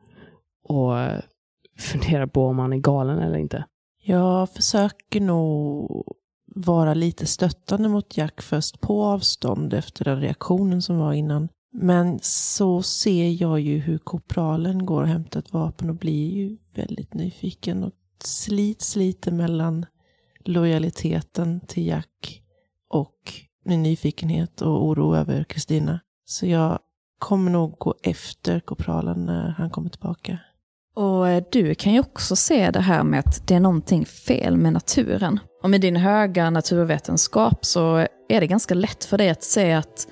och 0.69 0.99
eh, 0.99 1.21
funderar 1.79 2.27
på 2.27 2.47
om 2.47 2.59
han 2.59 2.73
är 2.73 2.77
galen 2.77 3.19
eller 3.19 3.39
inte. 3.39 3.65
Jag 4.03 4.51
försöker 4.51 5.21
nog 5.21 6.05
vara 6.47 6.95
lite 6.95 7.27
stöttande 7.27 7.89
mot 7.89 8.17
Jack 8.17 8.43
först 8.43 8.81
på 8.81 9.05
avstånd 9.05 9.75
efter 9.75 10.05
den 10.05 10.21
reaktionen 10.21 10.83
som 10.83 10.99
var 10.99 11.13
innan. 11.13 11.49
Men 11.73 12.19
så 12.23 12.83
ser 12.83 13.43
jag 13.43 13.61
ju 13.61 13.79
hur 13.79 13.99
korpralen 13.99 14.87
går 14.87 15.03
och 15.03 15.09
hämtar 15.09 15.41
ett 15.41 15.53
vapen 15.53 15.91
och 15.91 15.97
blir 15.97 16.33
ju 16.33 16.57
väldigt 16.75 17.15
nyfiken 17.15 17.85
och 17.85 17.93
slits 18.25 18.97
lite 18.97 19.33
mellan 19.33 19.87
lojaliteten 20.45 21.61
till 21.61 21.87
Jack 21.87 22.43
och 22.89 23.33
min 23.65 23.83
nyfikenhet 23.83 24.61
och 24.63 24.85
oro 24.85 25.17
över 25.17 25.45
Kristina. 25.45 26.01
Så 26.25 26.47
jag 26.47 26.79
kommer 27.19 27.51
nog 27.51 27.79
gå 27.79 27.95
efter 28.03 28.61
korpralen 28.61 29.25
när 29.25 29.49
han 29.49 29.71
kommer 29.71 29.91
tillbaka. 29.91 30.39
Och 30.97 31.29
eh, 31.29 31.43
du 31.53 31.75
kan 31.75 31.93
ju 31.93 32.01
också 32.01 32.37
se 32.37 32.71
det 32.71 32.81
här 32.81 33.05
med 33.05 33.21
att 33.21 33.49
det 33.49 33.55
är 33.55 33.61
någonting 33.61 34.07
fel 34.07 34.57
med 34.57 34.73
naturen. 34.73 35.41
Och 35.63 35.71
med 35.71 35.81
din 35.81 35.97
höga 35.97 36.51
naturvetenskap 36.51 37.65
så 37.65 37.97
är 38.29 38.41
det 38.41 38.47
ganska 38.47 38.75
lätt 38.75 39.05
för 39.05 39.19
dig 39.19 39.31
att 39.31 39.43
se 39.43 39.73
att 39.73 40.07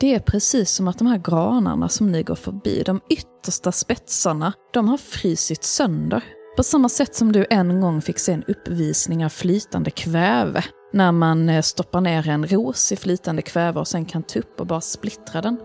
det 0.00 0.14
är 0.14 0.20
precis 0.20 0.70
som 0.70 0.88
att 0.88 0.98
de 0.98 1.06
här 1.06 1.18
granarna 1.18 1.88
som 1.88 2.12
ni 2.12 2.22
går 2.22 2.34
förbi, 2.34 2.82
de 2.86 3.00
yttersta 3.10 3.72
spetsarna, 3.72 4.52
de 4.72 4.88
har 4.88 4.96
frysit 4.96 5.64
sönder. 5.64 6.24
På 6.56 6.62
samma 6.62 6.88
sätt 6.88 7.14
som 7.14 7.32
du 7.32 7.46
en 7.50 7.80
gång 7.80 8.02
fick 8.02 8.18
se 8.18 8.32
en 8.32 8.44
uppvisning 8.44 9.24
av 9.24 9.28
flytande 9.28 9.90
kväve. 9.90 10.64
När 10.92 11.12
man 11.12 11.48
eh, 11.48 11.62
stoppar 11.62 12.00
ner 12.00 12.28
en 12.28 12.46
ros 12.46 12.92
i 12.92 12.96
flytande 12.96 13.42
kväve 13.42 13.80
och 13.80 13.88
sen 13.88 14.04
kan 14.04 14.22
ta 14.22 14.38
upp 14.38 14.60
och 14.60 14.66
bara 14.66 14.80
splittra 14.80 15.42
den. 15.42 15.56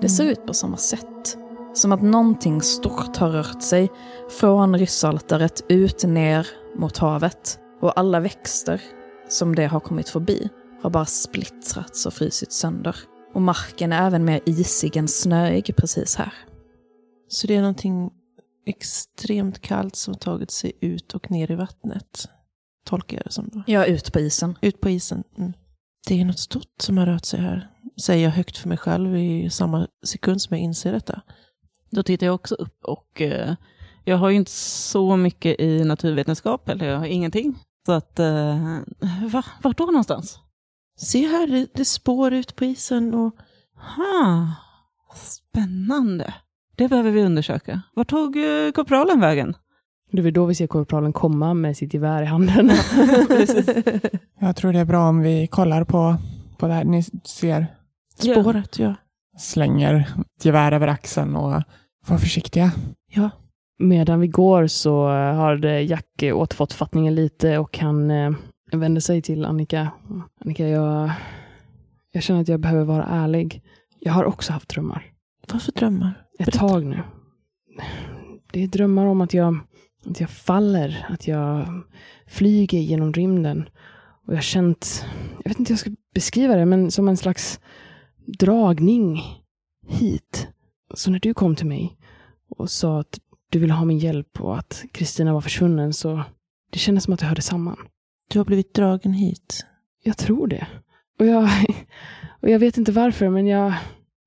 Det 0.00 0.08
ser 0.08 0.24
ut 0.24 0.46
på 0.46 0.54
samma 0.54 0.76
sätt. 0.76 1.38
Som 1.74 1.92
att 1.92 2.02
någonting 2.02 2.62
stort 2.62 3.16
har 3.16 3.30
rört 3.30 3.62
sig 3.62 3.90
från 4.30 4.78
ryssaltaret 4.78 5.64
ut 5.68 6.04
ner 6.04 6.46
mot 6.78 6.98
havet. 6.98 7.58
Och 7.80 7.98
alla 7.98 8.20
växter 8.20 8.82
som 9.28 9.54
det 9.54 9.66
har 9.66 9.80
kommit 9.80 10.08
förbi 10.08 10.48
har 10.82 10.90
bara 10.90 11.04
splittrats 11.04 12.06
och 12.06 12.12
frusit 12.12 12.52
sönder. 12.52 12.96
Och 13.34 13.42
marken 13.42 13.92
är 13.92 14.06
även 14.06 14.24
mer 14.24 14.40
isig 14.46 14.96
än 14.96 15.08
snöig 15.08 15.76
precis 15.76 16.16
här. 16.16 16.32
Så 17.28 17.46
det 17.46 17.56
är 17.56 17.60
någonting 17.60 18.10
extremt 18.66 19.60
kallt 19.60 19.96
som 19.96 20.14
tagit 20.14 20.50
sig 20.50 20.72
ut 20.80 21.14
och 21.14 21.30
ner 21.30 21.50
i 21.50 21.54
vattnet. 21.54 22.28
Tolkar 22.84 23.16
jag 23.16 23.24
det 23.26 23.32
som 23.32 23.48
då. 23.52 23.62
Ja, 23.66 23.84
ut 23.84 24.12
på 24.12 24.20
isen. 24.20 24.58
Ut 24.60 24.80
på 24.80 24.90
isen. 24.90 25.24
Mm. 25.38 25.52
Det 26.08 26.20
är 26.20 26.24
något 26.24 26.38
stort 26.38 26.80
som 26.80 26.98
har 26.98 27.06
rört 27.06 27.24
sig 27.24 27.40
här. 27.40 27.70
Säger 28.00 28.24
jag 28.24 28.30
högt 28.30 28.56
för 28.56 28.68
mig 28.68 28.78
själv 28.78 29.16
i 29.16 29.50
samma 29.50 29.86
sekund 30.06 30.42
som 30.42 30.56
jag 30.56 30.64
inser 30.64 30.92
detta. 30.92 31.22
Då 31.94 32.02
tittar 32.02 32.26
jag 32.26 32.34
också 32.34 32.54
upp 32.54 32.84
och 32.84 33.20
eh, 33.20 33.54
jag 34.04 34.16
har 34.16 34.30
ju 34.30 34.36
inte 34.36 34.50
så 34.50 35.16
mycket 35.16 35.60
i 35.60 35.84
naturvetenskap, 35.84 36.68
eller 36.68 36.86
jag 36.88 36.98
har 36.98 37.06
ingenting. 37.06 37.58
Så 37.86 37.92
att, 37.92 38.18
eh, 38.18 38.78
va? 39.32 39.44
Vart 39.62 39.78
då 39.78 39.84
någonstans? 39.86 40.38
Se 40.98 41.26
här, 41.26 41.46
det, 41.46 41.66
det 41.74 41.84
spår 41.84 42.32
ut 42.32 42.56
på 42.56 42.64
isen 42.64 43.14
och 43.14 43.36
Ha, 43.96 44.50
spännande. 45.14 46.34
Det 46.76 46.88
behöver 46.88 47.10
vi 47.10 47.22
undersöka. 47.22 47.80
Vart 47.94 48.08
tog 48.08 48.36
eh, 48.36 48.70
korpralen 48.74 49.20
vägen? 49.20 49.54
Det 50.12 50.18
är 50.18 50.22
väl 50.22 50.32
då 50.32 50.46
vi 50.46 50.54
ser 50.54 50.66
korpralen 50.66 51.12
komma 51.12 51.54
med 51.54 51.76
sitt 51.76 51.94
gevär 51.94 52.22
i 52.22 52.26
handen. 52.26 52.70
Jag 54.40 54.56
tror 54.56 54.72
det 54.72 54.78
är 54.78 54.84
bra 54.84 55.08
om 55.08 55.20
vi 55.20 55.46
kollar 55.46 55.84
på, 55.84 56.16
på 56.58 56.66
det 56.66 56.72
här. 56.74 56.84
Ni 56.84 57.02
ser, 57.24 57.66
Ja. 58.22 58.34
spåret, 58.42 58.78
ja. 58.78 58.94
slänger 59.38 60.14
ett 60.36 60.44
gevär 60.44 60.72
över 60.72 60.88
axeln 60.88 61.36
och 61.36 61.62
var 62.06 62.18
försiktiga. 62.18 62.72
Ja, 63.10 63.30
Medan 63.78 64.20
vi 64.20 64.28
går 64.28 64.66
så 64.66 65.08
eh, 65.08 65.34
har 65.34 65.66
Jack 65.66 66.22
eh, 66.22 66.36
återfått 66.36 66.72
fattningen 66.72 67.14
lite 67.14 67.58
och 67.58 67.78
han 67.78 68.10
eh, 68.10 68.32
vänder 68.72 69.00
sig 69.00 69.22
till 69.22 69.44
Annika. 69.44 69.90
Annika, 70.40 70.68
jag, 70.68 71.10
jag 72.12 72.22
känner 72.22 72.40
att 72.40 72.48
jag 72.48 72.60
behöver 72.60 72.84
vara 72.84 73.04
ärlig. 73.04 73.62
Jag 74.00 74.12
har 74.12 74.24
också 74.24 74.52
haft 74.52 74.68
drömmar. 74.68 75.12
vad 75.52 75.62
för 75.62 75.72
drömmar? 75.72 76.24
Ett 76.38 76.46
Berätta. 76.46 76.58
tag 76.58 76.84
nu. 76.84 77.02
Det 78.52 78.62
är 78.62 78.68
drömmar 78.68 79.06
om 79.06 79.20
att 79.20 79.34
jag, 79.34 79.58
att 80.06 80.20
jag 80.20 80.30
faller, 80.30 81.06
att 81.08 81.28
jag 81.28 81.66
flyger 82.26 82.78
genom 82.78 83.12
rymden. 83.12 83.68
Och 84.26 84.32
jag 84.32 84.36
har 84.36 84.42
känt, 84.42 85.04
jag 85.42 85.50
vet 85.50 85.58
inte 85.58 85.70
hur 85.70 85.74
jag 85.74 85.80
ska 85.80 85.90
beskriva 86.14 86.56
det, 86.56 86.64
men 86.66 86.90
som 86.90 87.08
en 87.08 87.16
slags 87.16 87.60
dragning 88.38 89.22
hit. 89.88 90.48
Så 90.96 91.10
när 91.10 91.18
du 91.18 91.34
kom 91.34 91.56
till 91.56 91.66
mig 91.66 91.96
och 92.48 92.70
sa 92.70 93.00
att 93.00 93.20
du 93.50 93.58
ville 93.58 93.72
ha 93.72 93.84
min 93.84 93.98
hjälp 93.98 94.40
och 94.40 94.58
att 94.58 94.84
Kristina 94.92 95.32
var 95.32 95.40
försvunnen 95.40 95.92
så 95.92 96.22
det 96.70 96.78
kändes 96.78 97.04
som 97.04 97.14
att 97.14 97.20
det 97.20 97.26
hörde 97.26 97.42
samman. 97.42 97.76
Du 98.30 98.38
har 98.38 98.44
blivit 98.44 98.74
dragen 98.74 99.12
hit. 99.12 99.66
Jag 100.02 100.16
tror 100.16 100.46
det. 100.46 100.66
Och 101.18 101.26
jag, 101.26 101.50
och 102.40 102.48
jag 102.48 102.58
vet 102.58 102.78
inte 102.78 102.92
varför, 102.92 103.28
men 103.28 103.46
jag, 103.46 103.74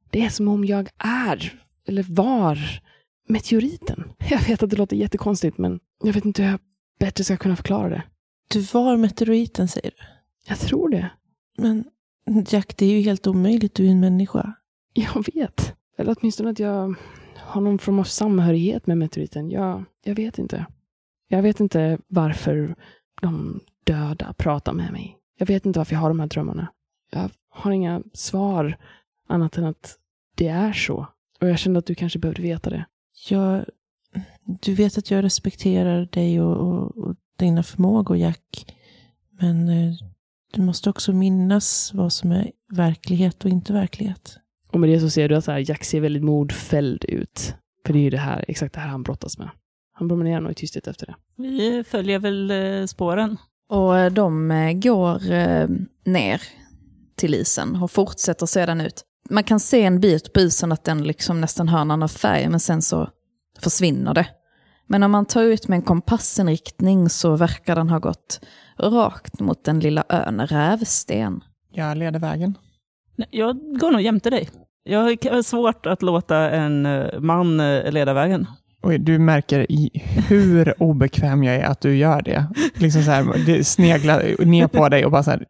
det 0.09 0.25
är 0.25 0.29
som 0.29 0.47
om 0.47 0.65
jag 0.65 0.89
är, 0.97 1.61
eller 1.87 2.05
var, 2.09 2.81
meteoriten. 3.27 4.03
Jag 4.29 4.47
vet 4.47 4.63
att 4.63 4.69
det 4.69 4.75
låter 4.75 4.95
jättekonstigt, 4.95 5.57
men 5.57 5.79
jag 6.03 6.13
vet 6.13 6.25
inte 6.25 6.43
hur 6.43 6.49
jag 6.49 6.59
bättre 6.99 7.23
ska 7.23 7.37
kunna 7.37 7.55
förklara 7.55 7.89
det. 7.89 8.03
Du 8.47 8.59
var 8.59 8.97
meteoriten, 8.97 9.67
säger 9.67 9.91
du. 9.91 10.03
Jag 10.47 10.59
tror 10.59 10.89
det. 10.89 11.09
Men 11.57 11.85
Jack, 12.49 12.77
det 12.77 12.85
är 12.85 12.89
ju 12.89 13.01
helt 13.01 13.27
omöjligt. 13.27 13.75
Du 13.75 13.85
är 13.87 13.91
en 13.91 13.99
människa. 13.99 14.53
Jag 14.93 15.25
vet. 15.33 15.75
Eller 15.97 16.15
åtminstone 16.19 16.49
att 16.49 16.59
jag 16.59 16.95
har 17.35 17.61
någon 17.61 17.79
form 17.79 17.99
av 17.99 18.03
samhörighet 18.03 18.87
med 18.87 18.97
meteoriten. 18.97 19.49
Jag, 19.49 19.83
jag 20.03 20.15
vet 20.15 20.39
inte. 20.39 20.65
Jag 21.27 21.41
vet 21.41 21.59
inte 21.59 21.97
varför 22.07 22.75
de 23.21 23.59
döda 23.83 24.33
pratar 24.33 24.73
med 24.73 24.91
mig. 24.91 25.17
Jag 25.37 25.45
vet 25.45 25.65
inte 25.65 25.79
varför 25.79 25.93
jag 25.93 25.99
har 25.99 26.09
de 26.09 26.19
här 26.19 26.27
drömmarna. 26.27 26.67
Jag 27.11 27.29
har 27.49 27.71
inga 27.71 28.01
svar 28.13 28.77
annat 29.27 29.57
än 29.57 29.65
att 29.65 29.97
det 30.35 30.47
är 30.47 30.73
så. 30.73 31.07
Och 31.41 31.49
jag 31.49 31.59
kände 31.59 31.79
att 31.79 31.85
du 31.85 31.95
kanske 31.95 32.19
behövde 32.19 32.41
veta 32.41 32.69
det. 32.69 32.85
Jag, 33.29 33.65
du 34.43 34.73
vet 34.73 34.97
att 34.97 35.11
jag 35.11 35.23
respekterar 35.23 36.05
dig 36.05 36.41
och, 36.41 36.57
och, 36.57 36.97
och 36.97 37.15
dina 37.37 37.63
förmågor, 37.63 38.17
Jack. 38.17 38.75
Men 39.39 39.69
eh, 39.69 39.93
du 40.53 40.61
måste 40.61 40.89
också 40.89 41.13
minnas 41.13 41.93
vad 41.93 42.13
som 42.13 42.31
är 42.31 42.51
verklighet 42.69 43.45
och 43.45 43.51
inte 43.51 43.73
verklighet. 43.73 44.39
Och 44.77 44.81
med 44.81 44.89
det 44.89 44.99
så 44.99 45.09
ser 45.09 45.29
du 45.29 45.35
att 45.35 45.43
så 45.43 45.51
här, 45.51 45.69
Jack 45.69 45.83
ser 45.83 46.01
väldigt 46.01 46.23
modfälld 46.23 47.05
ut. 47.05 47.53
För 47.85 47.93
det 47.93 47.99
är 47.99 48.03
ju 48.03 48.09
det 48.09 48.17
här, 48.17 48.45
exakt 48.47 48.73
det 48.73 48.79
här 48.79 48.89
han 48.89 49.03
brottas 49.03 49.37
med. 49.37 49.49
Han 49.93 50.09
promenerar 50.09 50.41
nog 50.41 50.51
i 50.51 50.55
tysthet 50.55 50.87
efter 50.87 51.05
det. 51.05 51.15
Vi 51.37 51.83
följer 51.83 52.19
väl 52.19 52.51
eh, 52.51 52.85
spåren. 52.85 53.37
Och 53.69 53.97
eh, 53.97 54.11
de 54.11 54.51
eh, 54.51 54.73
går 54.73 55.21
ner 56.09 56.41
till 57.15 57.33
isen 57.33 57.75
och 57.75 57.91
fortsätter 57.91 58.45
sedan 58.45 58.81
ut. 58.81 59.03
Man 59.29 59.43
kan 59.43 59.59
se 59.59 59.83
en 59.83 59.99
bit 59.99 60.33
på 60.33 60.39
isen 60.39 60.71
att 60.71 60.83
den 60.83 61.03
liksom 61.03 61.41
nästan 61.41 61.67
har 61.69 61.81
en 61.81 61.91
annan 61.91 62.09
färg, 62.09 62.49
men 62.49 62.59
sen 62.59 62.81
så 62.81 63.09
försvinner 63.59 64.13
det. 64.13 64.27
Men 64.87 65.03
om 65.03 65.11
man 65.11 65.25
tar 65.25 65.43
ut 65.43 65.67
med 65.67 65.77
en 65.77 65.83
kompassinriktning 65.85 67.09
så 67.09 67.35
verkar 67.35 67.75
den 67.75 67.89
ha 67.89 67.99
gått 67.99 68.39
rakt 68.79 69.39
mot 69.39 69.63
den 69.63 69.79
lilla 69.79 70.03
ön 70.09 70.47
Rävsten. 70.47 71.43
Jag 71.71 71.97
leder 71.97 72.19
vägen. 72.19 72.57
Nej, 73.17 73.27
Jag 73.31 73.79
går 73.79 73.91
nog 73.91 74.01
jämte 74.01 74.29
dig. 74.29 74.49
Jag 74.87 74.99
har 75.01 75.41
svårt 75.43 75.85
att 75.85 76.01
låta 76.01 76.37
en 76.37 76.85
eh, 76.85 77.19
man 77.19 77.59
eh, 77.59 77.91
leda 77.91 78.13
vägen. 78.13 78.45
Oj, 78.83 78.97
du 78.97 79.19
märker 79.19 79.71
i 79.71 79.89
hur 80.27 80.83
obekväm 80.83 81.43
jag 81.43 81.55
är 81.55 81.65
att 81.65 81.81
du 81.81 81.95
gör 81.95 82.21
det. 82.21 82.45
Liksom 82.75 83.03
så 83.03 83.11
här, 83.11 83.45
det 83.45 83.63
sneglar 83.63 84.45
ner 84.45 84.67
på 84.67 84.89
dig 84.89 85.05
och 85.05 85.11
bara 85.11 85.23
så 85.23 85.31
här, 85.31 85.45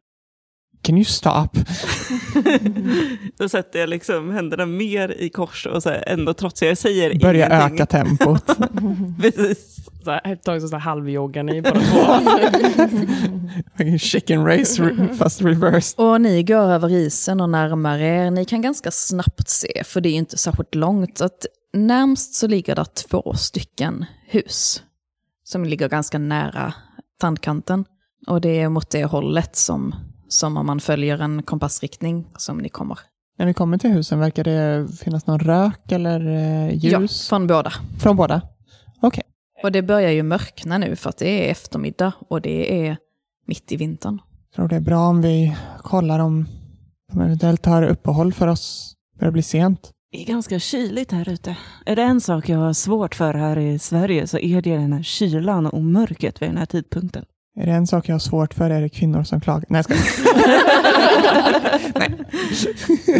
can 0.82 0.96
you 0.96 1.06
stop? 1.06 1.50
Då 3.38 3.50
sätter 3.50 3.80
jag 3.80 3.90
liksom 3.90 4.32
händerna 4.32 4.66
mer 4.66 5.16
i 5.20 5.30
kors 5.30 5.66
och 5.66 5.84
så 5.84 5.90
här, 5.90 6.04
ändå 6.08 6.34
trots 6.34 6.62
att 6.62 6.68
jag 6.68 6.78
säger 6.78 7.20
Börja 7.20 7.46
ingenting. 7.48 7.76
öka 7.76 7.86
tempot. 7.86 8.46
Precis. 9.22 9.76
Så 10.04 10.12
här, 10.12 10.22
ett 10.34 10.44
tag 10.44 10.62
så, 10.62 10.68
så 10.68 10.76
här 10.76 10.82
halvjoggar 10.82 11.44
ni 11.44 11.62
bara 11.62 11.80
två. 11.80 12.20
Chicken 13.98 14.46
race 14.46 14.96
fast 15.18 15.42
reversed. 15.42 16.00
Och 16.06 16.22
ni 16.22 16.44
går 16.44 16.72
över 16.72 16.92
isen 16.92 17.42
och 17.42 17.50
närmar 17.50 18.00
er. 18.00 18.32
Ni 18.32 18.46
kan 18.46 18.62
ganska 18.62 18.92
snabbt 18.92 19.50
se, 19.50 19.84
för 19.86 20.02
det 20.02 20.10
är 20.10 20.14
inte 20.14 20.38
särskilt 20.38 20.76
långt, 20.76 21.22
att 21.22 21.46
närmst 21.74 22.34
så 22.34 22.48
ligger 22.48 22.76
det 22.76 22.86
två 22.86 23.34
stycken 23.34 24.06
hus. 24.28 24.84
Som 25.44 25.66
ligger 25.66 25.90
ganska 25.90 26.18
nära 26.20 26.74
tandkanten. 27.20 27.86
Och 28.28 28.42
det 28.42 28.60
är 28.60 28.70
mot 28.70 28.90
det 28.90 29.06
hållet 29.06 29.56
som, 29.56 29.96
som 30.30 30.58
om 30.58 30.66
man 30.66 30.80
följer 30.80 31.20
en 31.22 31.44
kompassriktning 31.44 32.28
som 32.38 32.58
ni 32.58 32.70
kommer. 32.70 33.00
När 33.40 33.46
vi 33.46 33.54
kommer 33.54 33.78
till 33.78 33.90
husen, 33.92 34.20
verkar 34.20 34.44
det 34.44 34.88
finnas 35.04 35.28
någon 35.28 35.40
rök 35.40 35.92
eller 35.92 36.28
eh, 36.28 36.74
Ja, 36.76 37.02
ljus? 37.02 37.30
från 37.30 37.48
båda. 37.48 37.74
Från 38.00 38.16
båda? 38.16 38.42
Okej. 39.02 39.24
Och 39.64 39.72
det 39.72 39.82
börjar 39.82 40.12
ju 40.12 40.24
mörkna 40.24 40.78
nu 40.78 40.96
för 40.96 41.10
att 41.10 41.18
det 41.18 41.48
är 41.48 41.52
eftermiddag 41.52 42.14
och 42.30 42.42
det 42.42 42.88
är 42.88 42.98
mitt 43.48 43.72
i 43.72 43.76
vintern. 43.78 44.20
Jag 44.50 44.56
tror 44.56 44.68
det 44.68 44.76
är 44.76 44.80
bra 44.80 45.00
om 45.08 45.22
vi 45.22 45.56
kollar 45.82 46.20
om 46.20 46.46
de 47.14 47.22
eventuellt 47.22 47.66
har 47.66 47.84
uppehåll 47.84 48.34
för 48.34 48.48
oss. 48.48 48.94
Det 49.14 49.20
börjar 49.20 49.32
bli 49.32 49.42
sent. 49.44 49.92
Det 50.12 50.22
är 50.22 50.26
ganska 50.26 50.60
kyligt 50.60 51.12
här 51.12 51.30
ute. 51.30 51.58
Är 51.86 51.96
det 51.96 52.02
en 52.04 52.22
sak 52.22 52.50
jag 52.50 52.58
har 52.60 52.74
svårt 52.74 53.16
för 53.16 53.34
här 53.34 53.58
i 53.58 53.80
Sverige 53.80 54.28
så 54.28 54.38
är 54.40 54.62
det 54.62 54.78
den 54.78 54.94
här 54.94 55.04
kylan 55.04 55.66
och 55.66 55.82
mörkret 55.84 56.42
vid 56.42 56.50
den 56.50 56.58
här 56.58 56.66
tidpunkten. 56.66 57.26
Är 57.60 57.66
det 57.66 57.72
en 57.72 57.88
sak 57.88 58.10
jag 58.10 58.14
har 58.14 58.20
svårt 58.20 58.54
för 58.54 58.70
är 58.70 58.82
det 58.82 58.90
kvinnor 58.90 59.24
som 59.24 59.42
klagar. 59.42 59.66
Nej, 59.70 59.84
jag 59.88 59.98
skojar. 59.98 61.38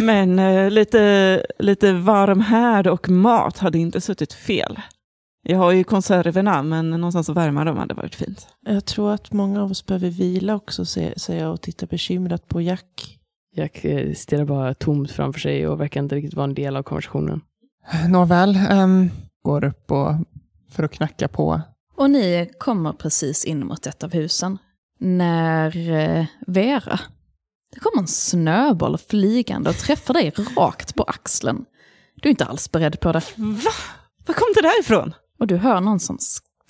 Men 0.02 0.38
eh, 0.38 0.70
lite, 0.70 1.42
lite 1.58 1.92
varm 1.92 2.40
härd 2.40 2.86
och 2.86 3.08
mat 3.08 3.58
hade 3.58 3.78
inte 3.78 4.00
suttit 4.00 4.32
fel. 4.32 4.78
Jag 5.42 5.58
har 5.58 5.72
ju 5.72 5.84
konserverna, 5.84 6.62
men 6.62 6.90
någonstans 6.90 7.28
att 7.28 7.36
värma 7.36 7.64
dem 7.64 7.76
hade 7.76 7.94
varit 7.94 8.14
fint. 8.14 8.46
Jag 8.66 8.84
tror 8.84 9.12
att 9.12 9.32
många 9.32 9.62
av 9.62 9.70
oss 9.70 9.86
behöver 9.86 10.08
vila 10.10 10.54
också, 10.54 10.82
sä- 10.82 11.18
säger 11.18 11.42
jag 11.42 11.52
och 11.52 11.60
tittar 11.60 11.86
bekymrat 11.86 12.48
på 12.48 12.60
Jack. 12.60 13.18
Jack 13.56 13.84
eh, 13.84 14.12
stirrar 14.14 14.44
bara 14.44 14.74
tomt 14.74 15.10
framför 15.10 15.40
sig 15.40 15.68
och 15.68 15.80
verkar 15.80 16.00
inte 16.02 16.14
riktigt 16.14 16.34
vara 16.34 16.44
en 16.44 16.54
del 16.54 16.76
av 16.76 16.82
konversationen. 16.82 17.40
Nåväl, 18.08 18.58
ehm, 18.70 19.10
går 19.42 19.64
upp 19.64 19.90
och, 19.92 20.14
för 20.70 20.82
att 20.82 20.92
knacka 20.92 21.28
på. 21.28 21.60
Och 21.98 22.10
ni 22.10 22.50
kommer 22.58 22.92
precis 22.92 23.44
in 23.44 23.66
mot 23.66 23.86
ett 23.86 24.02
av 24.02 24.12
husen. 24.12 24.58
När 25.00 25.90
eh, 25.90 26.26
Vera, 26.46 27.00
det 27.74 27.80
kommer 27.80 28.02
en 28.02 28.08
snöboll 28.08 28.98
flygande 28.98 29.70
och 29.70 29.76
träffar 29.76 30.14
dig 30.14 30.32
rakt 30.56 30.94
på 30.94 31.02
axeln. 31.02 31.64
Du 32.14 32.28
är 32.28 32.30
inte 32.30 32.44
alls 32.44 32.72
beredd 32.72 33.00
på 33.00 33.12
det. 33.12 33.22
Va? 33.36 33.70
Var 34.26 34.34
kom 34.34 34.52
det 34.54 34.62
där 34.62 34.80
ifrån? 34.80 35.14
Och 35.38 35.46
du 35.46 35.56
hör 35.56 35.80
någon 35.80 36.00
som 36.00 36.18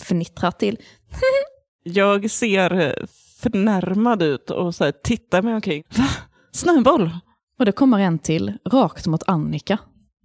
fnittrar 0.02 0.50
till. 0.50 0.78
Jag 1.82 2.30
ser 2.30 2.80
eh, 2.80 3.06
förnärmad 3.40 4.22
ut 4.22 4.50
och 4.50 4.74
så 4.74 4.84
här, 4.84 4.92
tittar 4.92 5.42
mig 5.42 5.54
omkring. 5.54 5.84
Va? 5.96 6.08
Snöboll? 6.52 7.10
Och 7.58 7.64
det 7.64 7.72
kommer 7.72 7.98
en 7.98 8.18
till, 8.18 8.58
rakt 8.64 9.06
mot 9.06 9.22
Annika. 9.26 9.78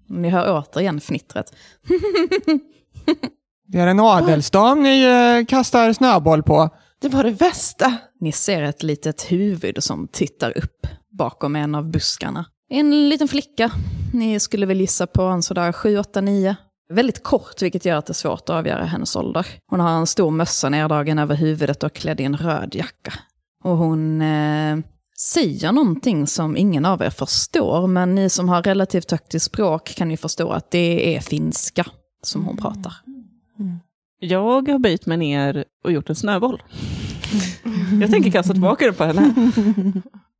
Ni 0.07 0.29
hör 0.29 0.59
återigen 0.59 0.99
fnittret. 0.99 1.55
Det 3.67 3.79
är 3.79 3.87
en 3.87 3.99
adelsdam 3.99 4.83
ni 4.83 5.03
eh, 5.03 5.45
kastar 5.45 5.93
snöboll 5.93 6.43
på. 6.43 6.69
Det 7.01 7.09
var 7.09 7.23
det 7.23 7.31
värsta. 7.31 7.97
Ni 8.19 8.31
ser 8.31 8.61
ett 8.61 8.83
litet 8.83 9.31
huvud 9.31 9.83
som 9.83 10.07
tittar 10.07 10.57
upp 10.57 10.87
bakom 11.17 11.55
en 11.55 11.75
av 11.75 11.91
buskarna. 11.91 12.45
En 12.69 13.09
liten 13.09 13.27
flicka. 13.27 13.71
Ni 14.13 14.39
skulle 14.39 14.65
väl 14.65 14.81
gissa 14.81 15.07
på 15.07 15.21
en 15.21 15.43
sådär 15.43 15.71
7, 15.71 15.97
8, 15.97 16.21
9. 16.21 16.55
Väldigt 16.89 17.23
kort, 17.23 17.61
vilket 17.61 17.85
gör 17.85 17.97
att 17.97 18.05
det 18.05 18.11
är 18.11 18.13
svårt 18.13 18.41
att 18.41 18.49
avgöra 18.49 18.85
hennes 18.85 19.15
ålder. 19.15 19.45
Hon 19.67 19.79
har 19.79 19.89
en 19.89 20.07
stor 20.07 20.31
mössa 20.31 20.69
neddragen 20.69 21.19
över 21.19 21.35
huvudet 21.35 21.83
och 21.83 21.93
klädd 21.93 22.19
i 22.19 22.23
en 22.23 22.37
röd 22.37 22.75
jacka. 22.75 23.13
Och 23.63 23.77
hon 23.77 24.21
eh, 24.21 24.77
säger 25.17 25.71
någonting 25.71 26.27
som 26.27 26.57
ingen 26.57 26.85
av 26.85 27.01
er 27.01 27.09
förstår, 27.09 27.87
men 27.87 28.15
ni 28.15 28.29
som 28.29 28.49
har 28.49 28.63
relativt 28.63 29.11
högt 29.11 29.35
i 29.35 29.39
språk 29.39 29.95
kan 29.95 30.11
ju 30.11 30.17
förstå 30.17 30.51
att 30.51 30.71
det 30.71 31.15
är 31.15 31.19
finska 31.19 31.85
som 32.23 32.45
hon 32.45 32.57
pratar. 32.57 32.93
Jag 34.19 34.67
har 34.69 34.79
böjt 34.79 35.05
mig 35.05 35.17
ner 35.17 35.65
och 35.83 35.91
gjort 35.91 36.09
en 36.09 36.15
snöboll. 36.15 36.63
Jag 38.01 38.11
tänker 38.11 38.31
kasta 38.31 38.53
tillbaka 38.53 38.85
det 38.85 38.93
på 38.93 39.03
henne. 39.03 39.33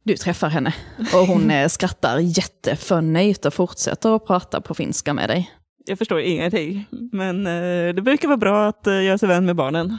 Du 0.05 0.15
träffar 0.15 0.49
henne 0.49 0.73
och 1.13 1.27
hon 1.27 1.51
eh, 1.51 1.67
skrattar 1.67 2.19
jätteförnöjt 2.19 3.45
och 3.45 3.53
fortsätter 3.53 4.15
att 4.15 4.25
prata 4.25 4.61
på 4.61 4.73
finska 4.73 5.13
med 5.13 5.29
dig. 5.29 5.51
Jag 5.85 5.97
förstår 5.97 6.19
ingenting, 6.19 6.85
men 7.11 7.47
eh, 7.47 7.93
det 7.93 8.01
brukar 8.01 8.27
vara 8.27 8.37
bra 8.37 8.67
att 8.67 8.87
eh, 8.87 9.03
göra 9.03 9.17
sig 9.17 9.29
vän 9.29 9.45
med 9.45 9.55
barnen. 9.55 9.97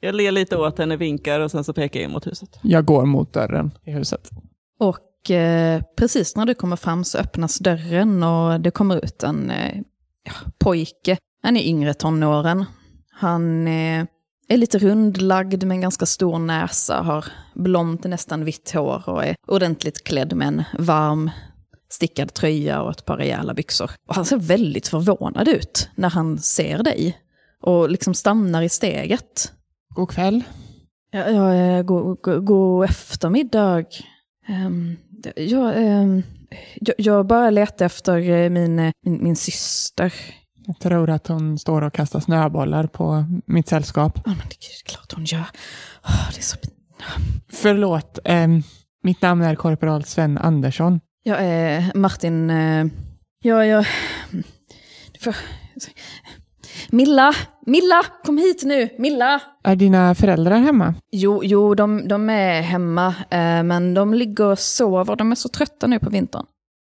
Jag 0.00 0.14
ler 0.14 0.32
lite 0.32 0.56
åt 0.56 0.78
henne, 0.78 0.96
vinkar 0.96 1.40
och 1.40 1.50
sen 1.50 1.64
så 1.64 1.72
pekar 1.72 2.00
jag 2.00 2.04
in 2.04 2.12
mot 2.12 2.26
huset. 2.26 2.58
Jag 2.62 2.84
går 2.84 3.06
mot 3.06 3.32
dörren 3.32 3.70
i 3.84 3.90
huset. 3.90 4.30
Och 4.78 5.30
eh, 5.30 5.82
precis 5.96 6.36
när 6.36 6.46
du 6.46 6.54
kommer 6.54 6.76
fram 6.76 7.04
så 7.04 7.18
öppnas 7.18 7.58
dörren 7.58 8.22
och 8.22 8.60
det 8.60 8.70
kommer 8.70 9.04
ut 9.04 9.22
en 9.22 9.50
eh, 9.50 9.82
pojke. 10.58 11.16
Han 11.46 11.56
är 11.56 11.62
yngre 11.62 11.94
tonåren. 11.94 12.64
Han 13.10 13.68
eh, 13.68 14.06
är 14.48 14.56
lite 14.56 14.78
rundlagd 14.78 15.64
med 15.64 15.74
en 15.74 15.80
ganska 15.80 16.06
stor 16.06 16.38
näsa, 16.38 17.02
har 17.02 17.24
blont 17.54 18.04
nästan 18.04 18.44
vitt 18.44 18.70
hår 18.70 19.08
och 19.08 19.24
är 19.24 19.36
ordentligt 19.46 20.04
klädd 20.04 20.32
med 20.32 20.48
en 20.48 20.64
varm 20.78 21.30
stickad 21.90 22.34
tröja 22.34 22.82
och 22.82 22.90
ett 22.90 23.04
par 23.04 23.16
rejäla 23.16 23.54
byxor. 23.54 23.90
Och 24.08 24.14
han 24.14 24.24
ser 24.24 24.36
väldigt 24.36 24.88
förvånad 24.88 25.48
ut 25.48 25.88
när 25.94 26.10
han 26.10 26.38
ser 26.38 26.82
dig 26.82 27.18
och 27.62 27.90
liksom 27.90 28.14
stannar 28.14 28.62
i 28.62 28.68
steget. 28.68 29.52
God 29.94 30.10
kväll. 30.10 30.44
Ja, 31.10 31.30
ja, 31.30 31.54
eh, 31.54 31.82
god, 31.82 32.20
god, 32.22 32.44
god 32.44 32.84
eftermiddag. 32.84 33.84
Um, 34.48 34.96
jag, 35.36 35.72
ehm, 35.76 36.22
jag, 36.74 36.94
jag 36.98 37.26
bara 37.26 37.50
letar 37.50 37.86
efter 37.86 38.30
eh, 38.30 38.50
min, 38.50 38.76
min, 38.76 39.24
min 39.24 39.36
syster. 39.36 40.12
Jag 40.66 40.78
tror 40.78 41.10
att 41.10 41.26
hon 41.26 41.58
står 41.58 41.82
och 41.82 41.92
kastar 41.92 42.20
snöbollar 42.20 42.86
på 42.86 43.24
mitt 43.46 43.68
sällskap. 43.68 44.20
Ja, 44.24 44.30
men 44.30 44.48
det 44.48 44.54
är 44.54 44.88
klart 44.88 45.12
hon 45.14 45.24
gör. 45.24 45.46
Det 46.32 46.38
är 46.38 46.42
så... 46.42 46.56
Förlåt, 47.52 48.18
ehm, 48.24 48.62
mitt 49.02 49.22
namn 49.22 49.42
är 49.42 49.54
korporal 49.54 50.04
Sven 50.04 50.38
Andersson. 50.38 51.00
Jag 51.22 51.38
är 51.40 51.92
Martin... 51.94 52.50
Eh, 52.50 52.86
jag... 53.42 53.66
jag 53.66 53.86
får, 55.20 55.36
Milla! 56.90 57.32
Milla! 57.66 58.02
Kom 58.24 58.38
hit 58.38 58.62
nu! 58.64 58.88
Milla! 58.98 59.40
Är 59.64 59.76
dina 59.76 60.14
föräldrar 60.14 60.58
hemma? 60.58 60.94
Jo, 61.10 61.40
jo 61.44 61.74
de, 61.74 62.08
de 62.08 62.30
är 62.30 62.62
hemma, 62.62 63.06
eh, 63.30 63.62
men 63.62 63.94
de 63.94 64.14
ligger 64.14 64.44
och 64.44 64.58
sover. 64.58 65.16
De 65.16 65.30
är 65.30 65.34
så 65.34 65.48
trötta 65.48 65.86
nu 65.86 65.98
på 65.98 66.10
vintern. 66.10 66.46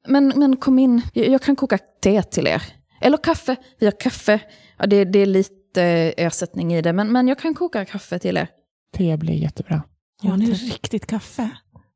Men, 0.08 0.32
men 0.36 0.56
kom 0.56 0.78
in, 0.78 1.02
jag, 1.12 1.28
jag 1.28 1.42
kan 1.42 1.56
koka 1.56 1.78
te 2.02 2.22
till 2.22 2.46
er. 2.46 2.62
Eller 3.04 3.16
kaffe. 3.16 3.56
Vi 3.78 3.86
har 3.86 4.00
kaffe. 4.00 4.40
Ja, 4.78 4.86
det, 4.86 5.04
det 5.04 5.18
är 5.18 5.26
lite 5.26 5.82
eh, 5.82 6.26
ersättning 6.26 6.74
i 6.74 6.82
det, 6.82 6.92
men, 6.92 7.12
men 7.12 7.28
jag 7.28 7.38
kan 7.38 7.54
koka 7.54 7.84
kaffe 7.84 8.18
till 8.18 8.36
er. 8.36 8.48
Det 8.96 9.16
blir 9.18 9.34
jättebra. 9.34 9.82
Ja, 10.22 10.36
nu 10.36 10.50
är 10.50 10.54
riktigt 10.54 11.06
kaffe. 11.06 11.50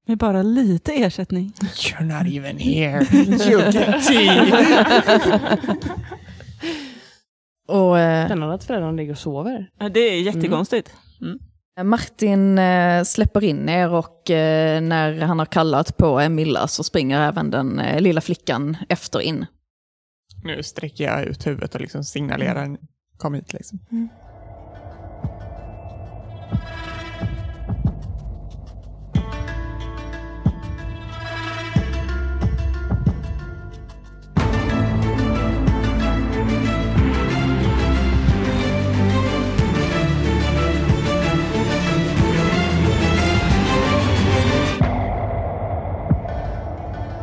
Med 0.06 0.18
bara 0.18 0.42
lite 0.42 0.92
ersättning. 0.92 1.52
You're 1.60 2.04
not 2.04 2.34
even 2.34 2.58
here. 2.58 3.06
You 3.50 3.62
get 3.70 4.06
tea. 4.06 5.58
Och 7.68 7.98
eh, 7.98 8.26
Spännande 8.26 8.54
att 8.54 8.64
föräldrarna 8.64 8.92
ligger 8.92 9.12
och 9.12 9.18
sover. 9.18 9.70
Det 9.92 10.00
är 10.00 10.20
jättekonstigt. 10.20 10.92
Mm. 11.20 11.38
Martin 11.90 12.58
eh, 12.58 13.04
släpper 13.04 13.44
in 13.44 13.68
er 13.68 13.94
och 13.94 14.30
eh, 14.30 14.80
när 14.80 15.20
han 15.20 15.38
har 15.38 15.46
kallat 15.46 15.96
på 15.96 16.28
Milla 16.28 16.68
så 16.68 16.84
springer 16.84 17.28
även 17.28 17.50
den 17.50 17.78
eh, 17.78 18.00
lilla 18.00 18.20
flickan 18.20 18.76
efter 18.88 19.20
in. 19.20 19.46
Nu 20.44 20.62
sträcker 20.62 21.04
jag 21.04 21.24
ut 21.24 21.46
huvudet 21.46 21.74
och 21.74 21.80
liksom 21.80 22.04
signalerar 22.04 22.76
kom 23.16 23.34
hit. 23.34 23.52
Liksom. 23.52 23.78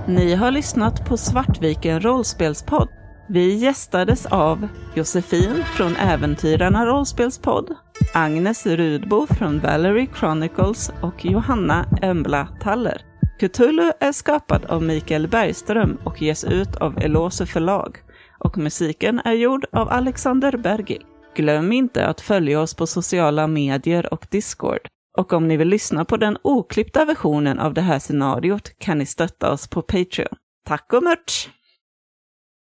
Ni 0.07 0.35
har 0.35 0.51
lyssnat 0.51 1.05
på 1.05 1.17
Svartviken 1.17 2.01
rollspelspodd. 2.01 3.04
Vi 3.27 3.55
gästades 3.55 4.25
av 4.25 4.67
Josefin 4.95 5.63
från 5.77 5.95
Äventyrarna 5.95 6.85
rollspelspodd, 6.85 7.75
Agnes 8.13 8.65
Rudbo 8.65 9.27
från 9.27 9.59
Valerie 9.59 10.07
Chronicles 10.15 10.91
och 11.01 11.25
Johanna 11.25 11.85
Embla 12.01 12.47
Taller. 12.61 13.01
Cthulhu 13.39 13.91
är 13.99 14.11
skapad 14.11 14.65
av 14.65 14.83
Mikael 14.83 15.27
Bergström 15.27 15.97
och 16.03 16.21
ges 16.21 16.43
ut 16.43 16.75
av 16.75 16.97
Elose 16.97 17.45
förlag 17.45 17.97
och 18.39 18.57
musiken 18.57 19.21
är 19.25 19.33
gjord 19.33 19.65
av 19.71 19.89
Alexander 19.89 20.57
Bergil. 20.57 21.05
Glöm 21.35 21.71
inte 21.71 22.07
att 22.07 22.21
följa 22.21 22.61
oss 22.61 22.73
på 22.73 22.87
sociala 22.87 23.47
medier 23.47 24.13
och 24.13 24.27
Discord. 24.31 24.87
Och 25.17 25.33
om 25.33 25.47
ni 25.47 25.57
vill 25.57 25.67
lyssna 25.67 26.05
på 26.05 26.17
den 26.17 26.37
oklippta 26.41 27.05
versionen 27.05 27.59
av 27.59 27.73
det 27.73 27.81
här 27.81 27.99
scenariot 27.99 28.79
kan 28.79 28.97
ni 28.97 29.05
stötta 29.05 29.51
oss 29.51 29.67
på 29.67 29.81
Patreon. 29.81 30.35
Tack 30.67 30.93
och 30.93 31.03
merch! 31.03 31.47